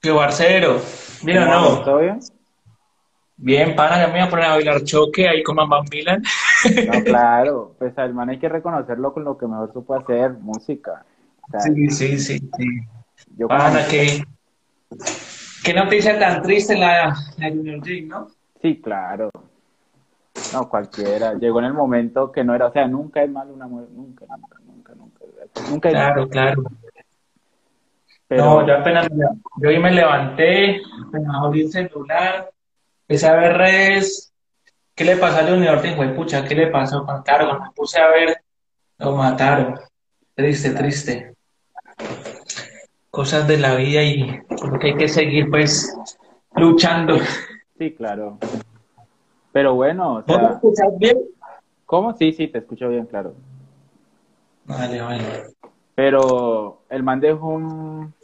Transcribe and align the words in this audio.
¿Qué 0.00 0.10
barcero? 0.10 0.80
Mira, 1.22 1.44
no. 1.46 1.84
¿Todo 1.84 1.98
bien? 1.98 2.20
Bien, 3.36 3.74
pana, 3.74 3.98
ya 3.98 4.06
me 4.06 4.12
voy 4.14 4.20
a 4.20 4.30
poner 4.30 4.44
a 4.46 4.50
bailar 4.54 4.82
choque 4.84 5.28
ahí 5.28 5.42
con 5.42 5.56
Mamá 5.56 5.82
Milan. 5.90 6.22
No, 6.86 6.92
claro, 7.04 7.74
pues 7.78 7.96
al 7.98 8.14
man 8.14 8.30
hay 8.30 8.38
que 8.38 8.48
reconocerlo 8.48 9.12
con 9.12 9.24
lo 9.24 9.36
que 9.36 9.46
mejor 9.46 9.72
supo 9.72 9.94
hacer, 9.94 10.32
música. 10.32 11.04
O 11.42 11.50
sea, 11.50 11.60
Sí, 11.62 11.90
sí, 11.90 12.18
sí, 12.18 12.38
sí. 12.38 12.66
yo 13.36 13.48
Pana, 13.48 13.80
como- 13.86 13.90
qué, 15.64 15.74
noticia 15.74 16.18
tan 16.18 16.42
triste 16.42 16.76
la, 16.76 17.14
la 17.38 17.48
Junior 17.48 17.86
League, 17.86 18.06
¿no? 18.06 18.28
Sí, 18.60 18.80
claro. 18.80 19.30
No, 20.52 20.68
cualquiera. 20.68 21.34
Llegó 21.34 21.60
en 21.60 21.66
el 21.66 21.74
momento 21.74 22.32
que 22.32 22.44
no 22.44 22.54
era, 22.54 22.66
o 22.66 22.72
sea, 22.72 22.86
nunca 22.88 23.22
es 23.22 23.30
malo 23.30 23.52
una 23.52 23.66
mujer, 23.66 23.88
nunca, 23.90 24.24
nunca, 24.36 24.58
nunca, 24.66 24.94
nunca. 24.94 25.20
Nunca 25.70 25.88
es 25.88 25.94
Claro, 25.94 26.14
malo. 26.22 26.28
claro. 26.30 26.62
Pero 28.30 28.44
No, 28.44 28.64
yo 28.66 28.76
apenas, 28.76 29.10
me- 29.10 29.26
yo 29.56 29.68
hoy 29.70 29.78
me 29.80 29.90
levanté, 29.90 30.80
me 31.10 31.20
abrí 31.36 31.62
el 31.62 31.72
celular, 31.72 32.48
empecé 33.08 33.26
a 33.26 33.34
ver 33.34 33.56
redes. 33.56 34.32
¿Qué 34.94 35.04
le 35.04 35.16
pasó 35.16 35.40
a 35.40 35.48
Junior? 35.48 35.80
Güey, 35.96 36.14
pucha, 36.14 36.44
¿qué 36.44 36.54
le 36.54 36.68
pasó? 36.68 37.04
Cuando 37.04 37.58
me 37.60 37.70
puse 37.74 38.00
a 38.00 38.06
ver, 38.06 38.40
lo 38.98 39.16
mataron. 39.16 39.74
Triste, 40.36 40.70
triste. 40.70 41.34
Cosas 43.10 43.48
de 43.48 43.56
la 43.58 43.74
vida 43.74 44.04
y 44.04 44.40
por 44.46 44.74
lo 44.74 44.78
que 44.78 44.86
hay 44.92 44.96
que 44.96 45.08
seguir, 45.08 45.50
pues, 45.50 45.92
luchando. 46.54 47.18
sí, 47.78 47.92
claro. 47.96 48.38
Pero 49.50 49.74
bueno, 49.74 50.18
o 50.18 50.22
¿Vos 50.22 50.38
me 50.38 50.44
sea, 50.46 50.54
escuchás 50.54 50.98
bien? 50.98 51.18
¿cómo? 51.84 52.16
Sí, 52.16 52.32
sí, 52.32 52.46
te 52.46 52.58
escucho 52.58 52.88
bien, 52.88 53.06
claro. 53.06 53.34
Vale, 54.66 55.00
vale. 55.00 55.24
Pero 55.96 56.82
el 56.88 57.02
man 57.02 57.18
dejó 57.18 57.48
un, 57.48 58.14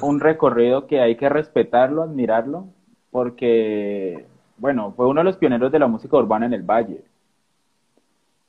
un 0.00 0.20
recorrido 0.20 0.86
que 0.86 1.00
hay 1.00 1.16
que 1.16 1.28
respetarlo, 1.28 2.02
admirarlo, 2.02 2.66
porque, 3.10 4.26
bueno, 4.58 4.92
fue 4.96 5.06
uno 5.06 5.20
de 5.20 5.24
los 5.24 5.36
pioneros 5.36 5.72
de 5.72 5.78
la 5.78 5.86
música 5.88 6.16
urbana 6.16 6.46
en 6.46 6.52
el 6.54 6.62
Valle. 6.62 7.02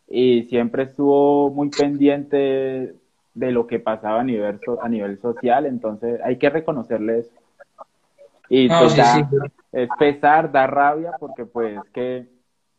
Y 0.07 0.43
siempre 0.43 0.83
estuvo 0.83 1.49
muy 1.51 1.69
pendiente 1.69 2.95
de 3.33 3.51
lo 3.51 3.67
que 3.67 3.79
pasaba 3.79 4.21
a 4.21 4.23
nivel, 4.23 4.59
so- 4.65 4.81
a 4.83 4.89
nivel 4.89 5.19
social, 5.19 5.65
entonces 5.65 6.19
hay 6.23 6.37
que 6.37 6.49
reconocerle 6.49 7.19
eso. 7.19 7.31
Y 8.49 8.67
No, 8.67 8.79
pues 8.79 8.91
sí, 8.93 8.97
da- 8.97 9.13
sí. 9.13 9.37
es 9.71 9.89
pesar, 9.99 10.51
da 10.51 10.65
rabia, 10.67 11.11
porque 11.19 11.45
pues 11.45 11.77
que, 11.93 12.27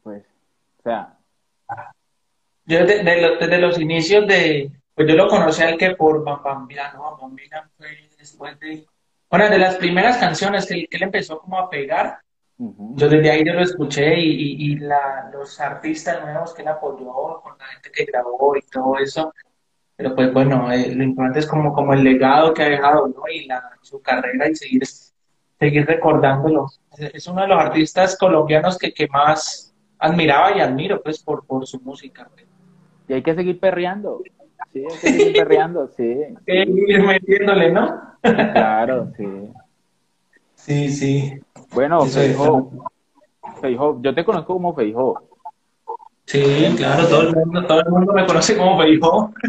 pues, 0.02 0.25
o 0.80 0.82
sea, 0.82 1.16
Yo 2.66 2.84
desde, 2.84 3.02
desde 3.04 3.58
los 3.58 3.78
inicios 3.80 4.27
de, 4.27 4.70
pues 4.94 5.08
yo 5.08 5.14
lo 5.14 5.28
conocí 5.28 5.62
al 5.62 5.77
que 5.77 5.94
por 5.94 6.22
Bam 6.25 6.42
Bam 6.42 6.66
Bilan, 6.66 6.94
¿no? 6.94 7.02
Bam 7.02 7.20
Bam 7.20 7.34
Bilan 7.36 7.70
fue 7.77 7.86
después 8.20 8.58
de, 8.60 8.86
bueno, 9.30 9.50
de 9.50 9.58
las 9.58 9.76
primeras 9.76 10.18
canciones 10.18 10.66
que, 10.66 10.74
él- 10.74 10.88
que 10.90 10.96
él 10.98 11.04
empezó 11.04 11.38
como 11.40 11.58
a 11.58 11.70
pegar, 11.70 12.18
yo 12.58 13.08
desde 13.08 13.30
ahí 13.30 13.44
yo 13.44 13.54
lo 13.54 13.62
escuché 13.62 14.18
y, 14.20 14.30
y, 14.30 14.72
y 14.72 14.76
la, 14.78 15.30
los 15.32 15.58
artistas 15.60 16.22
nuevos 16.22 16.54
que 16.54 16.62
él 16.62 16.68
apoyó, 16.68 17.41
con 17.42 17.56
la 17.58 17.64
gente 17.66 17.91
que 17.92 18.04
grabó 18.04 18.56
y 18.56 18.62
todo 18.62 18.98
eso, 18.98 19.32
pero 19.96 20.14
pues 20.14 20.32
bueno, 20.32 20.70
eh, 20.72 20.94
lo 20.94 21.04
importante 21.04 21.41
es 21.41 21.46
como, 21.46 21.72
como 21.74 21.94
el 21.94 22.04
legado 22.04 22.54
que 22.54 22.62
ha 22.64 22.68
dejado, 22.70 23.08
¿no? 23.08 23.22
Y 23.32 23.46
la, 23.46 23.62
su 23.82 24.00
carrera 24.02 24.48
y 24.48 24.54
seguir, 24.54 24.82
seguir 25.58 25.86
recordándolo. 25.86 26.66
Es 26.98 27.14
es 27.14 27.26
uno 27.28 27.42
de 27.42 27.48
los 27.48 27.58
artistas 27.60 28.16
colombianos 28.18 28.78
que, 28.78 28.92
que 28.92 29.08
más 29.08 29.74
admiraba 29.98 30.56
y 30.56 30.60
admiro, 30.60 31.02
pues, 31.02 31.22
por, 31.22 31.46
por 31.46 31.66
su 31.66 31.80
música. 31.80 32.30
Y 33.08 33.12
hay 33.14 33.22
que 33.22 33.34
seguir 33.34 33.60
perreando. 33.60 34.22
Sí, 34.72 34.80
hay 34.80 34.98
que 34.98 35.08
seguir 35.08 35.32
perreando, 35.36 35.88
sí. 35.88 36.16
que 36.46 36.62
ir 36.62 37.02
metiéndole, 37.02 37.70
¿no? 37.72 38.09
Claro, 38.20 39.12
sí. 39.16 39.26
Sí, 40.54 40.88
sí. 40.91 41.41
Bueno, 41.72 42.04
es 42.04 42.14
Feijo, 42.14 42.70
Feijo, 43.60 44.00
yo 44.03 44.14
te 44.14 44.25
conozco 44.25 44.54
como 44.54 44.75
Feijo. 44.75 45.22
Sí, 46.26 46.75
claro, 46.76 47.09
todo 47.09 47.22
el 47.22 47.34
mundo, 47.34 47.66
todo 47.66 47.80
el 47.80 47.91
mundo 47.91 48.12
me 48.12 48.26
conoce 48.26 48.56
como 48.56 48.78
Feijóo. 48.78 49.32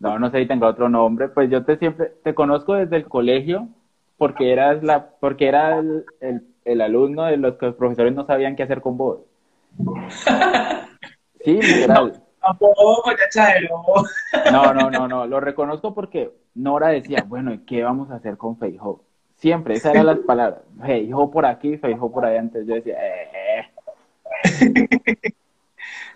No, 0.00 0.16
no 0.16 0.30
sé 0.30 0.38
si 0.38 0.46
tenga 0.46 0.68
otro 0.68 0.88
nombre, 0.88 1.26
pues 1.26 1.50
yo 1.50 1.64
te 1.64 1.76
siempre 1.76 2.12
te 2.22 2.32
conozco 2.32 2.74
desde 2.74 2.94
el 2.94 3.08
colegio 3.08 3.66
porque 4.16 4.52
eras 4.52 4.80
la, 4.84 5.10
porque 5.18 5.48
era 5.48 5.76
el, 5.80 6.04
el, 6.20 6.42
el 6.64 6.80
alumno 6.82 7.24
de 7.24 7.36
los 7.36 7.56
que 7.56 7.66
los 7.66 7.74
profesores 7.74 8.14
no 8.14 8.24
sabían 8.24 8.54
qué 8.54 8.62
hacer 8.62 8.80
con 8.80 8.96
vos. 8.96 9.18
Sí, 11.44 11.54
literal. 11.62 12.20
Tampoco, 12.48 13.10
ya 13.16 13.24
exageró. 13.24 13.82
No, 14.52 14.72
no, 14.72 14.90
no, 14.90 15.08
no, 15.08 15.26
lo 15.26 15.40
reconozco 15.40 15.94
porque 15.94 16.30
Nora 16.54 16.88
decía, 16.88 17.24
bueno, 17.26 17.52
¿y 17.52 17.58
qué 17.58 17.82
vamos 17.82 18.10
a 18.10 18.16
hacer 18.16 18.36
con 18.36 18.58
Feijo? 18.58 19.04
Siempre, 19.36 19.74
esas 19.74 19.94
eran 19.94 20.06
las 20.06 20.18
palabras. 20.18 20.62
Feijo 20.84 21.30
por 21.30 21.46
aquí, 21.46 21.76
Feijo 21.76 22.10
por 22.10 22.24
allá. 22.24 22.40
Entonces 22.40 22.68
yo 22.68 22.74
decía, 22.74 22.96
eh, 23.00 23.70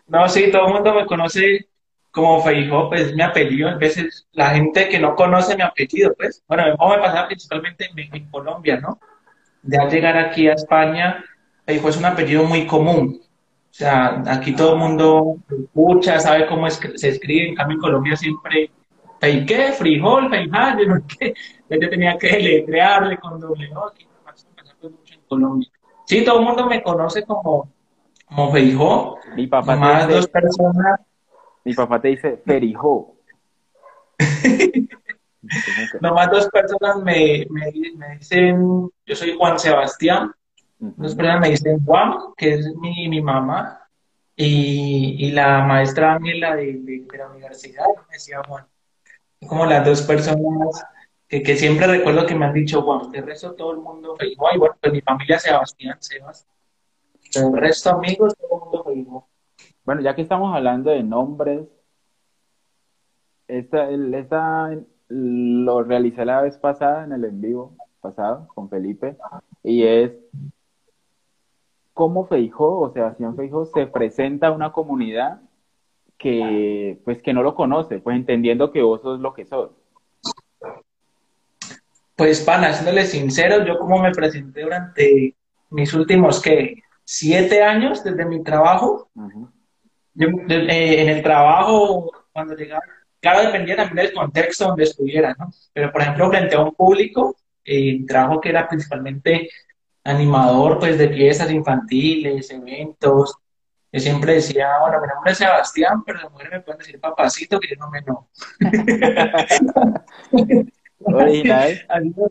No, 0.08 0.28
sí, 0.28 0.50
todo 0.50 0.66
el 0.66 0.74
mundo 0.74 0.94
me 0.94 1.06
conoce 1.06 1.68
como 2.10 2.42
Feijóo, 2.42 2.88
pues 2.88 3.02
es 3.02 3.14
mi 3.14 3.22
apellido. 3.22 3.68
A 3.68 3.76
veces 3.76 4.26
la 4.32 4.50
gente 4.50 4.88
que 4.88 4.98
no 4.98 5.14
conoce 5.14 5.56
mi 5.56 5.62
apellido, 5.62 6.14
pues, 6.14 6.42
bueno, 6.48 6.64
me 6.64 6.98
pasaba 6.98 7.28
principalmente 7.28 7.86
en, 7.86 8.14
en 8.14 8.30
Colombia, 8.30 8.80
¿no? 8.80 8.98
De 9.62 9.78
al 9.78 9.90
llegar 9.90 10.16
aquí 10.18 10.48
a 10.48 10.54
España, 10.54 11.24
Feijóo 11.64 11.90
es 11.90 11.96
un 11.96 12.04
apellido 12.04 12.44
muy 12.44 12.66
común. 12.66 13.20
O 13.72 13.74
sea, 13.74 14.22
aquí 14.26 14.54
todo 14.54 14.74
el 14.74 14.78
mundo 14.80 15.36
escucha, 15.48 16.20
sabe 16.20 16.46
cómo 16.46 16.66
es 16.66 16.78
se 16.94 17.08
escribe. 17.08 17.48
En 17.48 17.54
cambio, 17.54 17.76
en 17.76 17.80
Colombia 17.80 18.16
siempre, 18.16 18.70
¿fei 19.18 19.46
qué? 19.46 19.72
Frijol, 19.72 20.28
feijal, 20.28 20.78
yo 20.78 20.86
no 20.88 20.96
sé 20.96 21.02
qué. 21.18 21.34
Yo 21.80 21.88
tenía 21.88 22.18
que 22.18 22.28
deletrearle 22.28 23.16
con 23.16 23.40
doble 23.40 23.70
O. 23.74 23.90
pues 24.22 24.92
mucho 24.92 25.14
en 25.14 25.20
Colombia. 25.26 25.70
Sí, 26.04 26.22
todo 26.22 26.40
el 26.40 26.44
mundo 26.44 26.66
me 26.66 26.82
conoce 26.82 27.24
como, 27.24 27.72
como 28.26 28.52
Feijóo. 28.52 29.18
mi 29.36 29.46
papá 29.46 29.74
Más 29.74 30.06
dos 30.06 30.28
personas. 30.28 31.00
mi 31.64 31.72
papá 31.72 31.98
te 31.98 32.08
dice 32.08 32.42
Ferijo. 32.44 33.16
Nomás 36.02 36.30
dos 36.30 36.48
personas 36.50 36.98
me, 37.02 37.46
me, 37.48 37.72
me 37.96 38.18
dicen, 38.18 38.90
yo 39.06 39.16
soy 39.16 39.34
Juan 39.34 39.58
Sebastián, 39.58 40.30
me 40.82 41.48
dicen 41.48 41.84
Juan, 41.84 42.14
que 42.36 42.54
es 42.54 42.74
mi, 42.76 43.08
mi 43.08 43.22
mamá, 43.22 43.88
y, 44.34 45.26
y 45.26 45.30
la 45.30 45.62
maestra 45.62 46.14
Ángela 46.14 46.56
de, 46.56 46.80
de, 46.80 47.06
la 47.16 47.28
universidad 47.28 47.84
me 48.08 48.14
decía 48.14 48.42
Juan. 48.46 48.66
Como 49.46 49.66
las 49.66 49.84
dos 49.86 50.02
personas 50.02 50.84
que, 51.28 51.42
que 51.42 51.56
siempre 51.56 51.86
recuerdo 51.86 52.26
que 52.26 52.34
me 52.34 52.46
han 52.46 52.54
dicho 52.54 52.82
Juan, 52.82 53.10
de 53.12 53.20
resto 53.20 53.54
todo 53.54 53.72
el 53.72 53.78
mundo 53.78 54.16
igual, 54.20 54.56
y 54.56 54.58
bueno, 54.58 54.74
pues 54.80 54.92
mi 54.92 55.00
familia 55.00 55.38
Sebastián, 55.38 55.96
Sebas, 56.00 56.46
el 57.34 57.56
resto 57.56 57.90
amigos, 57.90 58.34
todo 58.36 58.52
el 58.52 58.60
mundo 58.60 58.92
igual. 58.92 59.24
Bueno, 59.84 60.00
ya 60.00 60.14
que 60.14 60.22
estamos 60.22 60.54
hablando 60.54 60.90
de 60.90 61.02
nombres, 61.02 61.66
esta, 63.48 63.88
esta 63.90 64.70
lo 65.08 65.82
realicé 65.82 66.24
la 66.24 66.40
vez 66.40 66.56
pasada 66.56 67.04
en 67.04 67.12
el 67.12 67.24
en 67.24 67.40
vivo 67.40 67.76
pasado 68.00 68.48
con 68.54 68.68
Felipe 68.68 69.16
y 69.62 69.84
es 69.84 70.12
cómo 71.92 72.26
Feijó, 72.26 72.80
o 72.80 72.92
Sebastián 72.92 73.36
Feijó, 73.36 73.66
se 73.66 73.86
presenta 73.86 74.48
a 74.48 74.52
una 74.52 74.72
comunidad 74.72 75.40
que 76.18 77.00
pues 77.04 77.20
que 77.22 77.32
no 77.32 77.42
lo 77.42 77.54
conoce, 77.54 77.98
pues 77.98 78.16
entendiendo 78.16 78.70
que 78.70 78.82
vos 78.82 79.02
sos 79.02 79.20
lo 79.20 79.34
que 79.34 79.44
sos. 79.44 79.70
Pues, 82.14 82.40
pana, 82.42 82.72
siéndole 82.72 83.04
sincero, 83.04 83.64
yo 83.64 83.78
como 83.78 84.00
me 84.00 84.12
presenté 84.12 84.62
durante 84.62 85.34
mis 85.70 85.92
últimos, 85.94 86.40
¿qué? 86.40 86.76
Siete 87.04 87.62
años 87.62 88.04
desde 88.04 88.24
mi 88.26 88.44
trabajo. 88.44 89.08
Yo, 90.14 90.28
eh, 90.28 91.02
en 91.02 91.08
el 91.08 91.22
trabajo, 91.22 92.12
cuando 92.32 92.54
llegaba, 92.54 92.82
claro, 93.20 93.42
dependía 93.46 93.76
también 93.76 94.06
del 94.06 94.14
contexto 94.14 94.68
donde 94.68 94.84
estuviera, 94.84 95.34
¿no? 95.38 95.50
Pero, 95.72 95.90
por 95.90 96.02
ejemplo, 96.02 96.30
frente 96.30 96.54
a 96.54 96.60
un 96.60 96.74
público, 96.74 97.34
eh, 97.64 98.04
trabajo 98.06 98.40
que 98.40 98.50
era 98.50 98.68
principalmente 98.68 99.48
animador, 100.04 100.78
pues, 100.78 100.98
de 100.98 101.08
fiestas 101.10 101.50
infantiles, 101.50 102.50
eventos, 102.50 103.34
yo 103.92 104.00
siempre 104.00 104.34
decía, 104.34 104.78
bueno, 104.80 105.00
mi 105.02 105.08
nombre 105.08 105.32
es 105.32 105.38
Sebastián, 105.38 106.02
pero 106.04 106.20
las 106.22 106.32
mujeres 106.32 106.52
me 106.54 106.60
pueden 106.60 106.78
decir 106.78 107.00
papacito, 107.00 107.60
que 107.60 107.68
yo 107.68 107.76
no 107.76 107.90
me 107.90 108.02
no. 108.02 108.28
Original. 111.00 111.78
No- 112.16 112.30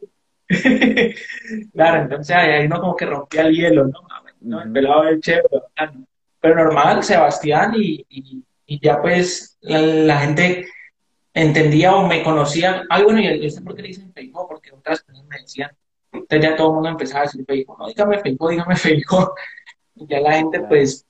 Claro, 1.74 2.04
entonces 2.04 2.36
ahí 2.36 2.66
uno 2.66 2.80
como 2.80 2.96
que 2.96 3.06
rompía 3.06 3.42
el 3.44 3.54
hielo, 3.56 3.86
¿no? 3.88 4.00
Ah, 4.10 4.24
no, 4.42 4.62
el 4.62 4.72
pelado 4.72 5.08
es 5.10 5.20
chévere, 5.22 5.48
bacano. 5.52 6.06
Pero 6.40 6.56
normal, 6.56 7.04
Sebastián, 7.04 7.74
y, 7.76 8.06
y, 8.10 8.44
y 8.66 8.80
ya 8.82 9.02
pues 9.02 9.58
la, 9.62 9.80
la 9.82 10.20
gente 10.20 10.68
entendía 11.34 11.96
o 11.96 12.08
me 12.08 12.24
conocía. 12.24 12.84
Ay, 12.90 13.04
bueno, 13.04 13.20
y 13.22 13.42
yo 13.42 13.50
sé 13.50 13.62
por 13.62 13.76
qué 13.76 13.84
le 13.84 13.90
dicen 13.90 14.14
Facebook, 14.14 14.48
porque 14.50 14.72
otras 14.74 15.04
personas 15.04 15.28
me 15.30 15.40
decían. 15.42 15.72
Entonces 16.12 16.50
ya 16.50 16.56
todo 16.56 16.70
el 16.70 16.74
mundo 16.76 16.90
empezaba 16.90 17.22
a 17.22 17.24
decir 17.24 17.46
Facebook, 17.46 17.78
no, 17.80 17.88
dígame 17.88 18.20
Facebook, 18.20 18.50
dígame 18.50 18.76
Facebook. 18.76 19.34
Y 19.96 20.08
ya 20.08 20.20
la 20.20 20.34
gente, 20.34 20.60
pues, 20.62 21.06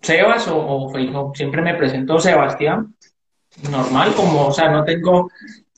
Sebas 0.00 0.48
o, 0.48 0.56
o 0.56 0.90
Facebook, 0.90 1.36
siempre 1.36 1.62
me 1.62 1.74
presento 1.74 2.18
Sebastián, 2.18 2.94
normal, 3.70 4.14
como, 4.14 4.46
o 4.46 4.52
sea, 4.52 4.70
no 4.70 4.84
tengo 4.84 5.28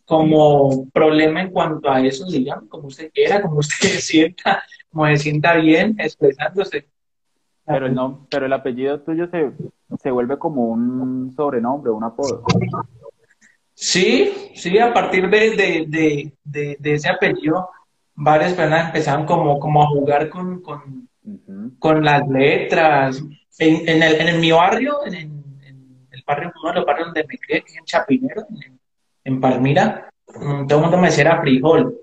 como 0.04 0.88
problema 0.90 1.42
en 1.42 1.50
cuanto 1.50 1.90
a 1.90 2.00
eso, 2.00 2.24
digamos, 2.26 2.68
como 2.68 2.88
usted 2.88 3.10
quiera, 3.12 3.42
como 3.42 3.58
usted 3.58 3.76
se 3.88 4.00
sienta, 4.00 4.62
como 4.90 5.06
se 5.06 5.16
sienta 5.16 5.54
bien 5.56 5.96
expresándose. 5.98 6.88
Pero 7.66 7.86
el, 7.86 7.94
nom 7.94 8.26
pero 8.30 8.46
el 8.46 8.52
apellido 8.54 9.00
tuyo 9.00 9.28
se, 9.28 9.52
se 10.02 10.10
vuelve 10.10 10.38
como 10.38 10.64
un 10.64 11.34
sobrenombre, 11.36 11.90
un 11.90 12.04
apodo. 12.04 12.42
Sí, 13.74 14.32
sí, 14.54 14.78
a 14.78 14.94
partir 14.94 15.28
de, 15.28 15.50
de, 15.50 15.84
de, 15.86 16.32
de, 16.42 16.76
de 16.80 16.94
ese 16.94 17.10
apellido, 17.10 17.68
varias 18.18 18.52
personas 18.54 18.86
empezaron 18.86 19.24
como, 19.24 19.58
como 19.60 19.82
a 19.82 19.86
jugar 19.86 20.28
con, 20.28 20.60
con, 20.60 21.08
con 21.78 22.04
las 22.04 22.28
letras. 22.28 23.22
En, 23.60 23.88
en, 23.88 24.02
el, 24.02 24.28
en 24.28 24.40
mi 24.40 24.50
barrio, 24.50 25.04
en, 25.06 25.14
en, 25.14 26.08
el 26.10 26.22
barrio, 26.26 26.52
uno 26.60 26.70
de 26.70 26.76
los 26.76 26.86
barrios 26.86 27.06
donde 27.06 27.26
me 27.26 27.38
crié, 27.38 27.62
que 27.62 27.72
es 27.72 27.78
en 27.78 27.84
Chapinero, 27.84 28.42
en, 28.50 28.78
en 29.24 29.40
Palmira, 29.40 30.10
mm, 30.28 30.66
todo 30.66 30.78
el 30.78 30.82
mundo 30.82 30.98
me 30.98 31.08
decía 31.08 31.40
frijol. 31.40 32.00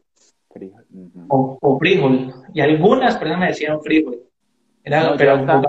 o, 1.28 1.58
o, 1.62 1.80
frijol. 1.80 2.34
Y 2.54 2.62
algunas 2.62 3.18
personas 3.18 3.40
me 3.40 3.48
decían 3.48 3.82
frijol. 3.82 4.20
Era, 4.84 5.04
no, 5.04 5.18
pero 5.18 5.36
yo 5.36 5.52
hasta, 5.52 5.62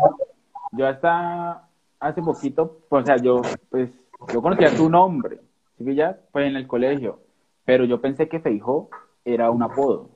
yo 0.72 0.86
hasta 0.86 1.68
hace 1.98 2.22
poquito, 2.22 2.80
pues, 2.88 3.02
o 3.02 3.06
sea, 3.06 3.16
yo, 3.16 3.42
pues, 3.70 3.90
yo 4.32 4.42
conocía 4.42 4.74
tu 4.76 4.88
nombre, 4.88 5.38
¿sí 5.78 5.94
ya? 5.94 6.18
Pues 6.30 6.46
en 6.46 6.56
el 6.56 6.66
colegio, 6.66 7.20
pero 7.64 7.84
yo 7.84 8.00
pensé 8.00 8.28
que 8.28 8.40
Feijó 8.40 8.90
era 9.24 9.50
un 9.50 9.62
apodo. 9.62 10.15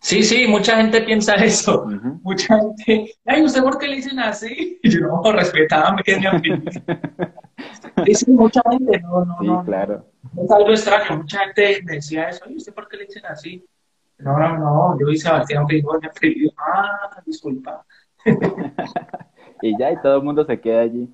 Sí, 0.00 0.22
sí, 0.22 0.46
mucha 0.46 0.76
gente 0.76 1.00
piensa 1.02 1.34
eso. 1.34 1.82
Uh 1.84 1.90
-huh. 1.90 2.20
Mucha 2.22 2.58
gente, 2.58 3.12
ay, 3.26 3.42
¿usted 3.42 3.62
por 3.62 3.78
qué 3.78 3.88
le 3.88 3.96
dicen 3.96 4.18
así? 4.18 4.78
Y 4.82 4.90
yo 4.90 5.00
no, 5.00 5.32
respetaba, 5.32 5.96
que 6.04 6.12
es 6.12 6.20
mi 6.20 6.26
opinión. 6.26 6.64
Dice 8.04 8.30
mucha 8.30 8.62
gente, 8.70 9.00
no, 9.00 9.24
no, 9.24 9.36
sí, 9.40 9.46
no. 9.46 9.64
claro. 9.64 10.06
Es 10.40 10.50
algo 10.50 10.70
extraño, 10.70 11.18
mucha 11.18 11.40
gente 11.40 11.80
me 11.84 11.94
decía 11.94 12.28
eso, 12.28 12.44
ay, 12.46 12.56
¿usted 12.56 12.72
por 12.72 12.88
qué 12.88 12.96
le 12.96 13.06
dicen 13.06 13.26
así? 13.26 13.64
No, 14.18 14.38
no, 14.38 14.56
no, 14.58 14.98
yo 14.98 15.06
soy 15.06 15.18
Sebastián 15.18 15.66
Frijol, 15.66 15.98
me 16.00 16.08
apellido. 16.08 16.52
Ah, 16.58 17.20
disculpa. 17.26 17.84
y 19.62 19.78
ya, 19.78 19.90
y 19.92 20.00
todo 20.00 20.16
el 20.16 20.22
mundo 20.22 20.44
se 20.44 20.60
queda 20.60 20.82
allí. 20.82 21.08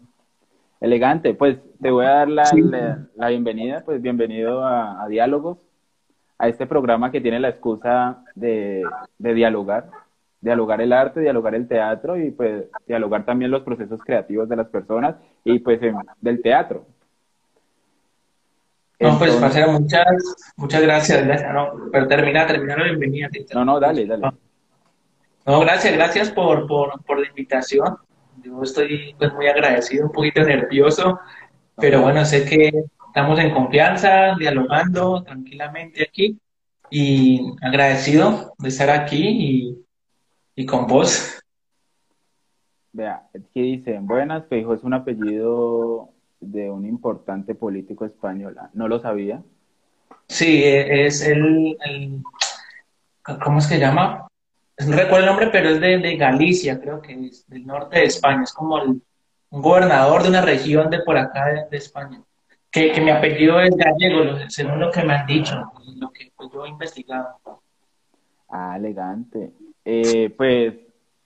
Elegante, 0.80 1.32
pues 1.32 1.58
te 1.80 1.90
voy 1.90 2.04
a 2.04 2.10
dar 2.10 2.28
la, 2.28 2.44
sí. 2.44 2.60
la, 2.60 3.06
la 3.14 3.28
bienvenida, 3.28 3.82
pues 3.84 4.00
bienvenido 4.02 4.64
a, 4.64 5.02
a 5.02 5.08
Diálogos 5.08 5.58
a 6.38 6.48
este 6.48 6.66
programa 6.66 7.10
que 7.10 7.20
tiene 7.20 7.40
la 7.40 7.48
excusa 7.48 8.24
de, 8.34 8.82
de, 9.18 9.34
dialogar, 9.34 9.90
dialogar 10.40 10.80
el 10.80 10.92
arte, 10.92 11.20
dialogar 11.20 11.54
el 11.54 11.68
teatro 11.68 12.16
y 12.16 12.30
pues 12.30 12.64
dialogar 12.86 13.24
también 13.24 13.50
los 13.50 13.62
procesos 13.62 14.00
creativos 14.04 14.48
de 14.48 14.56
las 14.56 14.68
personas 14.68 15.16
y 15.44 15.58
pues 15.60 15.82
en, 15.82 15.96
del 16.20 16.42
teatro. 16.42 16.86
No, 19.00 19.18
pues 19.18 19.38
Marcelo, 19.40 19.72
muchas, 19.72 20.04
muchas 20.56 20.82
gracias, 20.82 21.26
gracias. 21.26 21.52
No, 21.52 21.90
pero 21.92 22.06
termina, 22.06 22.46
termina 22.46 22.76
la 22.76 22.84
bienvenida. 22.84 23.28
No, 23.52 23.64
no, 23.64 23.80
dale, 23.80 24.06
dale. 24.06 24.30
No, 25.46 25.60
gracias, 25.60 25.94
gracias 25.94 26.30
por, 26.30 26.66
por, 26.66 27.04
por 27.04 27.18
la 27.18 27.28
invitación. 27.28 27.98
Yo 28.42 28.62
estoy 28.62 29.14
pues 29.18 29.32
muy 29.34 29.46
agradecido, 29.46 30.06
un 30.06 30.12
poquito 30.12 30.42
nervioso, 30.42 31.20
pero 31.76 32.02
bueno, 32.02 32.24
sé 32.24 32.44
que 32.44 32.70
estamos 33.14 33.38
en 33.38 33.54
confianza, 33.54 34.34
dialogando 34.36 35.22
tranquilamente 35.22 36.02
aquí 36.02 36.36
y 36.90 37.46
agradecido 37.62 38.54
de 38.58 38.68
estar 38.68 38.90
aquí 38.90 39.22
y, 39.24 39.86
y 40.56 40.66
con 40.66 40.88
vos. 40.88 41.40
Vea, 42.92 43.22
aquí 43.32 43.62
dicen, 43.62 44.08
buenas, 44.08 44.48
Feijo 44.48 44.74
es 44.74 44.82
un 44.82 44.94
apellido 44.94 46.08
de 46.40 46.68
un 46.68 46.86
importante 46.86 47.54
político 47.54 48.04
español. 48.04 48.56
¿No 48.72 48.88
lo 48.88 48.98
sabía? 48.98 49.40
Sí, 50.26 50.64
es 50.64 51.24
el, 51.24 51.78
el 51.84 52.20
¿cómo 53.44 53.60
es 53.60 53.68
que 53.68 53.78
llama? 53.78 54.26
No 54.84 54.96
recuerdo 54.96 55.18
el 55.18 55.26
nombre, 55.26 55.50
pero 55.52 55.68
es 55.68 55.80
de, 55.80 55.98
de, 55.98 56.16
Galicia, 56.16 56.80
creo 56.80 57.00
que 57.00 57.26
es 57.26 57.46
del 57.46 57.64
norte 57.64 58.00
de 58.00 58.06
España. 58.06 58.42
Es 58.42 58.52
como 58.52 58.82
el, 58.82 59.00
un 59.50 59.62
gobernador 59.62 60.24
de 60.24 60.30
una 60.30 60.40
región 60.40 60.90
de 60.90 60.98
por 60.98 61.16
acá 61.16 61.46
de, 61.46 61.68
de 61.70 61.76
España 61.76 62.20
que, 62.74 62.90
que 62.90 63.00
mi 63.00 63.10
apellido 63.10 63.60
es 63.60 63.70
gallego, 63.76 64.36
según 64.48 64.80
lo 64.80 64.90
que 64.90 65.04
me 65.04 65.14
han 65.14 65.26
dicho, 65.28 65.54
lo 65.96 66.10
que 66.10 66.32
pues, 66.36 66.50
yo 66.52 66.66
he 66.66 66.68
investigado. 66.68 67.38
Ah, 68.48 68.74
elegante. 68.76 69.52
Eh, 69.84 70.34
pues, 70.36 70.74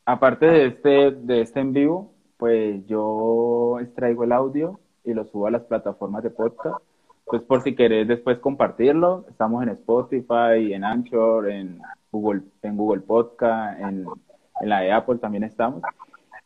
aparte 0.05 0.45
de 0.45 0.67
este, 0.67 1.11
de 1.11 1.41
este 1.41 1.61
en 1.61 1.73
vivo, 1.73 2.13
pues 2.37 2.87
yo 2.87 3.79
extraigo 3.81 4.25
el 4.25 4.33
audio 4.33 4.79
y 5.05 5.15
lo 5.15 5.25
subo 5.25 5.47
a 5.47 5.51
las 5.51 5.63
plataformas 5.63 6.23
de 6.23 6.29
podcast. 6.29 6.83
Pues 7.25 7.41
por 7.43 7.63
si 7.63 7.75
querés 7.75 8.07
después 8.07 8.39
compartirlo, 8.41 9.25
estamos 9.31 9.63
en 9.63 9.71
Spotify, 9.71 10.75
en 10.75 10.85
Anchor, 10.85 11.51
en 11.51 11.81
Google, 12.13 12.43
en 12.61 12.77
Google 12.77 13.01
Podcast, 13.01 13.81
en, 13.81 14.05
en 14.61 14.69
la 14.69 14.81
de 14.81 14.93
Apple 14.93 15.17
también 15.17 15.45
estamos. 15.45 15.81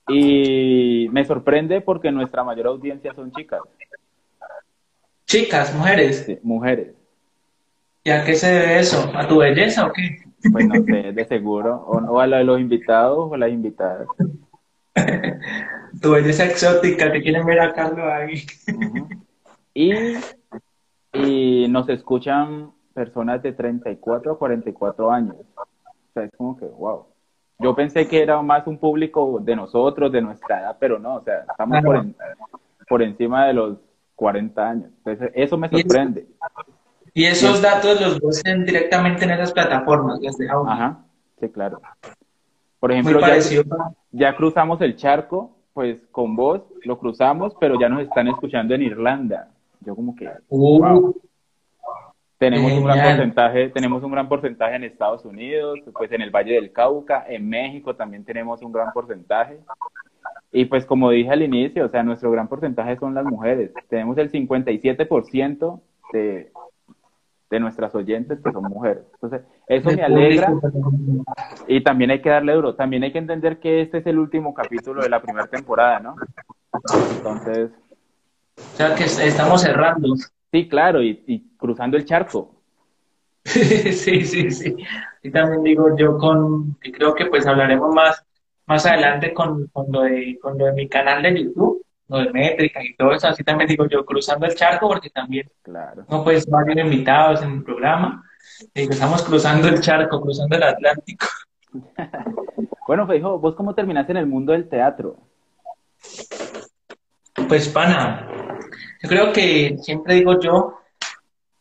Y 0.06 1.08
me 1.10 1.24
sorprende 1.24 1.80
porque 1.80 2.12
nuestra 2.12 2.44
mayor 2.44 2.68
audiencia 2.68 3.12
son 3.14 3.32
chicas. 3.32 3.60
Chicas, 5.32 5.74
mujeres. 5.74 6.24
Sí, 6.26 6.38
mujeres. 6.42 6.94
¿Y 8.04 8.10
a 8.10 8.22
qué 8.22 8.34
se 8.34 8.52
debe 8.52 8.80
eso? 8.80 9.10
¿A 9.14 9.26
tu 9.26 9.38
belleza 9.38 9.86
o 9.86 9.90
qué? 9.90 10.18
Pues 10.52 10.68
no 10.68 10.74
sé, 10.84 11.10
de 11.10 11.24
seguro. 11.24 11.74
O, 11.86 11.96
o 11.96 12.20
a 12.20 12.26
la 12.26 12.36
de 12.36 12.44
los 12.44 12.60
invitados 12.60 13.32
o 13.32 13.34
las 13.38 13.50
invitadas. 13.50 14.06
tu 16.02 16.10
belleza 16.10 16.44
exótica, 16.44 17.10
te 17.10 17.22
quieren 17.22 17.46
ver 17.46 17.60
a 17.60 17.72
Carlos 17.72 18.04
ahí. 18.12 18.44
Uh 18.68 18.78
-huh. 18.78 19.22
y, 19.72 19.92
y 21.14 21.68
nos 21.68 21.88
escuchan 21.88 22.70
personas 22.92 23.42
de 23.42 23.54
34 23.54 24.32
a 24.32 24.38
44 24.38 25.10
años. 25.10 25.36
O 25.56 26.12
sea, 26.12 26.24
es 26.24 26.30
como 26.36 26.58
que, 26.58 26.66
wow. 26.66 27.06
Yo 27.58 27.74
pensé 27.74 28.06
que 28.06 28.22
era 28.22 28.42
más 28.42 28.66
un 28.66 28.76
público 28.76 29.40
de 29.40 29.56
nosotros, 29.56 30.12
de 30.12 30.20
nuestra 30.20 30.60
edad, 30.60 30.76
pero 30.78 30.98
no, 30.98 31.14
o 31.14 31.22
sea, 31.22 31.46
estamos 31.50 31.80
claro. 31.80 31.86
por, 31.86 31.96
en, 31.96 32.16
por 32.86 33.02
encima 33.02 33.46
de 33.46 33.54
los 33.54 33.78
40 34.22 34.68
años. 34.68 34.90
Entonces, 34.98 35.32
eso 35.34 35.58
me 35.58 35.68
sorprende. 35.68 36.28
Y, 37.12 37.24
esos 37.24 37.60
datos 37.60 38.00
los 38.00 38.20
buscan 38.20 38.64
directamente 38.64 39.24
en 39.24 39.32
esas 39.32 39.52
plataformas, 39.52 40.20
desde 40.20 40.48
audio. 40.48 40.70
Ajá, 40.70 41.04
sí, 41.40 41.48
claro. 41.48 41.80
Por 42.78 42.92
ejemplo, 42.92 43.18
ya, 43.18 43.36
ya, 44.12 44.36
cruzamos 44.36 44.80
el 44.80 44.94
charco, 44.94 45.56
pues 45.74 45.98
con 46.12 46.36
vos 46.36 46.62
lo 46.84 47.00
cruzamos, 47.00 47.52
pero 47.58 47.80
ya 47.80 47.88
nos 47.88 48.02
están 48.02 48.28
escuchando 48.28 48.76
en 48.76 48.82
Irlanda. 48.82 49.48
Yo 49.80 49.96
como 49.96 50.14
que, 50.14 50.30
uh, 50.48 50.78
wow. 50.78 51.16
Tenemos 52.38 52.72
un 52.72 52.84
gran 52.84 53.00
porcentaje, 53.00 53.68
tenemos 53.70 54.02
un 54.04 54.12
gran 54.12 54.28
porcentaje 54.28 54.76
en 54.76 54.84
Estados 54.84 55.24
Unidos, 55.24 55.80
pues 55.92 56.12
en 56.12 56.22
el 56.22 56.30
Valle 56.30 56.54
del 56.54 56.72
Cauca, 56.72 57.24
en 57.28 57.48
México 57.48 57.96
también 57.96 58.24
tenemos 58.24 58.62
un 58.62 58.70
gran 58.70 58.92
porcentaje. 58.92 59.58
Y 60.52 60.66
pues 60.66 60.84
como 60.84 61.10
dije 61.10 61.30
al 61.30 61.42
inicio, 61.42 61.86
o 61.86 61.88
sea, 61.88 62.02
nuestro 62.02 62.30
gran 62.30 62.46
porcentaje 62.46 62.96
son 62.98 63.14
las 63.14 63.24
mujeres. 63.24 63.72
Tenemos 63.88 64.18
el 64.18 64.30
57% 64.30 65.80
de, 66.12 66.52
de 67.50 67.60
nuestras 67.60 67.94
oyentes 67.94 68.38
que 68.44 68.52
son 68.52 68.64
mujeres. 68.64 69.02
Entonces, 69.14 69.42
eso 69.66 69.90
me 69.90 70.02
alegra. 70.02 70.52
Y 71.66 71.82
también 71.82 72.10
hay 72.10 72.20
que 72.20 72.28
darle 72.28 72.52
duro. 72.52 72.74
También 72.74 73.02
hay 73.02 73.12
que 73.12 73.18
entender 73.18 73.60
que 73.60 73.80
este 73.80 73.98
es 73.98 74.06
el 74.06 74.18
último 74.18 74.52
capítulo 74.52 75.02
de 75.02 75.08
la 75.08 75.22
primera 75.22 75.46
temporada, 75.46 76.00
¿no? 76.00 76.16
Entonces... 77.16 77.70
O 78.56 78.76
sea, 78.76 78.94
que 78.94 79.04
estamos 79.04 79.62
cerrando. 79.62 80.14
Sí, 80.50 80.68
claro, 80.68 81.02
y, 81.02 81.24
y 81.26 81.56
cruzando 81.56 81.96
el 81.96 82.04
charco. 82.04 82.54
sí, 83.44 84.22
sí, 84.24 84.50
sí. 84.50 84.76
Y 85.22 85.30
también 85.30 85.62
digo 85.62 85.96
yo 85.96 86.18
con, 86.18 86.74
que 86.74 86.92
creo 86.92 87.14
que 87.14 87.26
pues 87.26 87.46
hablaremos 87.46 87.94
más 87.94 88.22
más 88.72 88.86
adelante 88.86 89.34
con, 89.34 89.66
con, 89.68 89.86
lo 89.90 90.02
de, 90.02 90.38
con 90.40 90.56
lo 90.56 90.66
de 90.66 90.72
mi 90.72 90.88
canal 90.88 91.22
de 91.22 91.44
YouTube, 91.44 91.84
lo 92.08 92.18
de 92.18 92.32
métrica 92.32 92.82
y 92.82 92.94
todo 92.96 93.12
eso, 93.12 93.28
así 93.28 93.44
también 93.44 93.68
digo 93.68 93.86
yo, 93.86 94.04
cruzando 94.04 94.46
el 94.46 94.54
charco, 94.54 94.88
porque 94.88 95.10
también, 95.10 95.50
claro. 95.62 96.04
no 96.08 96.24
pues 96.24 96.46
varios 96.46 96.78
invitados 96.78 97.42
en 97.42 97.52
el 97.52 97.62
programa, 97.62 98.24
y 98.74 98.82
estamos 98.82 99.22
cruzando 99.22 99.68
el 99.68 99.80
charco, 99.80 100.20
cruzando 100.20 100.56
el 100.56 100.62
Atlántico. 100.62 101.26
bueno, 102.86 103.06
Feijo, 103.06 103.38
¿vos 103.38 103.54
cómo 103.54 103.74
terminaste 103.74 104.12
en 104.12 104.18
el 104.18 104.26
mundo 104.26 104.52
del 104.52 104.68
teatro? 104.68 105.16
Pues, 107.48 107.68
pana, 107.68 108.28
yo 109.02 109.08
creo 109.08 109.32
que 109.32 109.76
siempre 109.78 110.14
digo 110.14 110.40
yo, 110.40 110.78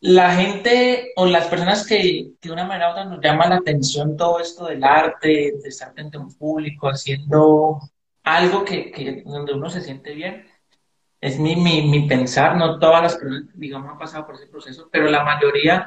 la 0.01 0.33
gente 0.33 1.13
o 1.15 1.27
las 1.27 1.47
personas 1.47 1.85
que 1.85 2.31
de 2.41 2.51
una 2.51 2.65
manera 2.65 2.89
u 2.89 2.91
otra 2.91 3.05
nos 3.05 3.21
llama 3.21 3.47
la 3.47 3.57
atención 3.57 4.17
todo 4.17 4.39
esto 4.39 4.65
del 4.65 4.83
arte, 4.83 5.53
de 5.61 5.69
estar 5.69 5.93
frente 5.93 6.17
a 6.17 6.21
un 6.21 6.35
público, 6.35 6.89
haciendo 6.89 7.79
algo 8.23 8.65
que, 8.65 8.91
que 8.91 9.21
donde 9.23 9.53
uno 9.53 9.69
se 9.69 9.81
siente 9.81 10.15
bien, 10.15 10.47
es 11.21 11.39
mi, 11.39 11.55
mi, 11.55 11.87
mi, 11.87 12.07
pensar, 12.07 12.57
no 12.57 12.79
todas 12.79 13.03
las 13.03 13.15
personas, 13.15 13.43
digamos, 13.53 13.91
han 13.91 13.99
pasado 13.99 14.25
por 14.25 14.35
ese 14.35 14.47
proceso, 14.47 14.89
pero 14.91 15.07
la 15.07 15.23
mayoría 15.23 15.85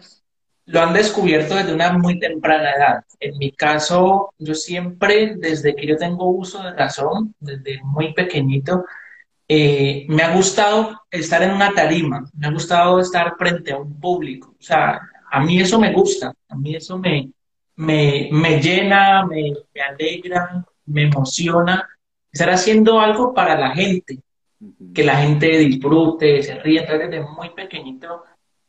lo 0.66 0.80
han 0.80 0.92
descubierto 0.94 1.56
desde 1.56 1.75
una 1.75 1.92
muy 1.99 2.21
temprana 2.21 2.71
edad. 2.73 3.04
En 3.18 3.37
mi 3.38 3.50
caso, 3.50 4.33
yo 4.38 4.54
siempre, 4.54 5.35
desde 5.37 5.75
que 5.75 5.88
yo 5.88 5.97
tengo 5.97 6.30
uso 6.30 6.62
de 6.62 6.73
razón, 6.73 7.35
desde 7.40 7.83
muy 7.83 8.14
pequeñito, 8.14 8.85
eh, 9.48 10.06
me 10.08 10.22
ha 10.22 10.34
gustado 10.34 11.02
estar 11.10 11.42
en 11.42 11.52
una 11.52 11.72
tarima, 11.72 12.24
me 12.34 12.46
ha 12.46 12.50
gustado 12.50 13.00
estar 13.00 13.34
frente 13.36 13.72
a 13.72 13.78
un 13.78 14.00
público. 14.00 14.54
O 14.58 14.62
sea, 14.62 15.00
a 15.30 15.40
mí 15.40 15.60
eso 15.60 15.78
me 15.78 15.92
gusta, 15.92 16.32
a 16.48 16.56
mí 16.56 16.74
eso 16.74 16.98
me, 16.98 17.30
me, 17.76 18.28
me 18.32 18.60
llena, 18.60 19.26
me, 19.26 19.52
me 19.74 19.80
alegra, 19.80 20.64
me 20.86 21.02
emociona, 21.02 21.88
estar 22.32 22.50
haciendo 22.50 23.00
algo 23.00 23.34
para 23.34 23.58
la 23.58 23.70
gente, 23.74 24.20
que 24.94 25.04
la 25.04 25.16
gente 25.16 25.58
disfrute, 25.58 26.42
se 26.42 26.58
ríe. 26.60 26.80
Entonces, 26.80 27.10
desde 27.10 27.26
muy 27.26 27.50
pequeñito 27.50 28.24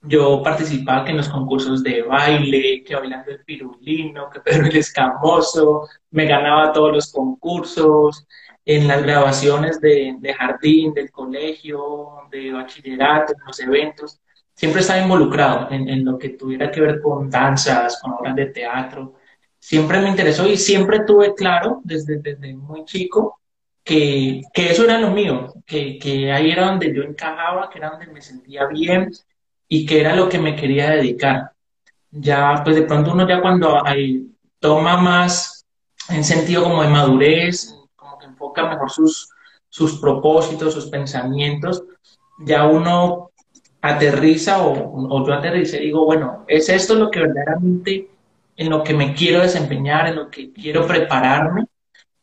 yo 0.07 0.41
participaba 0.43 1.07
en 1.09 1.17
los 1.17 1.29
concursos 1.29 1.83
de 1.83 2.03
baile, 2.03 2.83
que 2.83 2.95
bailando 2.95 3.31
el 3.31 3.43
pirulino, 3.43 4.29
que 4.29 4.39
Pedro 4.39 4.67
el 4.67 4.75
Escamoso, 4.77 5.87
me 6.11 6.25
ganaba 6.25 6.71
todos 6.71 6.93
los 6.93 7.11
concursos, 7.11 8.27
en 8.65 8.87
las 8.87 9.03
grabaciones 9.03 9.79
de, 9.79 10.15
de 10.19 10.33
jardín, 10.33 10.93
del 10.93 11.11
colegio, 11.11 12.27
de 12.31 12.51
bachillerato, 12.51 13.33
en 13.33 13.45
los 13.45 13.59
eventos. 13.59 14.19
Siempre 14.55 14.81
estaba 14.81 15.01
involucrado 15.01 15.69
en, 15.69 15.87
en 15.87 16.03
lo 16.03 16.17
que 16.17 16.29
tuviera 16.29 16.71
que 16.71 16.81
ver 16.81 17.01
con 17.01 17.29
danzas, 17.29 17.99
con 18.01 18.13
obras 18.13 18.35
de 18.35 18.47
teatro. 18.47 19.15
Siempre 19.59 19.99
me 19.99 20.09
interesó 20.09 20.47
y 20.47 20.57
siempre 20.57 21.01
tuve 21.01 21.33
claro 21.35 21.81
desde, 21.83 22.17
desde 22.17 22.55
muy 22.55 22.85
chico 22.85 23.39
que, 23.83 24.41
que 24.53 24.71
eso 24.71 24.83
era 24.83 24.99
lo 24.99 25.11
mío, 25.11 25.53
que, 25.65 25.99
que 25.99 26.31
ahí 26.31 26.51
era 26.51 26.65
donde 26.65 26.93
yo 26.93 27.03
encajaba, 27.03 27.69
que 27.69 27.77
era 27.77 27.91
donde 27.91 28.07
me 28.07 28.21
sentía 28.21 28.65
bien 28.65 29.11
y 29.67 29.85
que 29.85 30.01
era 30.01 30.15
lo 30.15 30.27
que 30.27 30.39
me 30.39 30.55
quería 30.55 30.89
dedicar. 30.89 31.51
Ya, 32.09 32.61
pues 32.63 32.75
de 32.75 32.83
pronto 32.83 33.11
uno 33.11 33.27
ya 33.27 33.41
cuando 33.41 33.85
hay, 33.85 34.27
toma 34.59 34.97
más 34.97 35.65
en 36.09 36.23
sentido 36.23 36.63
como 36.63 36.81
de 36.81 36.89
madurez, 36.89 37.74
enfoca 38.35 38.67
mejor 38.67 38.91
sus, 38.91 39.29
sus 39.69 39.99
propósitos, 39.99 40.73
sus 40.73 40.87
pensamientos, 40.87 41.83
ya 42.39 42.65
uno 42.67 43.31
aterriza 43.81 44.65
o, 44.65 44.73
o 45.09 45.25
yo 45.25 45.33
aterrice 45.33 45.81
y 45.81 45.87
digo, 45.87 46.05
bueno, 46.05 46.43
es 46.47 46.69
esto 46.69 46.95
lo 46.95 47.09
que 47.11 47.21
verdaderamente 47.21 48.09
en 48.57 48.69
lo 48.69 48.83
que 48.83 48.93
me 48.93 49.13
quiero 49.13 49.41
desempeñar, 49.41 50.07
en 50.07 50.15
lo 50.15 50.29
que 50.29 50.51
quiero 50.51 50.87
prepararme 50.87 51.67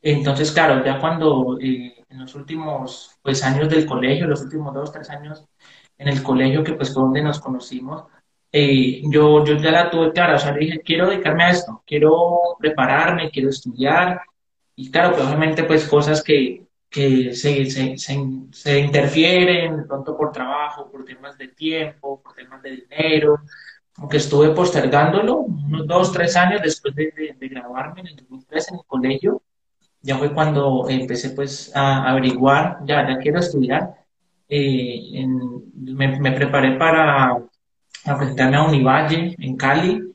entonces, 0.02 0.50
claro, 0.50 0.84
ya 0.84 0.98
cuando 0.98 1.58
eh, 1.60 2.04
en 2.08 2.18
los 2.18 2.34
últimos 2.34 3.16
pues, 3.22 3.42
años 3.44 3.68
del 3.68 3.86
colegio, 3.86 4.26
los 4.26 4.42
últimos 4.42 4.74
dos, 4.74 4.92
tres 4.92 5.08
años 5.10 5.44
en 5.96 6.08
el 6.08 6.22
colegio, 6.22 6.64
que 6.64 6.72
pues 6.72 6.92
fue 6.92 7.04
donde 7.04 7.22
nos 7.22 7.38
conocimos, 7.38 8.04
eh, 8.50 9.00
yo, 9.10 9.44
yo 9.44 9.56
ya 9.56 9.70
la 9.70 9.90
tuve 9.90 10.12
clara, 10.12 10.34
o 10.36 10.38
sea, 10.38 10.52
le 10.52 10.60
dije, 10.60 10.82
quiero 10.84 11.08
dedicarme 11.08 11.44
a 11.44 11.50
esto, 11.50 11.82
quiero 11.86 12.56
prepararme, 12.58 13.30
quiero 13.30 13.48
estudiar, 13.48 14.20
y 14.76 14.90
claro, 14.90 15.12
pues 15.14 15.26
obviamente 15.26 15.64
pues 15.64 15.86
cosas 15.86 16.22
que, 16.22 16.66
que 16.88 17.34
se, 17.34 17.66
se, 17.66 17.96
se, 17.98 18.18
se 18.50 18.78
interfieren, 18.78 19.86
pronto 19.86 20.16
por 20.16 20.32
trabajo, 20.32 20.90
por 20.90 21.04
temas 21.04 21.36
de 21.38 21.48
tiempo, 21.48 22.20
por 22.22 22.34
temas 22.34 22.62
de 22.62 22.70
dinero, 22.70 23.40
aunque 23.96 24.16
estuve 24.18 24.50
postergándolo 24.50 25.38
unos 25.38 25.86
dos, 25.86 26.12
tres 26.12 26.36
años 26.36 26.60
después 26.62 26.94
de, 26.94 27.12
de, 27.14 27.36
de 27.38 27.48
graduarme 27.48 28.00
en 28.00 28.06
el 28.08 28.16
2003 28.16 28.68
en 28.68 28.74
el 28.76 28.84
colegio, 28.86 29.42
ya 30.02 30.18
fue 30.18 30.32
cuando 30.32 30.88
empecé 30.88 31.30
pues 31.30 31.70
a 31.74 32.10
averiguar, 32.10 32.78
ya, 32.84 33.08
ya 33.08 33.18
quiero 33.18 33.38
estudiar. 33.38 33.94
Eh, 34.48 35.10
en, 35.14 35.38
me, 35.74 36.20
me, 36.20 36.32
preparé 36.32 36.76
para, 36.76 37.38
presentarme 38.04 38.56
a 38.56 38.64
Univalle 38.64 39.34
en 39.38 39.56
Cali. 39.56 40.11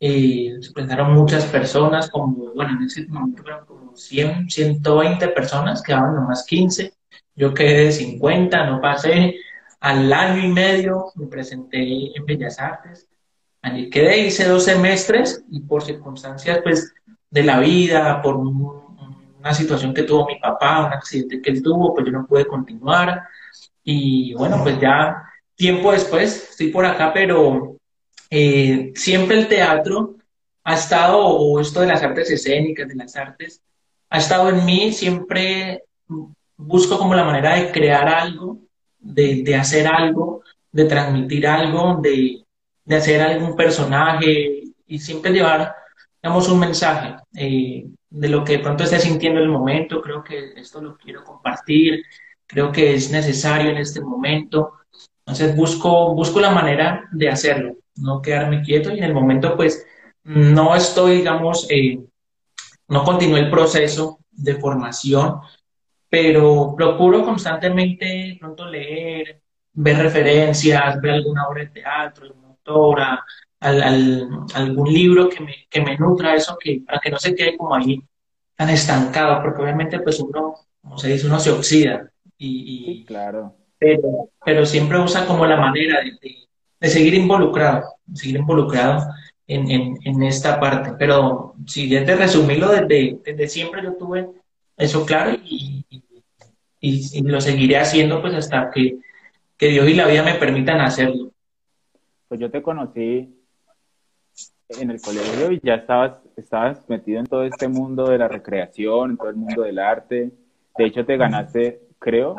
Se 0.00 0.72
presentaron 0.72 1.12
muchas 1.12 1.44
personas, 1.44 2.08
como, 2.08 2.54
bueno, 2.54 2.72
en 2.78 2.86
ese 2.86 3.06
momento 3.06 3.42
fueron 3.42 3.66
como 3.66 3.94
100, 3.94 4.48
120 4.48 5.28
personas, 5.28 5.82
quedaban 5.82 6.14
nomás 6.14 6.46
15. 6.46 6.94
Yo 7.36 7.52
quedé 7.52 7.84
de 7.84 7.92
50, 7.92 8.64
no 8.64 8.80
pasé. 8.80 9.36
Al 9.80 10.10
año 10.10 10.42
y 10.42 10.48
medio 10.48 11.12
me 11.16 11.26
presenté 11.26 12.16
en 12.16 12.24
Bellas 12.24 12.58
Artes. 12.58 13.08
Allí 13.60 13.90
quedé, 13.90 14.26
hice 14.26 14.48
dos 14.48 14.64
semestres 14.64 15.44
y 15.50 15.60
por 15.60 15.82
circunstancias 15.82 16.60
pues 16.62 16.94
de 17.28 17.42
la 17.42 17.60
vida, 17.60 18.22
por 18.22 18.36
una 18.36 19.52
situación 19.52 19.92
que 19.92 20.04
tuvo 20.04 20.26
mi 20.26 20.38
papá, 20.38 20.86
un 20.86 20.94
accidente 20.94 21.42
que 21.42 21.50
él 21.50 21.62
tuvo, 21.62 21.94
pues 21.94 22.06
yo 22.06 22.12
no 22.12 22.26
pude 22.26 22.46
continuar. 22.46 23.22
Y 23.84 24.32
bueno, 24.32 24.62
pues 24.62 24.80
ya 24.80 25.24
tiempo 25.56 25.92
después 25.92 26.50
estoy 26.52 26.68
por 26.68 26.86
acá, 26.86 27.12
pero 27.12 27.76
eh, 28.30 28.92
siempre 28.94 29.38
el 29.38 29.48
teatro 29.48 30.16
ha 30.64 30.74
estado, 30.74 31.18
o 31.18 31.60
esto 31.60 31.80
de 31.80 31.88
las 31.88 32.02
artes 32.02 32.30
escénicas, 32.30 32.88
de 32.88 32.94
las 32.94 33.16
artes, 33.16 33.62
ha 34.08 34.18
estado 34.18 34.50
en 34.50 34.64
mí, 34.64 34.92
siempre 34.92 35.84
busco 36.56 36.98
como 36.98 37.14
la 37.14 37.24
manera 37.24 37.56
de 37.56 37.70
crear 37.72 38.08
algo, 38.08 38.58
de, 38.98 39.56
hacer 39.56 39.86
algo, 39.86 40.42
de 40.70 40.84
transmitir 40.84 41.46
algo, 41.46 42.00
de, 42.00 42.44
hacer 42.96 43.20
algún 43.20 43.56
personaje 43.56 44.64
y 44.86 44.98
siempre 44.98 45.32
llevar, 45.32 45.74
digamos, 46.22 46.48
un 46.48 46.60
mensaje. 46.60 47.16
Eh, 47.36 47.86
de 48.10 48.28
lo 48.28 48.44
que 48.44 48.54
de 48.54 48.58
pronto 48.58 48.84
esté 48.84 48.98
sintiendo 48.98 49.38
en 49.38 49.46
el 49.46 49.52
momento, 49.52 50.02
creo 50.02 50.22
que 50.22 50.52
esto 50.56 50.80
lo 50.82 50.96
quiero 50.96 51.24
compartir, 51.24 52.04
creo 52.46 52.72
que 52.72 52.94
es 52.94 53.10
necesario 53.10 53.70
en 53.70 53.78
este 53.78 54.00
momento. 54.00 54.72
Entonces 55.20 55.54
busco, 55.54 56.14
busco 56.14 56.40
la 56.40 56.50
manera 56.50 57.08
de 57.12 57.28
hacerlo, 57.28 57.76
no 58.00 58.22
quedarme 58.22 58.62
quieto 58.62 58.90
y 58.92 58.98
en 58.98 59.04
el 59.04 59.14
momento 59.14 59.56
pues 59.56 59.86
no 60.24 60.74
estoy, 60.74 61.18
digamos, 61.18 61.66
eh, 61.70 61.98
no 62.88 63.04
continúo 63.04 63.36
el 63.36 63.50
proceso 63.50 64.18
de 64.30 64.56
formación, 64.56 65.40
pero 66.08 66.74
procuro 66.76 67.24
constantemente 67.24 68.36
pronto 68.38 68.66
leer, 68.66 69.42
ver 69.72 69.96
referencias, 69.98 71.00
ver 71.00 71.12
alguna 71.12 71.46
obra 71.48 71.62
de 71.62 71.70
teatro, 71.70 72.26
alguna 72.26 72.48
autora, 72.48 73.24
al, 73.60 73.82
al, 73.82 74.28
algún 74.54 74.92
libro 74.92 75.28
que 75.28 75.40
me, 75.40 75.66
que 75.68 75.80
me 75.80 75.96
nutra 75.96 76.34
eso, 76.34 76.56
que, 76.58 76.82
para 76.84 76.98
que 76.98 77.10
no 77.10 77.18
se 77.18 77.34
quede 77.34 77.56
como 77.56 77.74
ahí 77.74 78.02
tan 78.56 78.70
estancado, 78.70 79.42
porque 79.42 79.62
obviamente 79.62 80.00
pues 80.00 80.18
uno, 80.20 80.54
como 80.82 80.98
se 80.98 81.08
dice, 81.08 81.26
uno 81.26 81.38
se 81.38 81.50
oxida. 81.50 82.10
Y, 82.36 83.00
y 83.00 83.04
claro. 83.04 83.54
Pero, 83.78 84.30
pero, 84.44 84.66
siempre 84.66 84.98
usa 84.98 85.26
como 85.26 85.46
la 85.46 85.56
manera 85.56 86.00
de, 86.00 86.12
de, 86.20 86.48
de 86.80 86.88
seguir 86.88 87.14
involucrado, 87.14 87.84
seguir 88.14 88.36
involucrado 88.36 89.06
en, 89.46 89.70
en, 89.70 89.98
en, 90.04 90.22
esta 90.22 90.58
parte. 90.58 90.92
Pero 90.98 91.54
si 91.66 91.88
ya 91.88 92.04
te 92.04 92.16
resumirlo, 92.16 92.70
desde, 92.70 93.18
desde 93.24 93.48
siempre 93.48 93.82
yo 93.82 93.94
tuve 93.94 94.30
eso 94.76 95.04
claro 95.04 95.32
y, 95.44 95.84
y, 96.80 97.18
y, 97.18 97.22
lo 97.22 97.40
seguiré 97.40 97.76
haciendo 97.76 98.20
pues 98.22 98.34
hasta 98.34 98.70
que, 98.70 98.98
que 99.56 99.68
Dios 99.68 99.88
y 99.88 99.94
la 99.94 100.06
vida 100.06 100.22
me 100.22 100.34
permitan 100.34 100.80
hacerlo. 100.80 101.30
Pues 102.28 102.40
yo 102.40 102.50
te 102.50 102.62
conocí 102.62 103.36
en 104.78 104.90
el 104.90 105.00
colegio 105.00 105.52
y 105.52 105.60
ya 105.62 105.74
estabas, 105.74 106.18
estabas 106.36 106.88
metido 106.88 107.20
en 107.20 107.26
todo 107.26 107.44
este 107.44 107.68
mundo 107.68 108.08
de 108.08 108.18
la 108.18 108.28
recreación, 108.28 109.10
en 109.10 109.16
todo 109.16 109.28
el 109.28 109.36
mundo 109.36 109.62
del 109.62 109.78
arte. 109.78 110.30
De 110.78 110.84
hecho, 110.84 111.04
te 111.04 111.16
ganaste, 111.16 111.80
creo, 111.98 112.36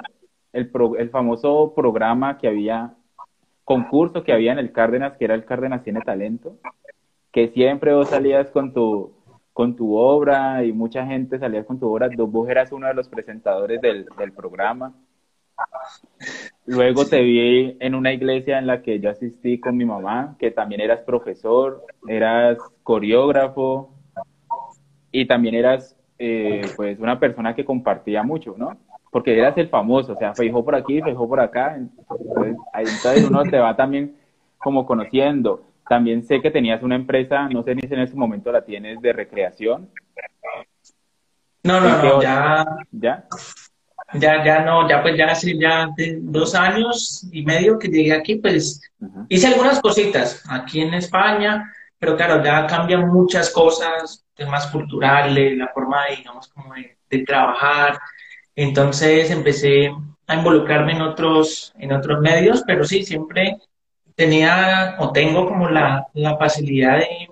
el, 0.53 0.69
pro, 0.69 0.95
el 0.97 1.09
famoso 1.09 1.73
programa 1.75 2.37
que 2.37 2.47
había, 2.47 2.93
concurso 3.63 4.23
que 4.23 4.33
había 4.33 4.51
en 4.51 4.59
el 4.59 4.71
Cárdenas, 4.71 5.17
que 5.17 5.25
era 5.25 5.35
el 5.35 5.45
Cárdenas 5.45 5.83
Tiene 5.83 6.01
Talento, 6.01 6.57
que 7.31 7.49
siempre 7.49 7.93
vos 7.93 8.09
salías 8.09 8.49
con 8.51 8.73
tu, 8.73 9.13
con 9.53 9.75
tu 9.75 9.95
obra 9.95 10.63
y 10.63 10.73
mucha 10.73 11.05
gente 11.05 11.39
salía 11.39 11.65
con 11.65 11.79
tu 11.79 11.87
obra. 11.87 12.09
Vos 12.15 12.49
eras 12.49 12.71
uno 12.71 12.87
de 12.87 12.93
los 12.93 13.07
presentadores 13.07 13.81
del, 13.81 14.05
del 14.17 14.31
programa. 14.33 14.93
Luego 16.65 17.05
te 17.05 17.21
vi 17.21 17.77
en 17.79 17.95
una 17.95 18.13
iglesia 18.13 18.57
en 18.59 18.67
la 18.67 18.81
que 18.81 18.99
yo 18.99 19.09
asistí 19.09 19.59
con 19.59 19.77
mi 19.77 19.85
mamá, 19.85 20.35
que 20.39 20.51
también 20.51 20.81
eras 20.81 21.01
profesor, 21.01 21.85
eras 22.07 22.57
coreógrafo 22.83 23.93
y 25.11 25.25
también 25.27 25.55
eras 25.55 25.97
eh, 26.17 26.61
pues 26.75 26.99
una 26.99 27.19
persona 27.19 27.55
que 27.55 27.65
compartía 27.65 28.23
mucho, 28.23 28.55
¿no? 28.57 28.77
Porque 29.11 29.37
eras 29.37 29.55
el 29.57 29.69
famoso, 29.69 30.13
o 30.13 30.15
sea, 30.15 30.33
fejó 30.33 30.65
por 30.65 30.73
aquí, 30.73 31.01
fejó 31.01 31.27
por 31.27 31.39
acá, 31.39 31.75
entonces, 31.75 32.55
entonces 32.73 33.29
uno 33.29 33.43
te 33.43 33.59
va 33.59 33.75
también 33.75 34.15
como 34.57 34.85
conociendo. 34.85 35.63
También 35.87 36.23
sé 36.23 36.41
que 36.41 36.49
tenías 36.49 36.81
una 36.81 36.95
empresa, 36.95 37.49
no 37.49 37.61
sé 37.63 37.75
ni 37.75 37.81
si 37.81 37.93
en 37.93 37.99
ese 37.99 38.15
momento 38.15 38.51
la 38.51 38.63
tienes 38.63 39.01
de 39.01 39.11
recreación. 39.11 39.89
No, 41.63 41.79
no, 41.81 42.01
no, 42.01 42.21
ya. 42.21 42.65
¿Ya? 42.91 43.25
ya, 44.13 44.43
ya 44.43 44.59
no, 44.63 44.89
ya 44.89 45.01
pues 45.01 45.17
ya 45.17 45.27
hace 45.27 45.57
ya 45.57 45.89
dos 46.21 46.55
años 46.55 47.27
y 47.31 47.43
medio 47.43 47.77
que 47.77 47.87
llegué 47.87 48.13
aquí, 48.13 48.35
pues 48.35 48.81
uh 48.99 49.05
-huh. 49.05 49.25
hice 49.29 49.47
algunas 49.47 49.79
cositas 49.79 50.43
aquí 50.49 50.81
en 50.81 50.93
España, 50.93 51.71
pero 51.99 52.15
claro, 52.15 52.43
ya 52.43 52.65
cambian 52.67 53.07
muchas 53.07 53.49
cosas, 53.51 54.25
temas 54.33 54.67
culturales, 54.67 55.57
la 55.57 55.67
forma 55.67 56.05
de, 56.05 56.15
digamos, 56.17 56.47
como 56.47 56.73
de, 56.73 56.97
de 57.09 57.23
trabajar. 57.23 57.99
Entonces 58.55 59.31
empecé 59.31 59.91
a 60.27 60.35
involucrarme 60.35 60.93
en 60.93 61.01
otros, 61.01 61.73
en 61.77 61.91
otros 61.93 62.19
medios, 62.21 62.63
pero 62.65 62.83
sí, 62.83 63.03
siempre 63.03 63.57
tenía 64.15 64.95
o 64.99 65.11
tengo 65.11 65.47
como 65.47 65.69
la, 65.69 66.07
la 66.13 66.37
facilidad 66.37 66.99
de, 66.99 67.29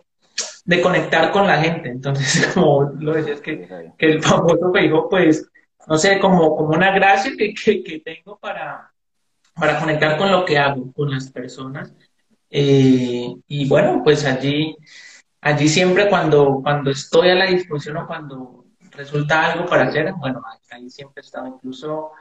de 0.66 0.82
conectar 0.82 1.32
con 1.32 1.48
la 1.48 1.62
gente. 1.62 1.90
Entonces, 1.90 2.48
como 2.54 2.92
lo 3.00 3.14
decías, 3.14 3.42
que, 3.42 3.68
que 3.98 4.06
el 4.06 4.24
famoso 4.24 4.72
Facebook, 4.72 5.08
pues 5.10 5.50
no 5.88 5.98
sé, 5.98 6.20
como, 6.20 6.56
como 6.56 6.70
una 6.70 6.92
gracia 6.92 7.32
que, 7.38 7.54
que, 7.54 7.84
que, 7.84 8.00
tengo 8.00 8.38
para, 8.38 8.92
para 9.56 9.80
conectar 9.80 10.18
con 10.18 10.32
lo 10.32 10.46
que 10.46 10.58
hago, 10.58 10.92
con 10.94 11.10
las 11.10 11.32
personas. 11.32 11.94
Eh, 12.50 13.34
y 13.48 13.68
bueno, 13.68 14.02
pues 14.04 14.26
allí, 14.26 14.76
allí 15.42 15.68
siempre 15.68 16.10
cuando, 16.10 16.60
cuando 16.62 16.92
estoy 16.92 17.30
a 17.30 17.36
la 17.36 17.46
disposición 17.46 17.98
o 17.98 18.08
cuando 18.08 18.59
resulta 19.00 19.52
algo 19.52 19.66
para 19.66 19.86
hacer, 19.86 20.12
bueno, 20.14 20.44
ahí 20.70 20.90
siempre 20.90 21.22
he 21.22 21.26
estado. 21.26 21.48
Incluso 21.48 22.12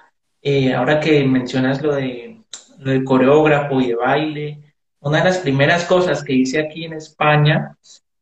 eh, 0.40 0.72
ahora 0.72 1.00
que 1.00 1.24
mencionas 1.24 1.82
lo 1.82 1.94
de, 1.94 2.40
lo 2.78 2.92
de 2.92 3.04
coreógrafo 3.04 3.80
y 3.80 3.88
de 3.88 3.94
baile, 3.96 4.74
una 5.00 5.18
de 5.18 5.24
las 5.24 5.38
primeras 5.38 5.84
cosas 5.84 6.22
que 6.22 6.34
hice 6.34 6.60
aquí 6.60 6.84
en 6.84 6.92
España 6.94 7.76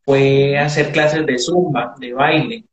fue 0.05 0.59
hacer 0.59 0.91
clases 0.91 1.27
de 1.27 1.39
zumba, 1.39 1.95
de 1.99 2.13
baile. 2.15 2.65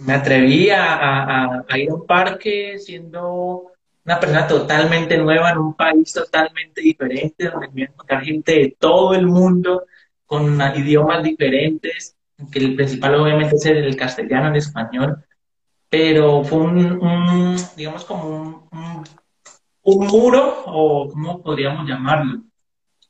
Me 0.00 0.14
atreví 0.14 0.70
a, 0.70 1.64
a 1.68 1.78
ir 1.78 1.90
a 1.90 1.94
un 1.94 2.06
parque 2.06 2.78
siendo 2.78 3.72
una 4.04 4.18
persona 4.18 4.46
totalmente 4.46 5.18
nueva 5.18 5.50
en 5.50 5.58
un 5.58 5.74
país 5.74 6.12
totalmente 6.12 6.80
diferente, 6.80 7.48
donde 7.48 7.68
voy 7.68 7.82
a 7.82 7.86
encontrar 7.86 8.24
gente 8.24 8.52
de 8.52 8.76
todo 8.78 9.14
el 9.14 9.26
mundo 9.26 9.84
con 10.26 10.58
idiomas 10.76 11.22
diferentes, 11.22 12.16
que 12.50 12.58
el 12.58 12.76
principal 12.76 13.14
obviamente 13.16 13.56
es 13.56 13.66
el 13.66 13.96
castellano, 13.96 14.48
el 14.48 14.56
español, 14.56 15.24
pero 15.88 16.44
fue 16.44 16.58
un, 16.60 17.56
digamos, 17.76 18.04
como 18.04 18.68
un, 18.70 19.04
un, 19.82 20.06
muro, 20.06 20.62
o 20.66 21.08
¿cómo 21.10 21.42
podríamos 21.42 21.88
llamarlo? 21.88 22.42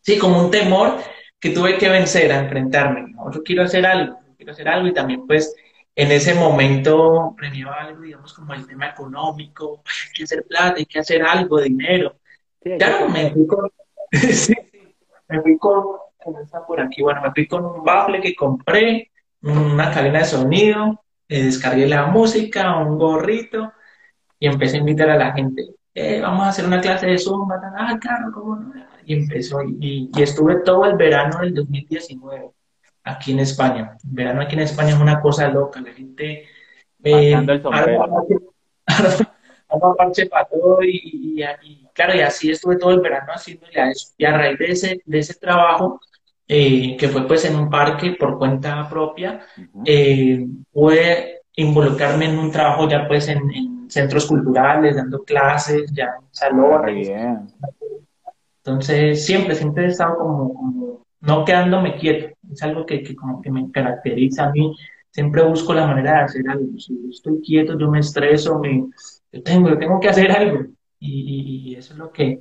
Sí, 0.01 0.19
como 0.19 0.41
un 0.41 0.51
temor 0.51 0.97
que 1.39 1.51
tuve 1.51 1.77
que 1.77 1.89
vencer 1.89 2.33
a 2.33 2.41
enfrentarme. 2.41 3.13
Yo 3.33 3.43
quiero 3.43 3.65
hacer 3.65 3.85
algo, 3.85 4.19
quiero 4.37 4.53
hacer 4.53 4.69
algo 4.69 4.89
y 4.89 4.95
también 4.95 5.27
pues 5.27 5.55
en 5.95 6.13
ese 6.13 6.35
momento 6.35 7.35
premió 7.37 7.73
algo, 7.73 8.01
digamos, 8.01 8.33
como 8.33 8.55
el 8.55 8.67
tema 8.67 8.89
económico, 8.89 9.83
hay 9.85 10.13
que 10.15 10.25
hacer 10.25 10.45
plata, 10.47 10.77
hay 10.79 10.87
que 10.87 10.99
hacer 10.99 11.23
algo, 11.23 11.61
dinero. 11.61 12.17
claro, 12.79 13.09
me 13.11 13.31
fui 13.31 13.47
con, 13.47 13.71
sí, 14.13 14.55
me 15.29 15.43
fui 15.43 15.59
con, 15.59 15.85
por 16.67 16.81
aquí, 16.81 17.03
bueno, 17.03 17.21
me 17.23 17.33
fui 17.33 17.47
con 17.47 17.65
un 17.65 17.85
bafle 17.85 18.21
que 18.21 18.35
compré, 18.35 19.10
una 19.43 19.91
cadena 19.91 20.21
de 20.21 20.25
sonido, 20.25 21.05
eh, 21.29 21.45
descargué 21.45 21.87
la 21.87 22.07
música, 22.07 22.77
un 22.79 22.99
gorrito 22.99 23.73
y 24.39 24.47
empecé 24.47 24.77
a 24.77 24.81
invitar 24.81 25.11
a 25.11 25.17
la 25.17 25.33
gente. 25.33 25.65
Eh, 25.95 26.21
vamos 26.21 26.47
a 26.47 26.49
hacer 26.51 26.67
una 26.67 26.81
clase 26.81 27.07
de 27.07 27.19
Zumba, 27.19 27.61
ah, 27.77 27.99
claro, 28.01 28.31
¿cómo 28.33 28.57
no? 28.57 28.73
Y 29.05 29.15
empezó, 29.15 29.63
y, 29.63 30.11
y 30.15 30.23
estuve 30.23 30.61
todo 30.65 30.85
el 30.85 30.97
verano 30.97 31.41
del 31.41 31.55
2019 31.55 32.53
aquí 33.05 33.33
en 33.33 33.41
España. 33.41 33.97
verano 34.05 34.43
aquí 34.43 34.55
en 34.55 34.61
España 34.63 34.91
es 34.91 35.01
una 35.01 35.21
cosa 35.21 35.49
loca, 35.49 35.81
la 35.81 35.93
gente... 35.93 36.47
Eh, 37.03 37.33
el 37.33 37.63
parche 39.97 40.27
para 40.31 40.45
todo 40.47 40.83
y, 40.83 41.43
claro, 41.95 42.15
y 42.15 42.21
así 42.21 42.51
estuve 42.51 42.77
todo 42.77 42.91
el 42.91 43.01
verano 43.01 43.33
haciendo 43.33 43.67
Y 44.19 44.25
a 44.25 44.37
raíz 44.37 44.59
de 44.59 44.67
ese, 44.67 45.03
de 45.07 45.19
ese 45.19 45.35
trabajo, 45.35 45.99
eh, 46.53 46.97
que 46.99 47.07
fue 47.07 47.29
pues 47.29 47.45
en 47.45 47.55
un 47.55 47.71
parque 47.71 48.17
por 48.19 48.37
cuenta 48.37 48.89
propia, 48.89 49.41
eh, 49.85 50.45
pude 50.73 51.43
involucrarme 51.55 52.25
en 52.25 52.41
un 52.41 52.51
trabajo 52.51 52.89
ya 52.89 53.07
pues 53.07 53.29
en, 53.29 53.89
centros 53.89 54.27
culturales, 54.27 54.97
dando 54.97 55.23
clases, 55.23 55.93
ya 55.93 56.07
en 56.07 56.27
salones. 56.33 57.09
Entonces, 58.65 59.25
siempre, 59.25 59.55
siempre 59.55 59.85
he 59.85 59.89
estado 59.91 60.19
como 60.19 61.05
no 61.21 61.45
quedándome 61.45 61.97
quieto. 61.97 62.35
Es 62.53 62.61
algo 62.65 62.85
que, 62.85 63.05
que, 63.05 63.15
como 63.15 63.41
que 63.41 63.53
me 63.53 63.71
caracteriza 63.71 64.47
a 64.47 64.51
mí. 64.51 64.77
Siempre 65.09 65.45
busco 65.45 65.73
la 65.73 65.87
manera 65.87 66.15
de 66.15 66.25
hacer 66.25 66.49
algo. 66.49 66.77
Si 66.79 67.01
yo 67.01 67.11
estoy 67.11 67.41
quieto, 67.43 67.79
yo 67.79 67.89
me 67.89 68.01
estreso, 68.01 68.59
me, 68.59 68.89
yo 69.31 69.43
tengo, 69.45 69.69
yo 69.69 69.79
tengo 69.79 70.01
que 70.01 70.09
hacer 70.09 70.33
algo. 70.33 70.67
Y, 70.99 71.71
y, 71.71 71.75
eso 71.77 71.93
es 71.93 71.99
lo 72.01 72.11
que, 72.11 72.41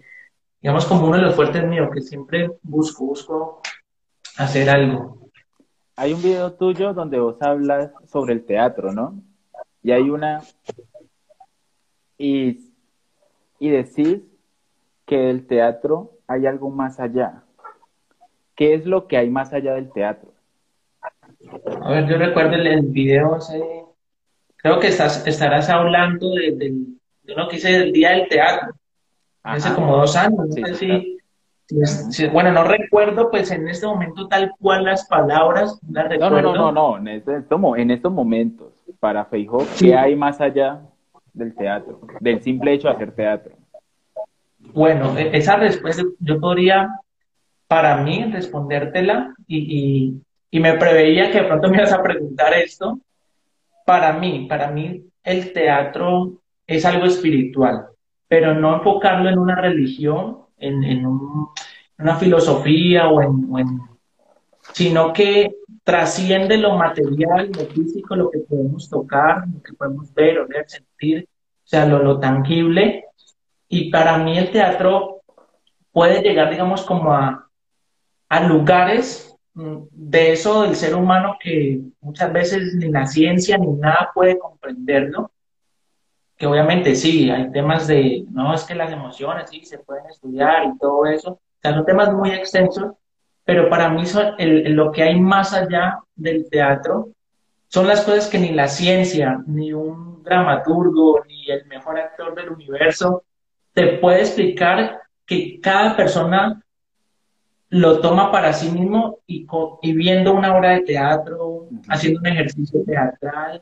digamos, 0.61 0.85
como 0.85 1.05
uno 1.05 1.17
de 1.17 1.23
los 1.23 1.35
fuertes 1.35 1.63
míos, 1.63 1.89
que 1.93 2.01
siempre 2.01 2.49
busco, 2.63 3.05
busco 3.05 3.61
hacer 4.39 4.69
algo. 4.69 5.19
Hay 5.95 6.13
un 6.13 6.21
video 6.21 6.53
tuyo 6.53 6.93
donde 6.93 7.19
vos 7.19 7.41
hablas 7.41 7.91
sobre 8.07 8.33
el 8.33 8.45
teatro, 8.45 8.93
¿no? 8.93 9.21
Y 9.83 9.91
hay 9.91 10.09
una... 10.09 10.41
Y, 12.17 12.71
y 13.59 13.69
decís 13.69 14.21
que 15.05 15.29
el 15.29 15.45
teatro 15.45 16.11
hay 16.27 16.45
algo 16.45 16.69
más 16.69 16.99
allá. 16.99 17.43
¿Qué 18.55 18.73
es 18.73 18.85
lo 18.85 19.07
que 19.07 19.17
hay 19.17 19.29
más 19.29 19.51
allá 19.53 19.73
del 19.73 19.91
teatro? 19.91 20.31
A 21.81 21.91
ver, 21.91 22.07
yo 22.07 22.17
recuerdo 22.17 22.55
el, 22.55 22.81
video, 22.87 23.37
creo 24.57 24.79
que 24.79 24.87
estás, 24.87 25.25
estarás 25.25 25.69
hablando 25.69 26.29
de, 26.31 26.51
de, 27.23 27.33
lo 27.35 27.47
que 27.47 27.57
hice 27.57 27.75
el 27.75 27.93
Día 27.93 28.11
del 28.11 28.27
Teatro, 28.27 28.73
hace 29.43 29.73
como 29.73 29.97
dos 29.97 30.15
años, 30.17 30.47
no 30.49 30.75
bueno, 32.31 32.51
no 32.51 32.63
recuerdo 32.63 33.29
pues 33.29 33.51
en 33.51 33.67
este 33.67 33.85
momento 33.85 34.27
tal 34.27 34.51
cual 34.59 34.85
las 34.85 35.07
palabras, 35.07 35.79
las 35.89 36.09
recuerdo. 36.09 36.41
No, 36.41 36.53
no, 36.53 36.71
no, 36.71 36.71
no, 36.71 36.97
en, 36.97 37.07
este, 37.07 37.43
en 37.77 37.91
estos 37.91 38.11
momentos, 38.11 38.73
para 38.99 39.25
Feijóo, 39.25 39.65
¿qué 39.77 39.95
hay 39.95 40.15
más 40.15 40.41
allá 40.41 40.81
del 41.33 41.53
teatro, 41.55 42.01
del 42.19 42.41
simple 42.41 42.73
hecho 42.73 42.87
de 42.87 42.95
hacer 42.95 43.11
teatro? 43.11 43.53
Bueno, 44.73 45.17
e, 45.17 45.37
esa 45.37 45.55
respuesta 45.57 46.03
yo 46.19 46.39
podría 46.39 46.89
para 47.67 47.97
mí 47.97 48.25
respondértela 48.31 49.35
y, 49.47 50.15
me 50.51 50.73
preveía 50.73 51.31
que 51.31 51.41
de 51.41 51.47
pronto 51.47 51.69
me 51.69 51.77
ibas 51.77 51.93
a 51.93 52.01
preguntar 52.01 52.53
esto. 52.55 52.99
Para 53.85 54.13
mí, 54.13 54.47
para 54.49 54.71
mí 54.71 55.03
el 55.23 55.53
teatro 55.53 56.41
es 56.65 56.83
algo 56.85 57.05
espiritual, 57.05 57.85
pero 58.27 58.55
no 58.55 58.77
enfocarlo 58.77 59.29
en 59.29 59.37
una 59.37 59.55
religión, 59.55 60.39
en, 60.59 61.05
una 61.97 62.15
filosofía 62.15 63.09
o 63.09 63.21
en, 63.21 63.81
sino 64.73 65.11
que 65.13 65.55
trasciende 65.83 66.57
lo 66.57 66.77
material, 66.77 67.49
lo 67.51 67.65
físico, 67.65 68.15
lo 68.15 68.29
que 68.29 68.39
podemos 68.39 68.89
tocar, 68.89 69.43
lo 69.47 69.61
que 69.61 69.73
podemos 69.73 70.13
ver, 70.13 70.39
oler, 70.39 70.65
sentir, 70.67 71.27
o 71.63 71.67
sea, 71.67 71.85
lo, 71.85 72.03
lo 72.03 72.19
tangible. 72.19 73.05
Y 73.67 73.89
para 73.89 74.17
mí 74.17 74.37
el 74.37 74.51
teatro 74.51 75.21
puede 75.91 76.21
llegar, 76.21 76.49
digamos, 76.49 76.83
como 76.83 77.13
a, 77.13 77.49
a 78.29 78.47
lugares 78.47 79.35
mm, 79.53 79.77
de 79.91 80.33
eso 80.33 80.63
del 80.63 80.75
ser 80.75 80.95
humano 80.95 81.37
que 81.41 81.81
muchas 82.01 82.31
veces 82.31 82.75
ni 82.75 82.89
la 82.89 83.05
ciencia 83.05 83.57
ni 83.57 83.67
nada 83.67 84.11
puede 84.13 84.37
comprenderlo, 84.37 85.31
que 86.39 86.47
obviamente 86.47 86.95
sí, 86.95 87.29
hay 87.29 87.51
temas 87.51 87.85
de, 87.85 88.25
no, 88.31 88.53
es 88.53 88.63
que 88.63 88.73
las 88.73 88.91
emociones 88.91 89.49
sí 89.49 89.65
se 89.65 89.77
pueden 89.79 90.05
estudiar 90.05 90.63
y 90.67 90.77
todo 90.77 91.05
eso, 91.05 91.31
o 91.31 91.39
sea, 91.61 91.73
son 91.73 91.85
temas 91.85 92.13
muy 92.13 92.31
extensos, 92.31 92.93
pero 93.43 93.69
para 93.69 93.89
mí 93.89 94.05
son 94.05 94.35
lo 94.37 94.91
que 94.91 95.03
hay 95.03 95.19
más 95.19 95.53
allá 95.53 95.99
del 96.15 96.49
teatro 96.49 97.09
son 97.67 97.87
las 97.87 98.01
cosas 98.01 98.27
que 98.27 98.39
ni 98.39 98.51
la 98.51 98.67
ciencia, 98.67 99.43
ni 99.45 99.73
un 99.73 100.23
dramaturgo, 100.23 101.23
ni 101.27 101.49
el 101.51 101.65
mejor 101.67 101.99
actor 101.99 102.33
del 102.33 102.49
universo 102.49 103.23
te 103.73 103.97
puede 103.97 104.21
explicar 104.21 105.01
que 105.25 105.59
cada 105.61 105.95
persona 105.95 106.63
lo 107.69 107.99
toma 107.99 108.31
para 108.31 108.53
sí 108.53 108.71
mismo 108.71 109.19
y, 109.27 109.45
y 109.83 109.93
viendo 109.93 110.33
una 110.33 110.57
obra 110.57 110.71
de 110.71 110.81
teatro, 110.81 111.67
haciendo 111.87 112.21
un 112.21 112.27
ejercicio 112.27 112.83
teatral, 112.83 113.61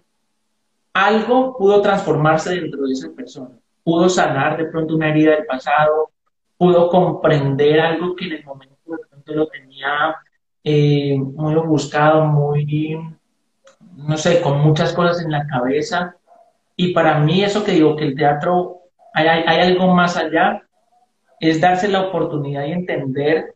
algo 1.06 1.56
pudo 1.56 1.82
transformarse 1.82 2.56
dentro 2.56 2.88
de 2.88 2.94
esa 2.94 3.10
persona, 3.12 3.52
pudo 3.84 4.10
sanar 4.10 4.58
de 4.58 4.66
pronto 4.66 4.96
una 4.96 5.10
herida 5.10 5.36
del 5.36 5.46
pasado, 5.46 6.10
pudo 6.58 6.90
comprender 6.90 7.80
algo 7.80 8.16
que 8.16 8.26
en 8.26 8.32
el 8.34 8.44
momento 8.44 8.76
de 8.88 8.98
pronto 9.08 9.34
lo 9.34 9.48
tenía 9.48 10.16
eh, 10.64 11.16
muy 11.18 11.54
buscado, 11.56 12.26
muy, 12.26 12.98
no 13.96 14.18
sé, 14.18 14.42
con 14.42 14.60
muchas 14.62 14.92
cosas 14.94 15.22
en 15.24 15.32
la 15.32 15.46
cabeza. 15.46 16.16
Y 16.76 16.94
para 16.94 17.20
mí 17.20 17.44
eso 17.44 17.64
que 17.64 17.74
digo, 17.74 17.96
que 17.96 18.06
el 18.06 18.16
teatro, 18.16 18.82
hay, 19.14 19.28
algo 19.28 19.94
más 19.94 20.18
allá, 20.18 20.64
es 21.40 21.62
darse 21.62 21.88
la 21.88 22.08
oportunidad 22.08 22.66
y 22.66 22.72
entender 22.72 23.54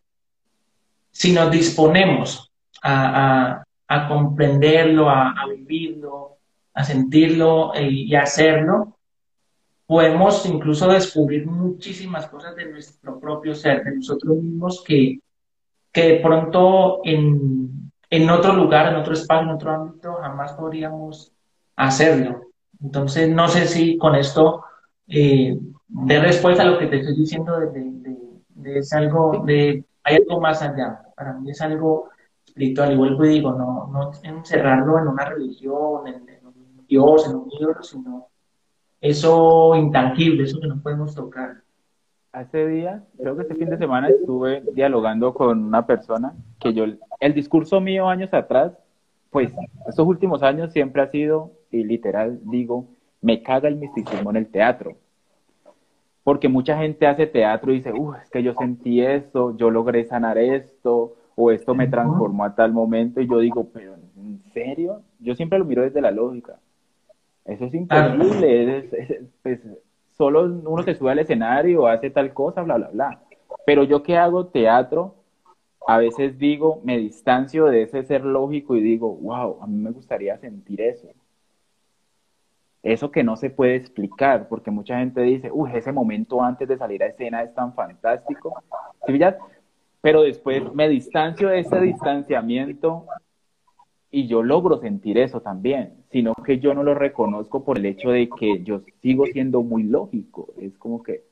si 1.10 1.32
nos 1.32 1.50
disponemos 1.50 2.52
a, 2.82 3.64
comprenderlo, 4.08 5.10
a, 5.10 5.34
vivirlo, 5.50 6.38
a 6.74 6.84
sentirlo 6.84 7.74
eh, 7.74 7.88
y 7.90 8.14
hacerlo, 8.14 8.96
podemos 9.86 10.46
incluso 10.46 10.88
descubrir 10.88 11.46
muchísimas 11.46 12.26
cosas 12.26 12.56
de 12.56 12.70
nuestro 12.70 13.20
propio 13.20 13.54
ser, 13.54 13.84
de 13.84 13.96
nosotros 13.96 14.36
mismos, 14.36 14.82
que, 14.86 15.20
que 15.92 16.08
de 16.08 16.20
pronto 16.20 17.00
en, 17.04 17.92
en 18.08 18.30
otro 18.30 18.54
lugar, 18.54 18.92
en 18.92 18.98
otro 18.98 19.12
espacio, 19.12 19.44
en 19.44 19.54
otro 19.54 19.70
ámbito, 19.70 20.14
jamás 20.14 20.52
podríamos 20.54 21.32
hacerlo. 21.76 22.46
Entonces, 22.82 23.28
no 23.28 23.48
sé 23.48 23.66
si 23.66 23.98
con 23.98 24.14
esto 24.14 24.64
eh, 25.08 25.58
de 25.88 26.20
respuesta 26.20 26.62
a 26.62 26.66
lo 26.66 26.78
que 26.78 26.86
te 26.86 27.00
estoy 27.00 27.16
diciendo 27.16 27.60
de, 27.60 27.66
de, 27.66 27.90
de, 28.54 28.72
de 28.72 28.86
algo, 28.92 29.42
de 29.44 29.84
hay 30.04 30.16
algo 30.16 30.40
más 30.40 30.62
allá. 30.62 31.02
Para 31.14 31.34
mí 31.34 31.50
es 31.50 31.60
algo 31.60 32.08
espiritual. 32.46 32.92
Y 32.92 32.96
vuelvo 32.96 33.24
y 33.24 33.28
digo, 33.28 33.52
no, 33.52 33.88
no 33.92 34.10
encerrarlo 34.22 34.98
en 34.98 35.08
una 35.08 35.24
religión, 35.26 36.06
en, 36.06 36.41
Dios, 36.92 37.26
en 37.26 37.36
un 37.36 37.48
ídolo, 37.50 37.82
sino 37.82 38.26
eso 39.00 39.74
intangible, 39.74 40.44
eso 40.44 40.60
que 40.60 40.66
no 40.66 40.82
podemos 40.82 41.14
tocar. 41.14 41.62
hace 42.32 42.66
días, 42.66 43.02
creo 43.18 43.34
que 43.34 43.42
este 43.42 43.54
fin 43.54 43.70
de 43.70 43.78
semana 43.78 44.08
estuve 44.08 44.62
dialogando 44.74 45.32
con 45.32 45.64
una 45.64 45.86
persona 45.86 46.34
que 46.60 46.74
yo, 46.74 46.84
el 47.20 47.34
discurso 47.34 47.80
mío 47.80 48.08
años 48.08 48.34
atrás, 48.34 48.72
pues 49.30 49.50
estos 49.88 50.06
últimos 50.06 50.42
años 50.42 50.70
siempre 50.74 51.00
ha 51.00 51.06
sido, 51.06 51.52
y 51.70 51.82
literal 51.82 52.40
digo, 52.44 52.88
me 53.22 53.42
caga 53.42 53.68
el 53.68 53.76
misticismo 53.76 54.28
en 54.28 54.36
el 54.36 54.48
teatro. 54.48 54.96
Porque 56.22 56.50
mucha 56.50 56.76
gente 56.76 57.06
hace 57.06 57.26
teatro 57.26 57.72
y 57.72 57.76
dice, 57.76 57.92
uff, 57.94 58.16
es 58.22 58.28
que 58.28 58.42
yo 58.42 58.52
sentí 58.52 59.00
esto, 59.00 59.56
yo 59.56 59.70
logré 59.70 60.04
sanar 60.04 60.36
esto, 60.36 61.14
o 61.36 61.50
esto 61.50 61.74
me 61.74 61.88
transformó 61.88 62.44
a 62.44 62.54
tal 62.54 62.70
momento, 62.72 63.22
y 63.22 63.28
yo 63.28 63.38
digo, 63.38 63.70
pero 63.72 63.94
¿en 63.94 64.42
serio? 64.52 65.00
Yo 65.20 65.34
siempre 65.34 65.58
lo 65.58 65.64
miro 65.64 65.80
desde 65.80 66.02
la 66.02 66.10
lógica. 66.10 66.58
Eso 67.44 67.64
es 67.64 67.74
imposible, 67.74 68.88
pues, 69.42 69.60
solo 70.10 70.44
uno 70.44 70.82
se 70.82 70.94
sube 70.94 71.10
al 71.10 71.18
escenario, 71.18 71.86
hace 71.86 72.10
tal 72.10 72.32
cosa, 72.32 72.62
bla, 72.62 72.76
bla, 72.76 72.88
bla. 72.88 73.20
Pero 73.66 73.82
yo 73.82 74.02
que 74.02 74.16
hago 74.16 74.46
teatro, 74.46 75.16
a 75.86 75.98
veces 75.98 76.38
digo, 76.38 76.80
me 76.84 76.98
distancio 76.98 77.66
de 77.66 77.82
ese 77.82 78.04
ser 78.04 78.24
lógico 78.24 78.76
y 78.76 78.80
digo, 78.80 79.14
wow, 79.16 79.58
a 79.60 79.66
mí 79.66 79.76
me 79.76 79.90
gustaría 79.90 80.38
sentir 80.38 80.80
eso. 80.80 81.08
Eso 82.84 83.10
que 83.10 83.24
no 83.24 83.36
se 83.36 83.50
puede 83.50 83.76
explicar, 83.76 84.48
porque 84.48 84.70
mucha 84.70 84.98
gente 84.98 85.20
dice, 85.22 85.50
uy, 85.52 85.70
ese 85.74 85.92
momento 85.92 86.42
antes 86.42 86.68
de 86.68 86.76
salir 86.76 87.02
a 87.02 87.06
escena 87.06 87.42
es 87.42 87.54
tan 87.54 87.74
fantástico. 87.74 88.54
Pero 90.00 90.22
después 90.22 90.72
me 90.74 90.88
distancio 90.88 91.48
de 91.48 91.60
ese 91.60 91.80
distanciamiento 91.80 93.06
y 94.14 94.26
yo 94.26 94.42
logro 94.42 94.78
sentir 94.78 95.16
eso 95.16 95.40
también, 95.40 95.94
sino 96.12 96.34
que 96.34 96.58
yo 96.58 96.74
no 96.74 96.84
lo 96.84 96.94
reconozco 96.94 97.64
por 97.64 97.78
el 97.78 97.86
hecho 97.86 98.10
de 98.10 98.28
que 98.28 98.62
yo 98.62 98.82
sigo 99.00 99.24
siendo 99.24 99.62
muy 99.62 99.84
lógico. 99.84 100.50
Es 100.60 100.76
como 100.76 101.02
que 101.02 101.24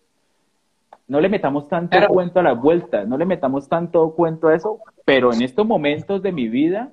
no 1.07 1.21
le 1.21 1.29
metamos 1.29 1.69
tanto 1.69 1.99
cuento 2.09 2.41
a 2.41 2.43
la 2.43 2.55
vuelta, 2.55 3.05
no 3.05 3.19
le 3.19 3.27
metamos 3.27 3.69
tanto 3.69 4.15
cuento 4.15 4.49
a 4.49 4.55
eso, 4.55 4.79
pero 5.05 5.31
en 5.33 5.43
estos 5.43 5.67
momentos 5.67 6.23
de 6.23 6.33
mi 6.33 6.49
vida 6.49 6.91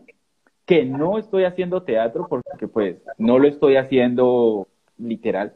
que 0.66 0.84
no 0.84 1.18
estoy 1.18 1.46
haciendo 1.46 1.84
teatro, 1.84 2.28
porque 2.28 2.68
pues 2.68 2.98
no 3.18 3.40
lo 3.40 3.48
estoy 3.48 3.78
haciendo 3.78 4.68
literal, 4.98 5.54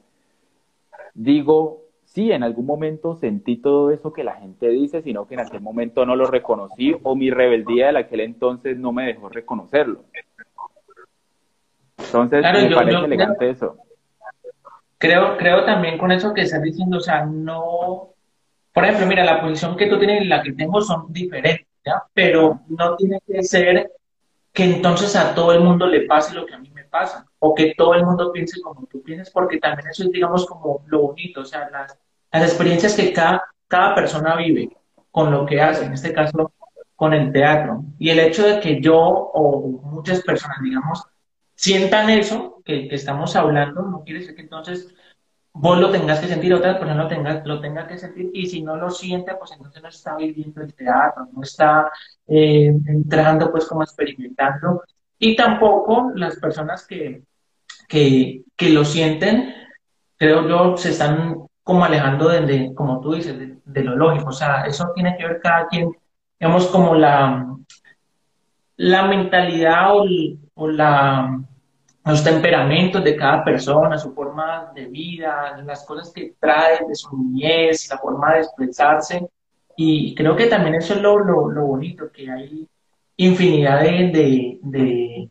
digo, 1.13 1.82
sí, 2.13 2.32
en 2.32 2.43
algún 2.43 2.65
momento 2.65 3.15
sentí 3.15 3.58
todo 3.58 3.91
eso 3.91 4.12
que 4.12 4.24
la 4.24 4.36
gente 4.36 4.67
dice, 4.69 5.02
sino 5.02 5.28
que 5.28 5.36
en 5.36 5.41
aquel 5.41 5.62
momento 5.62 6.06
no 6.06 6.15
lo 6.15 6.26
reconocí 6.26 6.95
o 7.04 7.15
mi 7.15 7.30
rebeldía 7.30 7.91
de 7.91 8.00
aquel 8.00 8.21
entonces 8.21 8.78
no 8.78 8.91
me 8.91 9.06
dejó 9.06 9.30
reconocerlo. 9.30 10.04
Entonces, 11.97 12.41
me 12.41 12.76
parece 12.76 13.06
elegante 13.06 13.50
eso. 13.50 13.78
Creo, 14.97 15.38
creo 15.38 15.65
también 15.65 15.97
con 15.97 16.12
eso 16.12 16.34
que 16.34 16.41
estás 16.41 16.62
diciendo, 16.62 16.97
o 16.97 17.02
sea, 17.02 17.26
no, 17.26 18.10
por 18.74 18.84
ejemplo, 18.84 19.08
mira, 19.08 19.24
la 19.24 19.41
posición 19.41 19.76
que 19.78 19.88
tú 19.88 19.97
tienes 19.97 20.21
y 20.21 20.26
la 20.26 20.43
que 20.43 20.52
tengo 20.54 20.82
son 20.82 21.12
diferentes, 21.12 21.65
¿ya? 21.84 22.04
Pero 22.13 22.60
no 22.67 22.95
tiene 22.97 23.19
que 23.26 23.41
ser 23.41 23.91
que 24.54 24.63
entonces 24.65 25.15
a 25.15 25.34
todo 25.34 25.54
el 25.54 25.62
mundo 25.62 25.88
le 25.88 26.02
pase 26.02 26.36
lo 26.36 26.45
que 26.45 26.54
a 26.54 26.60
mí 26.60 26.69
me 26.71 26.84
pasa, 26.84 27.26
o 27.43 27.56
que 27.56 27.73
todo 27.75 27.95
el 27.95 28.06
mundo 28.06 28.32
piense 28.32 28.62
como 28.62 28.86
tú 28.86 29.01
piensas, 29.01 29.32
porque 29.32 29.58
también 29.58 29.89
eso 29.89 30.04
es, 30.04 30.12
digamos, 30.12 30.45
como 30.45 30.84
lo 30.88 31.01
bonito, 31.08 31.41
o 31.41 31.45
sea, 31.45 31.69
las, 31.71 31.97
las 32.32 32.43
experiencias 32.43 32.95
que 32.95 33.12
cada, 33.12 33.41
cada 33.67 33.95
persona 33.95 34.36
vive 34.36 34.69
con 35.10 35.32
lo 35.32 35.43
que 35.45 35.60
hace, 35.60 35.86
en 35.86 35.93
este 35.93 36.13
caso 36.13 36.54
con 36.95 37.13
el 37.13 37.32
teatro. 37.32 37.84
Y 37.97 38.12
el 38.12 38.19
hecho 38.19 38.43
de 38.47 38.60
que 38.60 38.80
yo 38.80 38.95
o 38.95 39.67
muchas 39.86 40.21
personas, 40.21 40.58
digamos, 40.62 41.04
sientan 41.56 42.12
eso 42.12 42.62
que, 42.63 42.88
que 42.88 42.95
estamos 42.95 43.36
hablando, 43.36 43.82
no 43.82 44.04
quiere 44.04 44.19
decir 44.19 44.36
que 44.36 44.43
entonces 44.43 44.93
vos 45.51 45.80
lo 45.80 45.89
tengas 45.89 46.19
que 46.19 46.27
sentir, 46.27 46.54
otra 46.54 46.77
persona 46.77 47.04
lo 47.04 47.10
tenga, 47.10 47.41
lo 47.43 47.60
tenga 47.60 47.88
que 47.88 47.97
sentir, 47.97 48.30
y 48.36 48.45
si 48.45 48.62
no 48.62 48.75
lo 48.75 48.91
siente, 48.91 49.34
pues 49.36 49.51
entonces 49.54 49.82
no 49.82 49.89
está 49.89 50.15
viviendo 50.15 50.62
el 50.62 50.75
teatro, 50.75 51.27
no 51.34 51.41
está 51.41 51.91
eh, 52.27 52.71
entrando 52.86 53.51
pues 53.51 53.65
como 53.65 53.82
experimentando, 53.82 54.84
y 55.17 55.36
tampoco 55.36 56.12
las 56.13 56.36
personas 56.38 56.86
que, 56.86 57.23
que, 57.91 58.43
que 58.56 58.69
lo 58.69 58.86
sienten, 58.86 59.54
creo 60.15 60.47
yo, 60.47 60.77
se 60.77 60.91
están 60.91 61.36
como 61.62 61.84
alejando 61.84 62.30
de, 62.30 62.73
como 62.73 63.01
tú 63.01 63.13
dices, 63.13 63.38
de, 63.38 63.84
lo 63.84 63.97
lógico. 63.97 64.30
O 64.30 64.34
sea, 64.34 64.63
eso 64.65 64.91
tiene 64.95 65.17
que 65.17 65.27
ver 65.27 65.41
cada 65.41 65.67
quien, 65.67 65.91
digamos, 66.39 66.67
como 66.67 66.95
la, 66.95 67.54
la 68.77 69.08
mentalidad 69.08 69.89
o, 70.56 70.67
la, 70.69 71.38
los 72.06 72.23
temperamentos 72.23 73.04
de 73.04 73.15
cada 73.17 73.43
persona, 73.43 73.97
su 73.97 74.13
forma 74.13 74.71
de 74.73 74.86
vida, 74.86 75.62
las 75.65 75.86
cosas 75.86 76.13
que 76.13 76.36
trae 76.39 76.86
de 76.88 76.95
su 76.95 77.17
niñez, 77.17 77.89
la 77.89 77.97
forma 77.97 78.36
de 78.36 78.39
expresarse. 78.39 79.27
Y 79.75 80.15
creo 80.15 80.36
que 80.38 80.47
también 80.47 80.75
eso 80.75 80.93
es 80.93 81.01
lo, 81.01 81.19
lo, 81.19 81.65
bonito, 81.65 82.10
que 82.10 82.32
hay 82.32 82.67
infinidad 83.17 83.82
de, 83.82 84.12
de, 84.12 84.60
de, 84.62 85.31